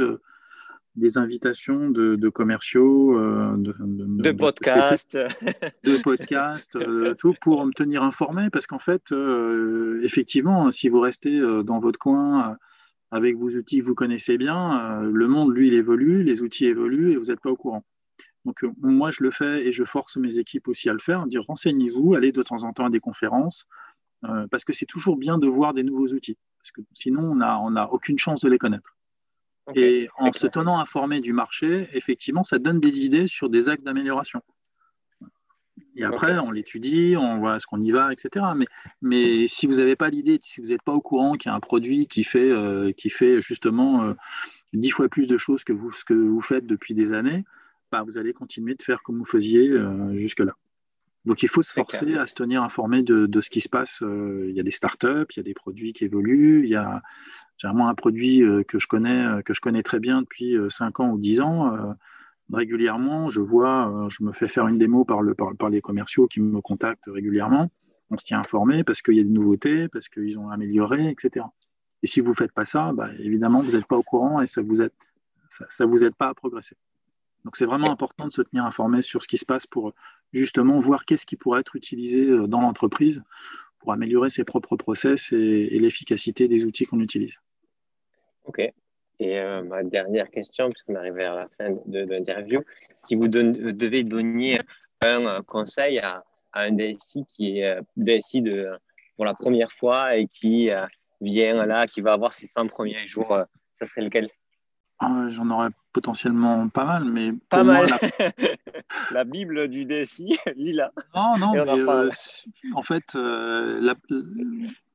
des 0.97 1.19
invitations 1.19 1.91
de, 1.91 2.29
commerciaux, 2.29 3.19
euh, 3.19 3.55
de, 3.57 3.75
de, 3.79 4.33
podcasts, 4.33 5.19
de 5.85 6.03
podcasts, 6.03 6.75
euh, 6.77 7.15
tout 7.19 7.35
pour 7.41 7.65
me 7.67 7.73
tenir 7.73 8.03
informé, 8.03 8.49
parce 8.51 8.67
qu'en 8.67 8.79
fait, 8.79 9.13
euh, 9.13 10.01
effectivement, 10.03 10.73
si 10.73 10.89
vous 10.89 11.01
restez 11.01 11.39
dans 11.65 11.79
votre 11.79 11.99
coin 11.99 12.57
avec 13.11 13.37
vos 13.37 13.51
outils 13.51 13.81
que 13.81 13.85
vous 13.85 13.95
connaissez 13.95 14.39
bien, 14.39 15.01
le 15.03 15.29
monde, 15.29 15.55
lui, 15.55 15.69
il 15.69 15.75
évolue, 15.75 16.23
les 16.23 16.43
outils 16.43 16.67
évoluent 16.67 17.13
et 17.13 17.17
vous 17.17 17.27
n'êtes 17.27 17.41
pas 17.41 17.51
au 17.51 17.57
courant. 17.57 17.85
Donc 18.45 18.65
moi, 18.81 19.11
je 19.11 19.23
le 19.23 19.31
fais 19.31 19.67
et 19.67 19.73
je 19.73 19.85
force 19.85 20.17
mes 20.17 20.39
équipes 20.39 20.69
aussi 20.69 20.89
à 20.89 20.93
le 20.93 20.99
faire, 20.99 21.27
dire 21.27 21.45
renseignez-vous, 21.47 22.15
allez 22.15 22.33
de 22.33 22.43
temps 22.43 22.63
en 22.63 22.73
temps 22.73 22.87
à 22.87 22.91
des 22.91 23.01
conférences, 23.01 23.67
parce 24.51 24.65
que 24.65 24.73
c'est 24.73 24.87
toujours 24.87 25.17
bien 25.17 25.39
de 25.39 25.47
voir 25.47 25.75
des 25.75 25.83
nouveaux 25.83 26.09
outils, 26.09 26.39
parce 26.59 26.71
que 26.71 26.81
sinon, 26.95 27.33
on 27.33 27.35
n'a 27.37 27.61
on 27.61 27.77
a 27.77 27.87
aucune 27.87 28.19
chance 28.19 28.41
de 28.41 28.49
les 28.49 28.59
connaître 28.59 28.96
et 29.75 30.09
en 30.17 30.33
se 30.33 30.47
tenant 30.47 30.79
informé 30.79 31.21
du 31.21 31.33
marché, 31.33 31.89
effectivement, 31.93 32.45
ça 32.45 32.59
donne 32.59 32.81
des 32.81 33.05
idées 33.05 33.27
sur 33.27 33.49
des 33.49 33.69
axes 33.69 33.83
d'amélioration. 33.83 34.43
Et 35.97 36.05
après, 36.05 36.39
on 36.39 36.51
l'étudie, 36.51 37.17
on 37.19 37.39
voit 37.39 37.59
ce 37.59 37.67
qu'on 37.67 37.81
y 37.81 37.91
va, 37.91 38.13
etc. 38.13 38.45
Mais, 38.55 38.67
mais 39.01 39.49
si 39.49 39.67
vous 39.67 39.75
n'avez 39.75 39.97
pas 39.97 40.11
l'idée, 40.11 40.39
si 40.43 40.61
vous 40.61 40.69
n'êtes 40.69 40.83
pas 40.83 40.93
au 40.93 41.01
courant 41.01 41.35
qu'il 41.35 41.51
y 41.51 41.53
a 41.53 41.57
un 41.57 41.61
produit 41.61 42.07
qui 42.07 42.23
fait, 42.23 42.51
euh, 42.51 42.93
qui 42.93 43.09
fait 43.09 43.41
justement 43.41 44.05
euh, 44.05 44.15
dix 44.75 44.91
fois 44.91 45.09
plus 45.09 45.27
de 45.27 45.39
choses 45.39 45.65
que 45.65 45.73
vous, 45.73 45.93
ce 45.93 46.05
que 46.05 46.15
vous 46.15 46.43
faites 46.43 46.67
depuis 46.67 46.95
des 46.95 47.13
années, 47.13 47.45
bah, 47.91 48.03
vous 48.03 48.19
allez 48.19 48.35
continuer 48.35 48.75
de 48.75 48.83
faire 48.83 49.03
comme 49.03 49.19
vous 49.19 49.25
faisiez 49.25 49.71
euh, 49.71 50.17
jusque-là. 50.19 50.55
Donc 51.27 51.43
il 51.43 51.49
faut 51.49 51.63
se 51.63 51.73
forcer 51.73 52.15
à 52.15 52.27
se 52.27 52.35
tenir 52.35 52.63
informé 52.63 53.03
de, 53.03 53.27
de, 53.27 53.41
ce 53.41 53.51
qui 53.51 53.61
se 53.61 53.69
passe. 53.69 53.99
Il 54.01 54.53
y 54.53 54.61
a 54.61 54.63
des 54.63 54.71
startups, 54.71 55.27
il 55.31 55.37
y 55.37 55.41
a 55.41 55.43
des 55.43 55.55
produits 55.55 55.93
qui 55.93 56.05
évoluent, 56.05 56.63
il 56.65 56.71
y 56.71 56.77
a, 56.77 57.03
Généralement, 57.59 57.89
un 57.89 57.95
produit 57.95 58.43
euh, 58.43 58.63
que 58.65 58.79
je 58.79 58.87
connais, 58.87 59.25
euh, 59.25 59.43
que 59.43 59.55
je 59.55 59.61
connais 59.61 59.83
très 59.83 59.99
bien 59.99 60.21
depuis 60.21 60.57
5 60.69 61.01
euh, 61.01 61.03
ans 61.03 61.11
ou 61.11 61.19
10 61.19 61.41
ans, 61.41 61.97
régulièrement, 62.53 63.29
je 63.29 63.41
vois, 63.41 64.07
je 64.09 64.23
me 64.23 64.33
fais 64.33 64.47
faire 64.47 64.69
une 64.69 64.79
démo 64.79 65.05
par, 65.05 65.21
le, 65.23 65.35
par, 65.35 65.69
les 65.69 65.81
commerciaux 65.81 66.29
qui 66.29 66.41
me 66.41 66.61
contactent 66.61 67.07
régulièrement. 67.07 67.71
On 68.11 68.19
se 68.19 68.25
tient 68.25 68.39
informé 68.39 68.85
parce 68.85 69.03
qu'il 69.03 69.15
y 69.15 69.21
a 69.21 69.25
des 69.25 69.31
nouveautés, 69.31 69.89
parce 69.89 70.09
qu'ils 70.09 70.39
ont 70.39 70.51
amélioré, 70.51 71.09
etc. 71.09 71.45
Et 72.03 72.07
si 72.07 72.21
vous 72.21 72.31
ne 72.31 72.37
faites 72.37 72.53
pas 72.53 72.65
ça, 72.65 72.93
bah, 72.93 73.09
évidemment, 73.19 73.59
vous 73.59 73.73
n'êtes 73.73 73.87
pas 73.87 73.97
au 73.97 74.05
courant 74.05 74.41
et 74.41 74.47
ça 74.47 74.63
ne 74.63 74.69
vous, 74.69 74.81
aide, 74.81 74.93
ça, 75.49 75.87
vous 75.87 76.05
aide 76.05 76.15
pas 76.15 76.29
à 76.29 76.35
progresser. 76.35 76.77
Donc, 77.45 77.57
c'est 77.57 77.67
vraiment 77.67 77.91
important 77.91 78.27
de 78.27 78.33
se 78.33 78.43
tenir 78.43 78.65
informé 78.65 79.03
sur 79.03 79.25
ce 79.25 79.29
qui 79.29 79.39
se 79.39 79.45
passe 79.45 79.67
pour 79.67 79.93
justement 80.33 80.81
voir 80.81 81.05
qu'est-ce 81.05 81.27
qui 81.27 81.37
pourrait 81.37 81.61
être 81.61 81.77
utilisé 81.77 82.27
dans 82.49 82.61
l'entreprise 82.61 83.23
pour 83.79 83.93
améliorer 83.93 84.31
ses 84.31 84.45
propres 84.45 84.77
process 84.77 85.33
et 85.33 85.79
l'efficacité 85.79 86.49
des 86.49 86.65
outils 86.65 86.87
qu'on 86.87 87.01
utilise. 87.01 87.35
Ok. 88.45 88.61
Et 89.19 89.39
euh, 89.39 89.63
ma 89.63 89.83
dernière 89.83 90.31
question, 90.31 90.71
puisqu'on 90.71 90.95
arrive 90.95 91.15
vers 91.15 91.35
la 91.35 91.49
fin 91.49 91.71
de, 91.87 92.01
l'interview, 92.01 92.63
si 92.97 93.15
vous 93.15 93.29
devez 93.29 94.03
donner 94.03 94.61
un 95.01 95.43
conseil 95.43 95.99
à, 95.99 96.25
un 96.53 96.73
DSI 96.73 97.25
qui 97.27 97.59
est 97.59 97.79
euh, 97.79 97.83
DSI 97.97 98.43
pour 99.17 99.25
la 99.25 99.35
première 99.35 99.73
fois 99.73 100.17
et 100.17 100.27
qui 100.27 100.71
euh, 100.71 100.87
vient 101.21 101.67
là, 101.67 101.87
qui 101.87 102.01
va 102.01 102.13
avoir 102.13 102.33
ses 102.33 102.47
100 102.47 102.69
premiers 102.69 103.07
jours, 103.09 103.29
ça 103.79 103.87
serait 103.87 104.03
lequel? 104.03 104.29
J'en 105.01 105.51
aurais 105.51 105.69
potentiellement 105.93 106.69
pas 106.69 106.85
mal, 106.85 107.05
mais 107.05 107.33
pas 107.51 107.65
mal. 107.65 107.87
la... 109.11 109.25
Bible 109.25 109.69
du 109.69 109.85
DSI, 109.85 110.39
lila. 110.57 110.91
Non, 111.15 111.37
non, 111.39 111.53
mais, 111.53 112.11
en 112.75 112.83
fait, 112.83 113.15
la, 113.15 113.95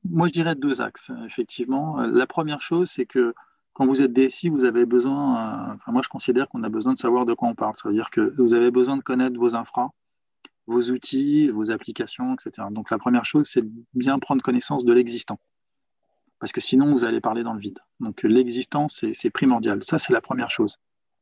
moi, 0.03 0.27
je 0.27 0.33
dirais 0.33 0.55
deux 0.55 0.81
axes, 0.81 1.11
effectivement. 1.25 2.01
La 2.01 2.25
première 2.27 2.61
chose, 2.61 2.89
c'est 2.89 3.05
que 3.05 3.33
quand 3.73 3.85
vous 3.85 4.01
êtes 4.01 4.13
DSI, 4.13 4.49
vous 4.49 4.65
avez 4.65 4.85
besoin, 4.85 5.37
euh, 5.37 5.73
enfin, 5.75 5.91
moi 5.91 6.01
je 6.03 6.09
considère 6.09 6.47
qu'on 6.49 6.63
a 6.63 6.69
besoin 6.69 6.93
de 6.93 6.99
savoir 6.99 7.25
de 7.25 7.33
quoi 7.33 7.47
on 7.47 7.55
parle. 7.55 7.75
Ça 7.81 7.89
veut 7.89 7.95
dire 7.95 8.09
que 8.09 8.33
vous 8.37 8.53
avez 8.53 8.71
besoin 8.71 8.97
de 8.97 9.01
connaître 9.01 9.39
vos 9.39 9.55
infras, 9.55 9.89
vos 10.67 10.91
outils, 10.91 11.49
vos 11.49 11.71
applications, 11.71 12.35
etc. 12.35 12.67
Donc 12.71 12.91
la 12.91 12.97
première 12.97 13.25
chose, 13.25 13.49
c'est 13.51 13.61
de 13.61 13.71
bien 13.93 14.19
prendre 14.19 14.41
connaissance 14.41 14.83
de 14.83 14.93
l'existant. 14.93 15.39
Parce 16.41 16.51
que 16.51 16.59
sinon, 16.59 16.91
vous 16.91 17.05
allez 17.05 17.21
parler 17.21 17.43
dans 17.43 17.53
le 17.53 17.59
vide. 17.59 17.77
Donc 17.99 18.23
l'existant, 18.23 18.87
c'est 18.89 19.29
primordial. 19.29 19.83
Ça, 19.83 19.99
c'est 19.99 20.11
la 20.11 20.21
première 20.21 20.49
chose. 20.49 20.77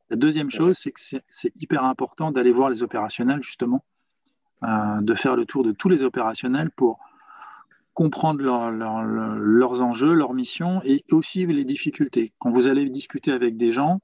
La 0.08 0.16
deuxième 0.16 0.50
chose, 0.50 0.78
c'est 0.78 0.92
que 0.92 1.00
c'est 1.28 1.52
hyper 1.60 1.84
important 1.84 2.32
d'aller 2.32 2.52
voir 2.52 2.70
les 2.70 2.82
opérationnels, 2.82 3.42
justement, 3.42 3.84
euh, 4.64 5.00
de 5.02 5.14
faire 5.14 5.36
le 5.36 5.44
tour 5.44 5.62
de 5.62 5.72
tous 5.72 5.90
les 5.90 6.02
opérationnels 6.02 6.70
pour 6.70 6.98
comprendre 7.92 8.42
leurs 8.42 9.82
enjeux, 9.82 10.14
leurs 10.14 10.32
missions 10.32 10.80
et 10.84 11.04
aussi 11.10 11.44
les 11.44 11.64
difficultés. 11.64 12.32
Quand 12.38 12.50
vous 12.50 12.68
allez 12.68 12.88
discuter 12.88 13.30
avec 13.30 13.58
des 13.58 13.72
gens, 13.72 14.00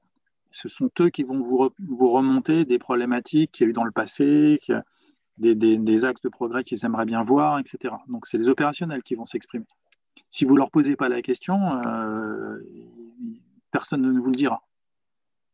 ce 0.50 0.68
sont 0.68 0.90
eux 1.00 1.08
qui 1.08 1.22
vont 1.22 1.40
vous, 1.40 1.70
vous 1.78 2.10
remonter 2.10 2.66
des 2.66 2.78
problématiques 2.78 3.52
qu'il 3.52 3.64
y 3.64 3.66
a 3.68 3.70
eu 3.70 3.72
dans 3.72 3.84
le 3.84 3.90
passé, 3.90 4.60
des, 5.38 5.54
des, 5.54 6.04
axes 6.04 6.20
de 6.20 6.28
progrès 6.28 6.62
qu'ils 6.62 6.84
aimeraient 6.84 7.06
bien 7.06 7.24
voir, 7.24 7.58
etc. 7.58 7.94
Donc, 8.08 8.26
c'est 8.26 8.36
les 8.36 8.50
opérationnels 8.50 9.02
qui 9.02 9.14
vont 9.14 9.24
s'exprimer. 9.24 9.64
Si 10.36 10.44
vous 10.44 10.52
ne 10.52 10.58
leur 10.58 10.70
posez 10.70 10.96
pas 10.96 11.08
la 11.08 11.22
question, 11.22 11.80
euh, 11.80 12.58
personne 13.70 14.02
ne 14.02 14.20
vous 14.20 14.28
le 14.28 14.36
dira. 14.36 14.66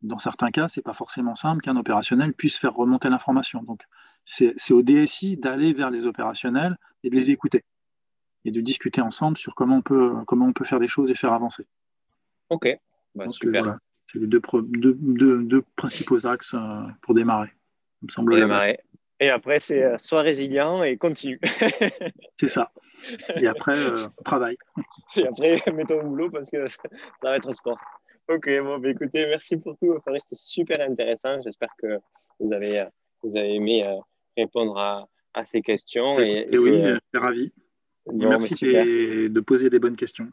Dans 0.00 0.18
certains 0.18 0.50
cas, 0.50 0.66
ce 0.66 0.80
n'est 0.80 0.82
pas 0.82 0.92
forcément 0.92 1.36
simple 1.36 1.62
qu'un 1.62 1.76
opérationnel 1.76 2.32
puisse 2.32 2.58
faire 2.58 2.74
remonter 2.74 3.08
l'information. 3.08 3.62
Donc, 3.62 3.82
c'est 4.24 4.72
au 4.72 4.82
DSI 4.82 5.36
d'aller 5.36 5.72
vers 5.72 5.90
les 5.90 6.04
opérationnels 6.04 6.76
et 7.04 7.10
de 7.10 7.14
les 7.14 7.30
écouter 7.30 7.64
et 8.44 8.50
de 8.50 8.60
discuter 8.60 9.00
ensemble 9.00 9.36
sur 9.36 9.54
comment 9.54 9.76
on 9.76 9.82
peut, 9.82 10.14
comment 10.26 10.46
on 10.46 10.52
peut 10.52 10.64
faire 10.64 10.80
des 10.80 10.88
choses 10.88 11.12
et 11.12 11.14
faire 11.14 11.32
avancer. 11.32 11.64
Ok, 12.50 12.68
bah, 13.14 13.30
super. 13.30 13.78
c'est 14.08 14.18
les 14.18 14.26
deux, 14.26 14.42
deux, 14.42 15.64
principaux 15.76 16.26
axes 16.26 16.54
euh, 16.54 16.82
pour 17.02 17.14
démarrer. 17.14 17.52
me 18.02 18.08
semble 18.08 18.34
démarrer. 18.34 18.80
Et 19.22 19.30
après, 19.30 19.60
c'est 19.60 19.84
euh, 19.84 19.98
soit 19.98 20.22
résilient 20.22 20.82
et 20.82 20.96
continue. 20.96 21.38
c'est 22.40 22.48
ça. 22.48 22.72
Et 23.36 23.46
après, 23.46 23.78
euh, 23.78 24.08
travail. 24.24 24.56
Et 25.16 25.24
après, 25.24 25.62
mettons 25.72 26.00
au 26.00 26.08
boulot 26.08 26.28
parce 26.28 26.50
que 26.50 26.66
ça 26.66 26.78
va 27.22 27.36
être 27.36 27.52
sport. 27.52 27.78
Ok, 28.28 28.50
bon, 28.64 28.78
bah, 28.78 28.88
écoutez, 28.88 29.26
merci 29.26 29.56
pour 29.58 29.78
tout. 29.78 29.96
C'était 30.18 30.34
super 30.34 30.80
intéressant. 30.80 31.40
J'espère 31.42 31.68
que 31.78 31.98
vous 32.40 32.52
avez, 32.52 32.84
vous 33.22 33.36
avez 33.36 33.54
aimé 33.54 33.88
répondre 34.36 34.76
à, 34.76 35.08
à, 35.34 35.44
ces 35.44 35.62
questions. 35.62 36.18
Et, 36.18 36.48
et, 36.50 36.58
oui, 36.58 36.82
je 36.82 36.94
suis 36.94 37.24
ravi 37.24 37.52
merci 38.12 38.64
de 38.64 39.40
poser 39.40 39.70
des 39.70 39.78
bonnes 39.78 39.94
questions. 39.94 40.28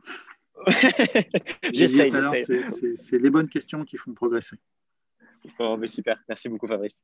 j'essaye. 1.71 2.11
C'est 2.95 3.19
les 3.19 3.29
bonnes 3.29 3.49
questions 3.49 3.85
qui 3.85 3.97
font 3.97 4.13
progresser. 4.13 4.55
Bon, 5.59 5.79
super. 5.85 6.19
Merci 6.27 6.49
beaucoup, 6.49 6.65
Fabrice. 6.65 7.03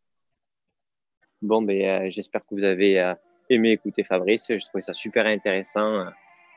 Bon, 1.41 1.61
ben, 1.61 1.81
euh, 1.81 2.09
j'espère 2.09 2.41
que 2.41 2.55
vous 2.55 2.63
avez 2.63 2.99
euh, 2.99 3.13
aimé 3.49 3.71
écouter 3.71 4.03
Fabrice. 4.03 4.47
Je 4.49 4.65
trouvais 4.65 4.81
ça 4.81 4.93
super 4.93 5.25
intéressant. 5.25 6.05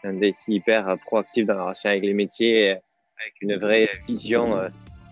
Un 0.05 0.15
DSI 0.15 0.55
hyper 0.55 0.97
proactif 1.05 1.47
dans 1.47 1.55
la 1.55 1.63
relation 1.65 1.91
avec 1.91 2.03
les 2.03 2.15
métiers, 2.15 2.71
avec 2.71 3.35
une 3.41 3.57
vraie 3.57 3.91
vision 4.07 4.63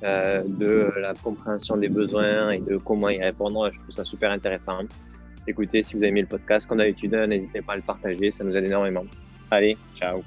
de 0.00 0.92
la 0.96 1.12
compréhension 1.14 1.76
des 1.76 1.88
besoins 1.88 2.52
et 2.52 2.60
de 2.60 2.76
comment 2.76 3.08
y 3.08 3.20
répondre. 3.20 3.68
Je 3.72 3.78
trouve 3.80 3.90
ça 3.90 4.04
super 4.04 4.30
intéressant. 4.30 4.82
Écoutez, 5.48 5.82
si 5.82 5.94
vous 5.94 6.02
avez 6.02 6.10
aimé 6.10 6.20
le 6.22 6.28
podcast, 6.28 6.68
comme 6.68 6.78
d'habitude, 6.78 7.14
n'hésitez 7.14 7.62
pas 7.62 7.72
à 7.72 7.76
le 7.76 7.82
partager, 7.82 8.30
ça 8.30 8.44
nous 8.44 8.56
aide 8.56 8.66
énormément. 8.66 9.04
Allez, 9.50 9.76
ciao 9.92 10.22